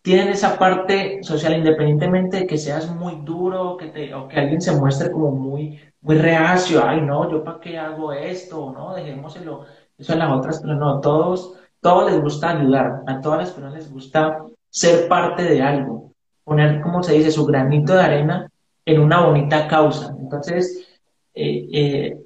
tienen 0.09 0.29
esa 0.29 0.59
parte 0.59 1.23
social, 1.23 1.55
independientemente 1.55 2.39
de 2.39 2.47
que 2.47 2.57
seas 2.57 2.91
muy 2.91 3.17
duro 3.25 3.77
que 3.77 3.89
te, 3.89 4.15
o 4.15 4.27
que 4.27 4.41
alguien 4.41 4.63
se 4.63 4.73
muestre 4.75 5.13
como 5.13 5.33
muy, 5.33 5.79
muy 6.01 6.17
reacio, 6.17 6.83
ay 6.83 7.03
no, 7.03 7.31
yo 7.31 7.45
para 7.45 7.61
qué 7.61 7.77
hago 7.77 8.15
esto, 8.15 8.73
no, 8.73 8.95
dejémoselo, 8.95 9.67
eso 9.99 10.15
en 10.15 10.19
las 10.21 10.33
otras, 10.33 10.61
pero 10.63 10.77
no, 10.77 10.99
todos, 11.03 11.59
todos 11.83 12.11
les 12.11 12.23
gusta 12.23 12.59
ayudar, 12.59 13.03
a 13.07 13.21
todas 13.21 13.41
las 13.41 13.51
personas 13.51 13.75
les 13.75 13.93
gusta 13.93 14.47
ser 14.71 15.09
parte 15.09 15.43
de 15.43 15.61
algo, 15.61 16.15
poner, 16.43 16.81
como 16.81 17.03
se 17.03 17.13
dice, 17.13 17.31
su 17.31 17.45
granito 17.45 17.93
de 17.93 18.01
arena 18.01 18.51
en 18.87 19.01
una 19.03 19.27
bonita 19.27 19.69
causa. 19.69 20.17
Entonces, 20.19 20.89
eh, 21.35 21.69
eh, 21.71 22.19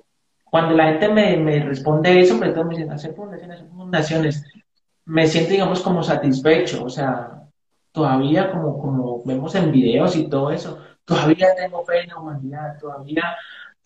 cuando 0.45 0.77
la 0.77 0.85
gente 0.85 1.09
me, 1.09 1.37
me 1.37 1.59
responde 1.65 2.21
eso, 2.21 2.37
sobre 2.37 2.53
todo 2.53 2.65
me 2.65 2.77
dicen, 2.77 2.93
hacer 2.93 3.13
fundaciones, 3.13 3.65
fundaciones, 3.73 4.45
me 5.05 5.27
siento, 5.27 5.51
digamos, 5.51 5.81
como 5.81 6.05
satisfecho, 6.05 6.85
o 6.85 6.89
sea, 6.89 7.42
todavía 7.93 8.51
como, 8.51 8.79
como 8.79 9.25
vemos 9.25 9.55
en 9.55 9.71
videos 9.71 10.17
y 10.17 10.29
todo 10.29 10.51
eso, 10.51 10.79
todavía 11.05 11.55
tengo 11.57 11.85
fe 11.85 12.01
en 12.01 12.09
la 12.09 12.19
humanidad, 12.19 12.79
todavía 12.81 13.37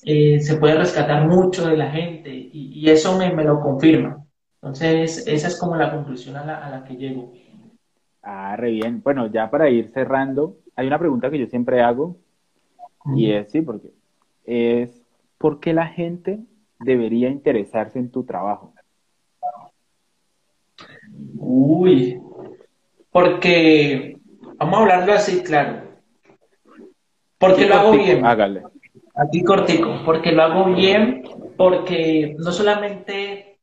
eh, 0.04 0.40
se 0.40 0.56
puede 0.56 0.76
rescatar 0.76 1.26
mucho 1.26 1.66
de 1.66 1.76
la 1.76 1.90
gente 1.90 2.30
y, 2.30 2.88
eso 2.88 3.18
me, 3.18 3.32
me, 3.34 3.44
lo 3.44 3.60
confirma. 3.60 4.24
Entonces, 4.62 5.26
esa 5.26 5.48
es 5.48 5.58
como 5.58 5.76
la 5.76 5.90
conclusión 5.90 6.36
a 6.36 6.44
la, 6.44 6.64
a 6.64 6.70
la 6.70 6.84
que 6.84 6.96
llego. 6.96 7.32
Ah, 8.22 8.56
re 8.56 8.70
bien. 8.70 9.02
Bueno, 9.02 9.26
ya 9.26 9.50
para 9.50 9.68
ir 9.68 9.88
cerrando, 9.88 10.56
hay 10.74 10.86
una 10.86 10.98
pregunta 10.98 11.30
que 11.30 11.38
yo 11.38 11.46
siempre 11.46 11.82
hago 11.82 12.16
y 13.14 13.30
es, 13.32 13.50
sí, 13.50 13.60
porque 13.60 13.92
es, 14.44 15.02
¿por 15.38 15.60
qué 15.60 15.72
la 15.72 15.86
gente 15.86 16.40
debería 16.80 17.28
interesarse 17.28 17.98
en 17.98 18.10
tu 18.10 18.24
trabajo? 18.24 18.72
Uy, 21.38 22.20
porque, 23.16 24.18
vamos 24.58 24.74
a 24.74 24.82
hablarlo 24.82 25.14
así, 25.14 25.42
claro. 25.42 25.84
Porque 27.38 27.64
lo 27.64 27.76
hago 27.76 27.92
bien. 27.92 28.26
Hágale. 28.26 28.62
Aquí 29.14 29.42
cortico, 29.42 30.02
porque 30.04 30.32
lo 30.32 30.42
hago 30.42 30.66
bien, 30.74 31.22
porque 31.56 32.36
no 32.38 32.52
solamente 32.52 33.58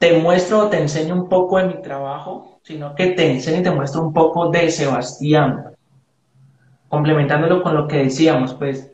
te 0.00 0.18
muestro 0.18 0.64
o 0.64 0.68
te 0.68 0.80
enseño 0.80 1.14
un 1.14 1.28
poco 1.28 1.58
de 1.58 1.68
mi 1.68 1.82
trabajo, 1.82 2.58
sino 2.64 2.96
que 2.96 3.12
te 3.12 3.30
enseño 3.30 3.60
y 3.60 3.62
te 3.62 3.70
muestro 3.70 4.02
un 4.02 4.12
poco 4.12 4.50
de 4.50 4.72
Sebastián, 4.72 5.76
complementándolo 6.88 7.62
con 7.62 7.76
lo 7.76 7.86
que 7.86 7.98
decíamos, 7.98 8.54
pues 8.54 8.90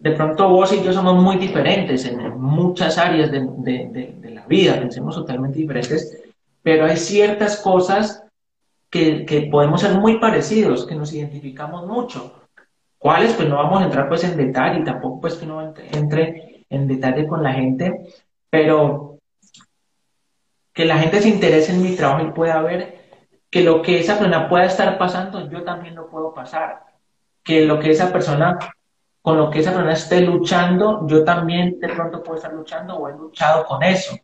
de 0.00 0.10
pronto 0.10 0.50
vos 0.50 0.70
y 0.74 0.82
yo 0.82 0.92
somos 0.92 1.14
muy 1.14 1.36
diferentes 1.36 2.04
en 2.04 2.38
muchas 2.38 2.98
áreas 2.98 3.32
de, 3.32 3.40
de, 3.40 4.14
de 4.20 4.30
la 4.32 4.44
vida, 4.44 4.78
pensemos 4.78 5.14
totalmente 5.14 5.60
diferentes, 5.60 6.22
pero 6.62 6.84
hay 6.84 6.98
ciertas 6.98 7.56
cosas 7.56 8.23
que, 8.94 9.48
podemos 9.50 9.80
ser 9.80 9.98
muy 9.98 10.18
parecidos, 10.18 10.86
que 10.86 10.94
nos 10.94 11.12
identificamos 11.12 11.84
mucho. 11.84 12.32
¿Cuáles? 12.96 13.32
Pues 13.34 13.48
no 13.48 13.56
vamos 13.56 13.82
a 13.82 13.86
entrar 13.86 14.08
pues 14.08 14.22
en 14.22 14.36
detalle, 14.36 14.84
tampoco 14.84 15.22
pues 15.22 15.34
que 15.34 15.46
no 15.46 15.60
entre, 15.60 16.64
en 16.70 16.86
detalle 16.86 17.26
con 17.26 17.42
la 17.42 17.52
gente, 17.52 18.06
pero 18.48 19.18
que 20.72 20.84
la 20.84 20.98
gente 20.98 21.20
se 21.20 21.28
interese 21.28 21.72
en 21.72 21.82
mi 21.82 21.96
trabajo 21.96 22.24
y 22.24 22.30
pueda 22.30 22.62
ver 22.62 23.02
que 23.50 23.62
lo 23.62 23.82
que 23.82 23.98
esa 23.98 24.16
persona 24.16 24.48
pueda 24.48 24.66
estar 24.66 24.96
pasando, 24.96 25.50
yo 25.50 25.64
también 25.64 25.96
lo 25.96 26.08
puedo 26.08 26.32
pasar. 26.32 26.84
Que 27.42 27.66
lo 27.66 27.80
que 27.80 27.90
esa 27.90 28.12
persona, 28.12 28.58
con 29.20 29.36
lo 29.36 29.50
que 29.50 29.58
esa 29.58 29.72
persona 29.72 29.92
esté 29.92 30.20
luchando, 30.20 31.06
yo 31.08 31.24
también 31.24 31.80
de 31.80 31.88
pronto 31.88 32.22
puedo 32.22 32.36
estar 32.36 32.52
luchando 32.52 32.96
o 32.96 33.08
he 33.08 33.12
luchado 33.12 33.64
con 33.66 33.82
eso. 33.82 34.16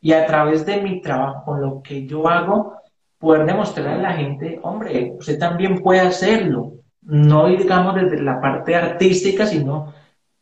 Y 0.00 0.12
a 0.12 0.26
través 0.26 0.66
de 0.66 0.78
mi 0.78 1.00
trabajo, 1.00 1.44
con 1.44 1.60
lo 1.60 1.82
que 1.82 2.06
yo 2.06 2.28
hago, 2.28 2.79
poder 3.20 3.44
demostrarle 3.44 3.92
a 3.92 4.10
la 4.10 4.14
gente, 4.14 4.58
hombre, 4.62 5.12
usted 5.16 5.38
también 5.38 5.82
puede 5.82 6.00
hacerlo. 6.00 6.72
No 7.02 7.46
digamos 7.46 7.94
desde 7.94 8.20
la 8.22 8.40
parte 8.40 8.74
artística, 8.74 9.46
sino 9.46 9.92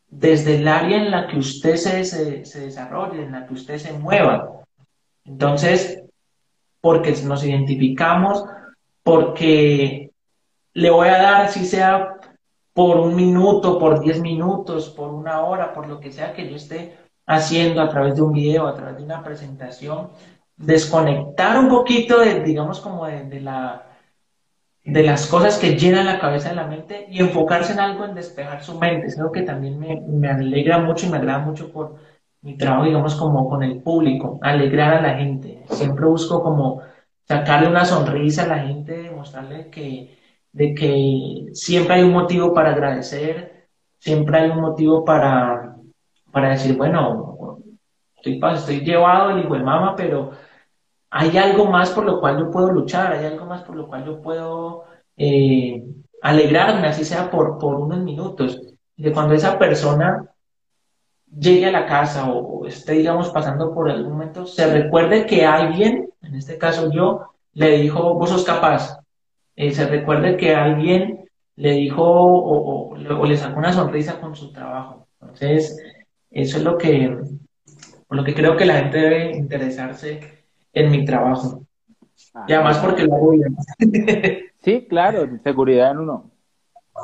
desde 0.07 0.55
el 0.55 0.67
área 0.67 0.97
en 0.97 1.11
la 1.11 1.27
que 1.27 1.37
usted 1.37 1.75
se, 1.75 2.05
se, 2.05 2.59
desarrolle, 2.59 3.23
en 3.23 3.33
la 3.33 3.45
que 3.45 3.53
usted 3.53 3.77
se 3.77 3.93
mueva. 3.93 4.63
Entonces, 5.25 6.01
porque 6.79 7.13
nos 7.25 7.43
identificamos, 7.43 8.45
porque 9.03 10.11
le 10.73 10.89
voy 10.89 11.09
a 11.09 11.21
dar, 11.21 11.49
si 11.49 11.65
sea 11.65 12.15
por 12.73 12.97
un 12.97 13.13
minuto, 13.13 13.77
por 13.77 13.99
diez 13.99 14.21
minutos, 14.21 14.89
por 14.89 15.13
una 15.13 15.41
hora, 15.41 15.73
por 15.73 15.87
lo 15.87 15.99
que 15.99 16.13
sea 16.13 16.33
que 16.33 16.49
yo 16.49 16.55
esté 16.55 16.97
haciendo 17.25 17.81
a 17.81 17.89
través 17.89 18.15
de 18.15 18.21
un 18.21 18.31
video, 18.31 18.67
a 18.67 18.73
través 18.73 18.97
de 18.97 19.03
una 19.03 19.21
presentación, 19.21 20.11
desconectar 20.59 21.57
un 21.57 21.69
poquito 21.69 22.19
de, 22.19 22.41
digamos, 22.41 22.81
como 22.81 23.05
de, 23.05 23.39
la, 23.41 23.87
de 24.83 25.03
las 25.03 25.25
cosas 25.27 25.57
que 25.57 25.77
llenan 25.77 26.05
la 26.05 26.19
cabeza 26.19 26.49
de 26.49 26.55
la 26.55 26.67
mente 26.67 27.07
y 27.09 27.21
enfocarse 27.21 27.73
en 27.73 27.79
algo, 27.79 28.05
en 28.05 28.13
despejar 28.13 28.61
su 28.61 28.77
mente. 28.77 29.07
Es 29.07 29.17
algo 29.17 29.31
que 29.31 29.43
también 29.43 29.79
me, 29.79 30.01
me 30.01 30.29
alegra 30.29 30.77
mucho 30.79 31.07
y 31.07 31.09
me 31.09 31.17
agrada 31.17 31.39
mucho 31.39 31.71
por 31.71 31.95
mi 32.41 32.57
trabajo, 32.57 32.85
digamos, 32.85 33.15
como 33.15 33.49
con 33.49 33.63
el 33.63 33.81
público, 33.81 34.37
alegrar 34.41 34.93
a 34.95 35.01
la 35.01 35.15
gente. 35.15 35.63
Siempre 35.69 36.05
busco 36.05 36.43
como 36.43 36.81
sacarle 37.25 37.69
una 37.69 37.85
sonrisa 37.85 38.43
a 38.43 38.47
la 38.47 38.59
gente, 38.59 39.03
demostrarle 39.03 39.69
que, 39.69 40.17
de 40.51 40.73
que 40.73 41.45
siempre 41.53 41.95
hay 41.95 42.03
un 42.03 42.13
motivo 42.13 42.53
para 42.53 42.71
agradecer, 42.71 43.67
siempre 43.97 44.39
hay 44.39 44.49
un 44.49 44.59
motivo 44.61 45.05
para, 45.05 45.75
para 46.31 46.49
decir, 46.49 46.75
bueno, 46.75 47.59
estoy, 48.17 48.41
estoy 48.55 48.79
llevado 48.81 49.31
el 49.31 49.45
hijo 49.45 49.53
de 49.53 49.63
mama, 49.63 49.95
pero 49.95 50.31
hay 51.11 51.37
algo 51.37 51.65
más 51.65 51.89
por 51.91 52.05
lo 52.05 52.19
cual 52.19 52.37
yo 52.37 52.51
puedo 52.51 52.71
luchar, 52.71 53.13
hay 53.13 53.25
algo 53.25 53.45
más 53.45 53.63
por 53.63 53.75
lo 53.75 53.87
cual 53.87 54.05
yo 54.05 54.21
puedo 54.21 54.83
eh, 55.17 55.83
alegrarme, 56.21 56.87
así 56.87 57.03
sea 57.03 57.29
por, 57.31 57.57
por 57.57 57.75
unos 57.75 57.99
minutos. 57.99 58.61
De 58.95 59.11
cuando 59.11 59.33
esa 59.33 59.57
persona 59.57 60.29
llegue 61.37 61.65
a 61.65 61.71
la 61.71 61.85
casa 61.85 62.29
o, 62.29 62.65
esté, 62.65 62.93
digamos, 62.93 63.29
pasando 63.29 63.73
por 63.73 63.89
algún 63.89 64.13
momento, 64.13 64.45
se 64.45 64.71
recuerde 64.71 65.25
que 65.25 65.45
alguien, 65.45 66.09
en 66.21 66.35
este 66.35 66.57
caso 66.57 66.91
yo, 66.91 67.31
le 67.53 67.77
dijo, 67.77 68.13
vos 68.15 68.29
sos 68.29 68.43
capaz. 68.43 68.99
Eh, 69.55 69.71
se 69.71 69.87
recuerde 69.87 70.37
que 70.37 70.55
alguien 70.55 71.29
le 71.55 71.71
dijo 71.73 72.03
o, 72.03 72.93
o, 72.93 73.25
le 73.25 73.37
sacó 73.37 73.59
una 73.59 73.73
sonrisa 73.73 74.19
con 74.19 74.35
su 74.35 74.51
trabajo. 74.51 75.07
Entonces, 75.19 75.77
eso 76.29 76.57
es 76.57 76.63
lo 76.63 76.77
que, 76.77 77.17
lo 78.09 78.23
que 78.23 78.33
creo 78.33 78.55
que 78.55 78.65
la 78.65 78.75
gente 78.75 78.97
debe 78.99 79.35
interesarse 79.35 80.38
en 80.73 80.91
mi 80.91 81.05
trabajo. 81.05 81.63
Ah, 82.33 82.45
y 82.47 82.53
además 82.53 82.77
porque 82.79 83.03
lo 83.05 83.15
hago 83.15 83.31
bien. 83.31 83.55
Sí, 84.61 84.85
claro, 84.89 85.25
seguridad 85.41 85.91
en 85.91 85.99
uno. 85.99 86.31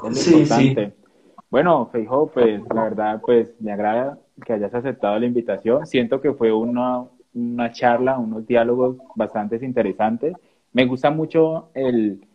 Es 0.10 0.24
sí, 0.24 0.34
importante. 0.34 0.88
Sí. 0.88 1.06
Bueno, 1.50 1.86
Feijo, 1.90 2.28
pues 2.28 2.62
la 2.74 2.84
verdad, 2.84 3.22
pues 3.26 3.56
me 3.62 3.72
agrada 3.72 4.18
que 4.46 4.52
hayas 4.52 4.74
aceptado 4.74 5.18
la 5.18 5.26
invitación. 5.26 5.86
Siento 5.88 6.20
que 6.20 6.34
fue 6.34 6.52
una, 6.52 7.06
una 7.34 7.72
charla, 7.72 8.20
unos 8.20 8.46
diálogos 8.46 8.98
bastante 9.16 9.56
interesantes. 9.64 10.36
Me 10.74 10.86
gusta 10.86 11.12
mucho 11.12 11.70
el, 11.74 12.28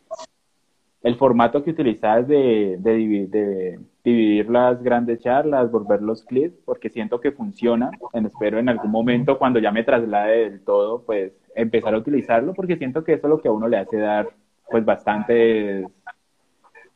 el 1.03 1.17
formato 1.17 1.63
que 1.63 1.73
utilizas 1.73 2.27
de, 2.27 2.77
de, 2.79 3.27
de, 3.29 3.81
dividir 4.03 4.49
las 4.51 4.83
grandes 4.83 5.21
charlas, 5.21 5.71
volver 5.71 6.03
los 6.03 6.25
clips, 6.25 6.59
porque 6.65 6.91
siento 6.91 7.21
que 7.21 7.33
funciona. 7.33 7.91
espero 8.15 8.59
en 8.59 8.69
algún 8.69 8.91
momento, 8.91 9.39
cuando 9.39 9.59
ya 9.59 9.73
me 9.73 9.85
traslade 9.85 10.51
del 10.51 10.61
todo, 10.63 11.03
pues 11.05 11.33
empezar 11.55 11.95
a 11.95 11.99
utilizarlo, 11.99 12.55
porque 12.55 12.77
siento 12.77 13.05
que 13.05 13.15
eso 13.15 13.27
es 13.27 13.31
lo 13.31 13.41
que 13.41 13.49
a 13.49 13.53
uno 13.53 13.69
le 13.69 13.79
hace 13.79 13.99
dar, 13.99 14.29
pues, 14.71 14.85
bastante 14.85 15.87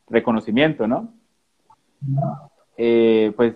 reconocimiento, 0.09 0.87
¿no? 0.87 1.13
Eh, 2.77 3.31
pues 3.35 3.55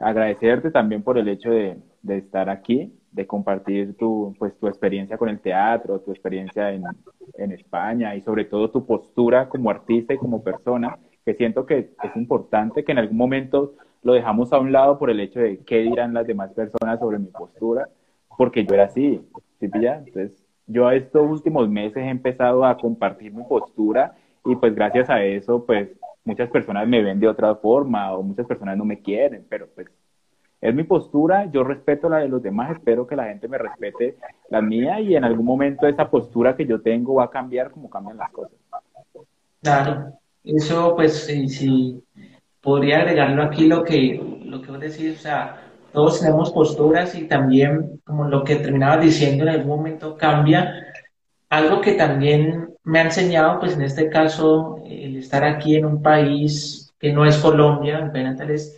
agradecerte 0.00 0.70
también 0.70 1.02
por 1.02 1.18
el 1.18 1.28
hecho 1.28 1.50
de, 1.50 1.78
estar 2.08 2.48
aquí, 2.48 2.92
de 3.12 3.26
compartir 3.26 3.96
tu, 3.96 4.34
pues, 4.38 4.56
tu 4.58 4.68
experiencia 4.68 5.18
con 5.18 5.28
el 5.28 5.40
teatro, 5.40 6.00
tu 6.00 6.12
experiencia 6.12 6.72
en, 6.72 6.84
en 7.34 7.52
España 7.52 8.14
y 8.14 8.22
sobre 8.22 8.44
todo 8.44 8.70
tu 8.70 8.86
postura 8.86 9.48
como 9.48 9.70
artista 9.70 10.14
y 10.14 10.18
como 10.18 10.42
persona, 10.42 10.98
que 11.24 11.34
siento 11.34 11.66
que 11.66 11.90
es 12.02 12.16
importante 12.16 12.84
que 12.84 12.92
en 12.92 12.98
algún 12.98 13.16
momento 13.16 13.74
lo 14.02 14.12
dejamos 14.12 14.52
a 14.52 14.58
un 14.58 14.72
lado 14.72 14.98
por 14.98 15.10
el 15.10 15.20
hecho 15.20 15.40
de 15.40 15.58
qué 15.58 15.78
dirán 15.80 16.14
las 16.14 16.26
demás 16.26 16.52
personas 16.52 17.00
sobre 17.00 17.18
mi 17.18 17.26
postura, 17.26 17.88
porque 18.36 18.64
yo 18.64 18.74
era 18.74 18.84
así, 18.84 19.20
¿sí 19.60 19.70
Entonces, 19.72 20.44
yo 20.66 20.90
estos 20.90 21.28
últimos 21.28 21.68
meses 21.68 21.96
he 21.96 22.08
empezado 22.08 22.64
a 22.64 22.76
compartir 22.76 23.32
mi 23.32 23.42
postura 23.44 24.14
y 24.44 24.54
pues 24.56 24.74
gracias 24.74 25.10
a 25.10 25.22
eso, 25.22 25.64
pues 25.64 25.90
muchas 26.24 26.48
personas 26.50 26.86
me 26.86 27.02
ven 27.02 27.20
de 27.20 27.28
otra 27.28 27.54
forma 27.56 28.12
o 28.12 28.22
muchas 28.22 28.46
personas 28.46 28.76
no 28.76 28.84
me 28.84 29.00
quieren, 29.00 29.44
pero 29.48 29.66
pues 29.74 29.88
es 30.60 30.74
mi 30.74 30.84
postura, 30.84 31.50
yo 31.50 31.62
respeto 31.62 32.08
la 32.08 32.18
de 32.18 32.28
los 32.28 32.42
demás, 32.42 32.72
espero 32.72 33.06
que 33.06 33.16
la 33.16 33.26
gente 33.26 33.46
me 33.46 33.58
respete 33.58 34.16
la 34.50 34.60
mía 34.60 35.00
y 35.00 35.14
en 35.14 35.24
algún 35.24 35.46
momento 35.46 35.86
esa 35.86 36.10
postura 36.10 36.56
que 36.56 36.66
yo 36.66 36.80
tengo 36.80 37.14
va 37.14 37.24
a 37.24 37.30
cambiar 37.30 37.70
como 37.70 37.88
cambian 37.88 38.16
las 38.16 38.30
cosas. 38.30 38.58
Claro, 39.62 40.12
eso 40.56 40.94
pues 40.96 41.26
sí, 41.26 42.02
podría 42.60 42.98
agregarlo 42.98 43.42
aquí 43.42 43.66
lo 43.66 43.84
que, 43.84 44.20
lo 44.44 44.62
que 44.62 44.70
vos 44.70 44.80
decís, 44.80 45.18
o 45.18 45.22
sea, 45.22 45.62
todos 45.92 46.20
tenemos 46.20 46.50
posturas 46.50 47.14
y 47.14 47.26
también 47.26 48.00
como 48.04 48.28
lo 48.28 48.44
que 48.44 48.56
terminabas 48.56 49.04
diciendo 49.04 49.44
en 49.44 49.50
algún 49.50 49.76
momento 49.76 50.16
cambia. 50.16 50.86
Algo 51.50 51.80
que 51.80 51.92
también 51.92 52.74
me 52.84 53.00
ha 53.00 53.04
enseñado, 53.04 53.58
pues 53.60 53.74
en 53.74 53.82
este 53.82 54.08
caso, 54.10 54.82
el 54.86 55.16
estar 55.16 55.44
aquí 55.44 55.76
en 55.76 55.86
un 55.86 56.02
país 56.02 56.92
que 56.98 57.12
no 57.12 57.24
es 57.24 57.38
Colombia, 57.38 58.10
en 58.12 58.50
es, 58.50 58.76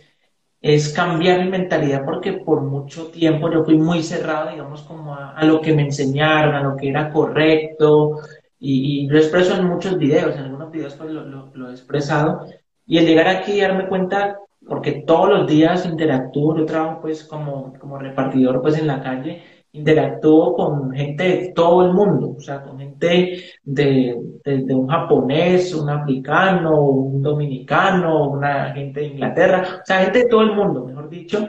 es 0.61 0.89
cambiar 0.93 1.43
mi 1.43 1.49
mentalidad 1.49 2.05
porque 2.05 2.33
por 2.33 2.61
mucho 2.61 3.07
tiempo 3.07 3.51
yo 3.51 3.63
fui 3.63 3.77
muy 3.77 4.03
cerrado, 4.03 4.51
digamos, 4.51 4.83
como 4.83 5.15
a, 5.15 5.43
lo 5.43 5.59
que 5.59 5.73
me 5.73 5.83
enseñaron, 5.83 6.55
a 6.55 6.63
lo 6.63 6.75
que 6.75 6.89
era 6.89 7.11
correcto, 7.11 8.19
y, 8.59 9.07
lo 9.07 9.17
expreso 9.17 9.55
en 9.55 9.65
muchos 9.65 9.97
videos, 9.97 10.35
en 10.35 10.51
videos 10.71 10.95
pues 10.95 11.11
lo, 11.11 11.25
lo, 11.25 11.69
he 11.69 11.71
expresado, 11.71 12.45
y 12.85 12.97
el 12.97 13.05
llegar 13.05 13.27
aquí 13.27 13.53
y 13.53 13.61
darme 13.61 13.87
cuenta, 13.87 14.37
porque 14.67 15.03
todos 15.05 15.29
los 15.29 15.47
días 15.47 15.85
interactúo, 15.85 16.57
yo 16.57 16.65
trabajo 16.65 17.01
pues 17.01 17.23
como, 17.23 17.73
como 17.79 17.97
repartidor 17.97 18.61
pues 18.61 18.77
en 18.77 18.87
la 18.87 19.01
calle, 19.01 19.43
interactúo 19.73 20.53
con 20.53 20.91
gente 20.91 21.23
de 21.23 21.53
todo 21.53 21.85
el 21.85 21.93
mundo, 21.93 22.35
o 22.37 22.41
sea, 22.41 22.61
con 22.61 22.77
gente 22.77 23.43
de, 23.63 24.21
de, 24.43 24.75
un 24.75 24.87
japonés, 24.87 25.73
un 25.73 25.89
africano, 25.89 26.81
un 26.81 27.21
dominicano, 27.21 28.29
una 28.29 28.73
gente 28.73 28.99
de 28.99 29.07
Inglaterra, 29.07 29.79
o 29.81 29.85
sea, 29.85 29.99
gente 29.99 30.23
de 30.23 30.29
todo 30.29 30.41
el 30.41 30.53
mundo, 30.53 30.85
mejor 30.85 31.09
dicho, 31.09 31.47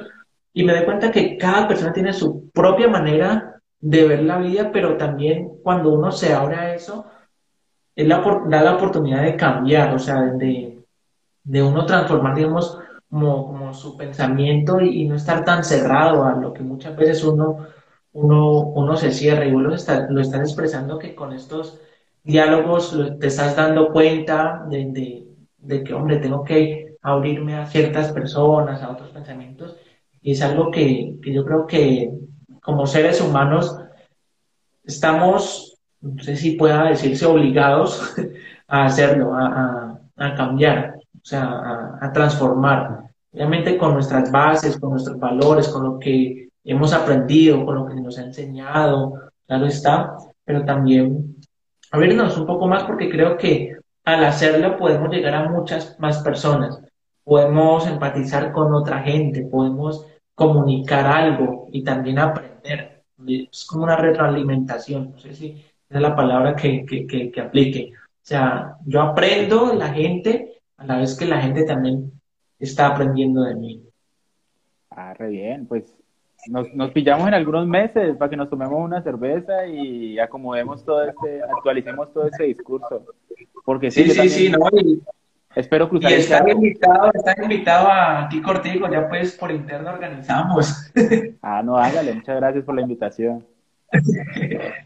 y 0.52 0.64
me 0.64 0.74
doy 0.74 0.84
cuenta 0.84 1.10
que 1.10 1.36
cada 1.36 1.66
persona 1.66 1.92
tiene 1.92 2.12
su 2.12 2.50
propia 2.50 2.88
manera 2.88 3.60
de 3.80 4.06
ver 4.06 4.22
la 4.22 4.38
vida, 4.38 4.70
pero 4.72 4.96
también 4.96 5.48
cuando 5.62 5.92
uno 5.92 6.12
se 6.12 6.32
abre 6.32 6.56
a 6.56 6.74
eso, 6.74 7.06
es 7.94 8.06
la, 8.06 8.22
da 8.48 8.62
la 8.62 8.74
oportunidad 8.74 9.22
de 9.22 9.36
cambiar, 9.36 9.94
o 9.94 9.98
sea, 9.98 10.22
de, 10.22 10.84
de 11.44 11.62
uno 11.62 11.86
transformar, 11.86 12.34
digamos, 12.34 12.78
como, 13.10 13.46
como 13.46 13.74
su 13.74 13.96
pensamiento 13.96 14.80
y, 14.80 15.02
y 15.02 15.08
no 15.08 15.16
estar 15.16 15.44
tan 15.44 15.64
cerrado 15.64 16.24
a 16.24 16.34
lo 16.34 16.52
que 16.52 16.62
muchas 16.62 16.96
veces 16.96 17.22
uno 17.24 17.66
uno, 18.12 18.60
uno 18.60 18.96
se 18.96 19.10
cierra. 19.12 19.44
Y 19.46 19.52
vos 19.52 19.62
lo, 19.62 19.74
está, 19.74 20.08
lo 20.10 20.20
estás 20.20 20.40
expresando 20.40 20.98
que 20.98 21.14
con 21.14 21.32
estos 21.32 21.80
diálogos 22.22 22.96
te 23.18 23.26
estás 23.26 23.56
dando 23.56 23.92
cuenta 23.92 24.64
de, 24.68 25.26
de, 25.58 25.84
que, 25.84 25.94
hombre, 25.94 26.18
tengo 26.18 26.44
que 26.44 26.96
abrirme 27.02 27.56
a 27.56 27.66
ciertas 27.66 28.12
personas, 28.12 28.82
a 28.82 28.90
otros 28.90 29.10
pensamientos, 29.10 29.76
y 30.20 30.32
es 30.32 30.42
algo 30.42 30.70
que, 30.70 31.16
que 31.20 31.32
yo 31.32 31.44
creo 31.44 31.66
que 31.66 32.12
como 32.62 32.86
seres 32.86 33.20
humanos 33.20 33.76
estamos, 34.84 35.71
no 36.02 36.22
sé 36.22 36.36
si 36.36 36.52
pueda 36.52 36.84
decirse, 36.84 37.24
obligados 37.26 38.14
a 38.68 38.84
hacerlo, 38.84 39.34
a, 39.34 39.98
a, 40.16 40.34
cambiar, 40.34 40.96
o 41.14 41.24
sea, 41.24 41.44
a, 41.44 41.98
a 42.00 42.12
transformar. 42.12 43.04
Obviamente 43.32 43.78
con 43.78 43.94
nuestras 43.94 44.30
bases, 44.30 44.78
con 44.78 44.90
nuestros 44.90 45.18
valores, 45.18 45.68
con 45.68 45.84
lo 45.84 45.98
que 45.98 46.50
hemos 46.64 46.92
aprendido, 46.92 47.64
con 47.64 47.76
lo 47.76 47.86
que 47.86 47.94
nos 47.94 48.18
ha 48.18 48.22
enseñado, 48.22 49.30
claro 49.46 49.66
está, 49.66 50.16
pero 50.44 50.64
también 50.64 51.36
abrirnos 51.90 52.36
un 52.36 52.46
poco 52.46 52.66
más 52.66 52.84
porque 52.84 53.08
creo 53.08 53.36
que 53.36 53.76
al 54.04 54.24
hacerlo 54.24 54.76
podemos 54.76 55.10
llegar 55.10 55.34
a 55.34 55.48
muchas 55.48 55.98
más 56.00 56.18
personas, 56.18 56.80
podemos 57.24 57.86
empatizar 57.86 58.52
con 58.52 58.74
otra 58.74 59.00
gente, 59.00 59.42
podemos 59.42 60.06
comunicar 60.34 61.06
algo 61.06 61.68
y 61.72 61.84
también 61.84 62.18
aprender. 62.18 63.04
Es 63.26 63.64
como 63.64 63.84
una 63.84 63.96
retroalimentación, 63.96 65.12
no 65.12 65.18
sé 65.18 65.34
si 65.34 65.64
es 65.98 66.02
la 66.02 66.16
palabra 66.16 66.56
que, 66.56 66.84
que, 66.84 67.06
que, 67.06 67.30
que 67.30 67.40
aplique. 67.40 67.92
O 67.94 68.24
sea, 68.24 68.76
yo 68.86 69.00
aprendo 69.00 69.74
la 69.74 69.88
gente 69.88 70.60
a 70.76 70.86
la 70.86 70.98
vez 70.98 71.16
que 71.16 71.26
la 71.26 71.40
gente 71.40 71.64
también 71.64 72.12
está 72.58 72.88
aprendiendo 72.88 73.42
de 73.42 73.54
mí. 73.54 73.82
Ah, 74.90 75.14
re 75.14 75.28
bien, 75.28 75.66
pues 75.66 75.94
nos, 76.48 76.72
nos 76.74 76.90
pillamos 76.90 77.28
en 77.28 77.34
algunos 77.34 77.66
meses 77.66 78.16
para 78.16 78.30
que 78.30 78.36
nos 78.36 78.50
tomemos 78.50 78.78
una 78.80 79.02
cerveza 79.02 79.66
y 79.66 80.18
acomodemos 80.18 80.84
todo 80.84 81.04
este, 81.04 81.42
actualicemos 81.42 82.12
todo 82.12 82.26
ese 82.26 82.44
discurso. 82.44 83.04
Porque 83.64 83.90
sí, 83.90 84.08
sí, 84.10 84.28
sí, 84.28 84.50
no, 84.50 84.58
espero 85.54 85.88
cruzar. 85.88 86.10
Y 86.10 86.14
están 86.14 86.48
invitado, 86.48 87.10
están 87.14 87.42
invitado 87.42 87.88
a 87.90 88.28
ti 88.28 88.42
Cortigo, 88.42 88.88
ya 88.90 89.08
pues 89.08 89.36
por 89.36 89.50
interno 89.50 89.90
organizamos. 89.90 90.90
Ah, 91.44 91.60
no, 91.62 91.76
hágale, 91.76 92.14
muchas 92.14 92.36
gracias 92.36 92.64
por 92.64 92.74
la 92.74 92.82
invitación. 92.82 93.44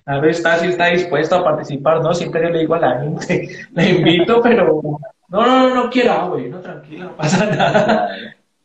A 0.06 0.18
ver, 0.18 0.30
está 0.30 0.58
si 0.58 0.68
está 0.68 0.86
dispuesto 0.86 1.36
a 1.36 1.44
participar, 1.44 2.00
¿no? 2.02 2.12
Siempre 2.14 2.42
yo 2.42 2.48
le 2.50 2.58
digo 2.60 2.74
a 2.74 2.80
la 2.80 3.00
gente, 3.00 3.48
le 3.72 3.90
invito, 3.90 4.40
pero 4.42 4.80
No, 5.28 5.46
no, 5.46 5.68
no, 5.68 5.74
no 5.74 5.90
quiero 5.90 6.12
agua, 6.12 6.40
no, 6.48 6.60
tranquilo, 6.60 7.04
no 7.06 7.16
pasa 7.16 7.46
nada. 7.46 8.08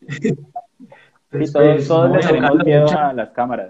Sí, 0.10 0.36
Entonces, 1.32 1.54
todos, 1.54 1.76
pues, 1.76 1.88
todos 1.88 2.12
le 2.12 2.20
tenemos 2.20 2.64
miedo 2.66 2.82
muchas- 2.84 3.00
a 3.00 3.14
las 3.14 3.30
cámaras. 3.30 3.70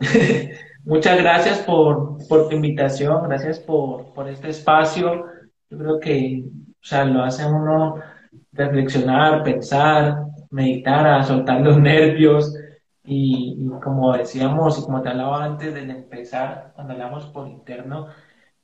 Muchas 0.84 1.18
gracias 1.18 1.58
por, 1.60 2.18
por 2.28 2.48
tu 2.48 2.56
invitación, 2.56 3.26
gracias 3.28 3.58
por, 3.58 4.12
por 4.12 4.28
este 4.28 4.50
espacio. 4.50 5.24
Yo 5.70 5.78
creo 5.78 5.98
que, 6.00 6.44
o 6.46 6.84
sea, 6.84 7.04
lo 7.06 7.22
hace 7.22 7.46
uno 7.46 7.96
reflexionar, 8.52 9.42
pensar, 9.42 10.18
meditar, 10.50 11.06
a 11.06 11.22
soltar 11.22 11.60
los 11.62 11.78
nervios. 11.80 12.54
Y, 13.04 13.56
como 13.82 14.12
decíamos, 14.16 14.78
y 14.78 14.82
como 14.82 15.02
te 15.02 15.10
hablaba 15.10 15.44
antes 15.44 15.74
de 15.74 15.80
empezar, 15.82 16.72
cuando 16.74 16.94
hablamos 16.94 17.26
por 17.26 17.46
interno, 17.48 18.08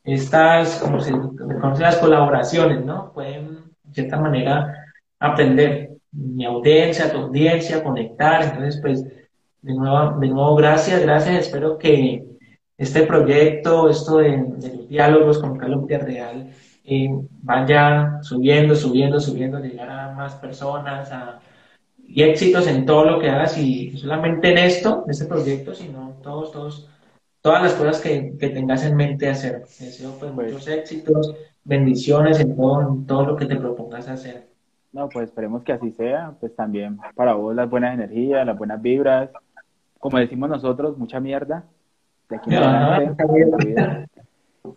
estas, 0.04 0.78
como 0.80 1.00
se 1.00 1.12
las 1.82 1.96
colaboraciones, 1.98 2.84
¿no? 2.84 3.12
Pueden, 3.12 3.64
de 3.84 3.94
cierta 3.94 4.18
manera, 4.18 4.86
aprender. 5.18 5.90
Mi 6.12 6.44
audiencia, 6.44 7.12
tu 7.12 7.18
audiencia, 7.18 7.84
conectar. 7.84 8.42
Entonces, 8.42 8.80
pues, 8.80 9.04
de 9.04 9.74
nuevo, 9.74 10.18
de 10.18 10.28
nuevo, 10.28 10.56
gracias, 10.56 11.02
gracias. 11.02 11.46
Espero 11.46 11.78
que 11.78 12.24
este 12.78 13.02
proyecto, 13.02 13.88
esto 13.90 14.18
de, 14.18 14.30
de 14.56 14.76
los 14.76 14.88
diálogos 14.88 15.38
con 15.38 15.56
Carlos 15.58 15.86
Villarreal, 15.86 16.50
eh, 16.84 17.08
vaya 17.42 18.18
subiendo, 18.22 18.74
subiendo, 18.74 19.20
subiendo, 19.20 19.60
llegar 19.60 19.90
a 19.90 20.12
más 20.12 20.34
personas 20.36 21.12
a, 21.12 21.40
y 22.12 22.22
éxitos 22.24 22.66
en 22.66 22.84
todo 22.86 23.04
lo 23.04 23.18
que 23.20 23.30
hagas 23.30 23.56
y 23.56 23.90
no 23.92 23.98
solamente 23.98 24.50
en 24.50 24.58
esto, 24.58 25.02
en 25.04 25.10
este 25.10 25.26
proyecto, 25.26 25.74
sino 25.74 26.14
todos, 26.22 26.50
todos, 26.50 26.88
todas 27.40 27.62
las 27.62 27.74
cosas 27.74 28.00
que, 28.00 28.36
que 28.36 28.48
tengas 28.48 28.84
en 28.84 28.96
mente 28.96 29.28
hacer. 29.28 29.64
Te 29.78 29.84
deseo 29.84 30.12
pues, 30.18 30.32
Pues- 30.32 30.52
muchos 30.52 30.68
éxitos, 30.68 31.34
bendiciones 31.62 32.40
en 32.40 32.56
todo, 32.56 32.80
en 32.82 33.06
todo 33.06 33.26
lo 33.26 33.36
que 33.36 33.46
te 33.46 33.54
propongas 33.56 34.08
hacer. 34.08 34.48
No, 34.92 35.08
pues 35.08 35.28
esperemos 35.28 35.62
que 35.62 35.72
así 35.72 35.92
sea. 35.92 36.34
Pues 36.40 36.54
también 36.56 36.98
para 37.14 37.34
vos 37.34 37.54
las 37.54 37.70
buenas 37.70 37.94
energías, 37.94 38.44
las 38.44 38.58
buenas 38.58 38.82
vibras. 38.82 39.30
Como 40.00 40.18
decimos 40.18 40.50
nosotros, 40.50 40.98
mucha 40.98 41.20
mierda. 41.20 41.64
De 42.28 42.36
aquí 42.36 42.52
adelante, 42.54 43.24
mierda. 43.28 43.56
vida. 43.58 44.06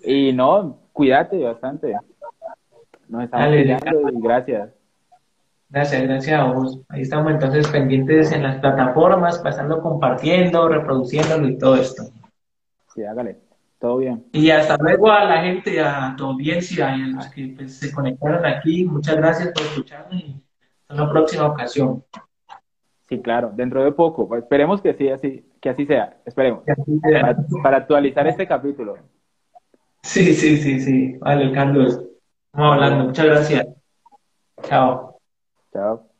Y 0.05 0.31
no, 0.33 0.77
cuídate 0.93 1.43
bastante. 1.43 1.93
Nos 3.07 3.23
estamos 3.23 3.47
Dale, 3.47 3.63
cuidando 3.63 4.09
y 4.09 4.21
gracias. 4.21 4.69
Gracias, 5.73 6.03
gracias 6.03 6.39
a 6.39 6.43
vos. 6.43 6.79
Ahí 6.87 7.01
estamos 7.01 7.31
entonces 7.31 7.67
pendientes 7.67 8.31
en 8.31 8.43
las 8.43 8.59
plataformas, 8.59 9.39
pasando, 9.39 9.81
compartiendo, 9.81 10.69
reproduciéndolo 10.69 11.47
y 11.47 11.57
todo 11.57 11.77
esto. 11.77 12.03
Sí, 12.93 13.03
hágale. 13.03 13.39
Todo 13.79 13.97
bien. 13.97 14.23
Y 14.33 14.51
hasta 14.51 14.77
luego 14.77 15.11
a 15.11 15.25
la 15.25 15.41
gente, 15.41 15.81
a 15.81 16.13
tu 16.15 16.25
audiencia 16.25 16.95
y 16.95 17.01
a 17.01 17.07
los 17.07 17.25
que 17.29 17.55
pues, 17.55 17.75
se 17.79 17.91
conectaron 17.91 18.45
aquí. 18.45 18.85
Muchas 18.85 19.15
gracias 19.15 19.51
por 19.51 19.63
escucharme 19.63 20.17
y 20.17 20.43
hasta 20.87 21.03
una 21.03 21.11
próxima 21.11 21.47
ocasión. 21.47 22.03
Sí, 23.09 23.19
claro, 23.19 23.51
dentro 23.55 23.83
de 23.83 23.93
poco. 23.93 24.37
Esperemos 24.37 24.79
que 24.79 24.93
sí, 24.93 25.09
así, 25.09 25.43
que 25.59 25.69
así 25.69 25.87
sea. 25.87 26.17
Esperemos. 26.23 26.63
Que 26.65 26.73
así 26.73 26.99
sea. 26.99 27.21
Para, 27.21 27.37
para 27.63 27.77
actualizar 27.77 28.27
este 28.27 28.47
capítulo. 28.47 28.95
Sí, 30.03 30.35
sí, 30.35 30.57
sí, 30.57 30.79
sí. 30.79 31.17
Vale, 31.17 31.51
Carlos. 31.51 31.99
Vamos 32.53 32.75
hablando. 32.75 33.05
Muchas 33.05 33.25
gracias. 33.25 33.67
Chao. 34.61 35.12
Chao. 35.73 36.12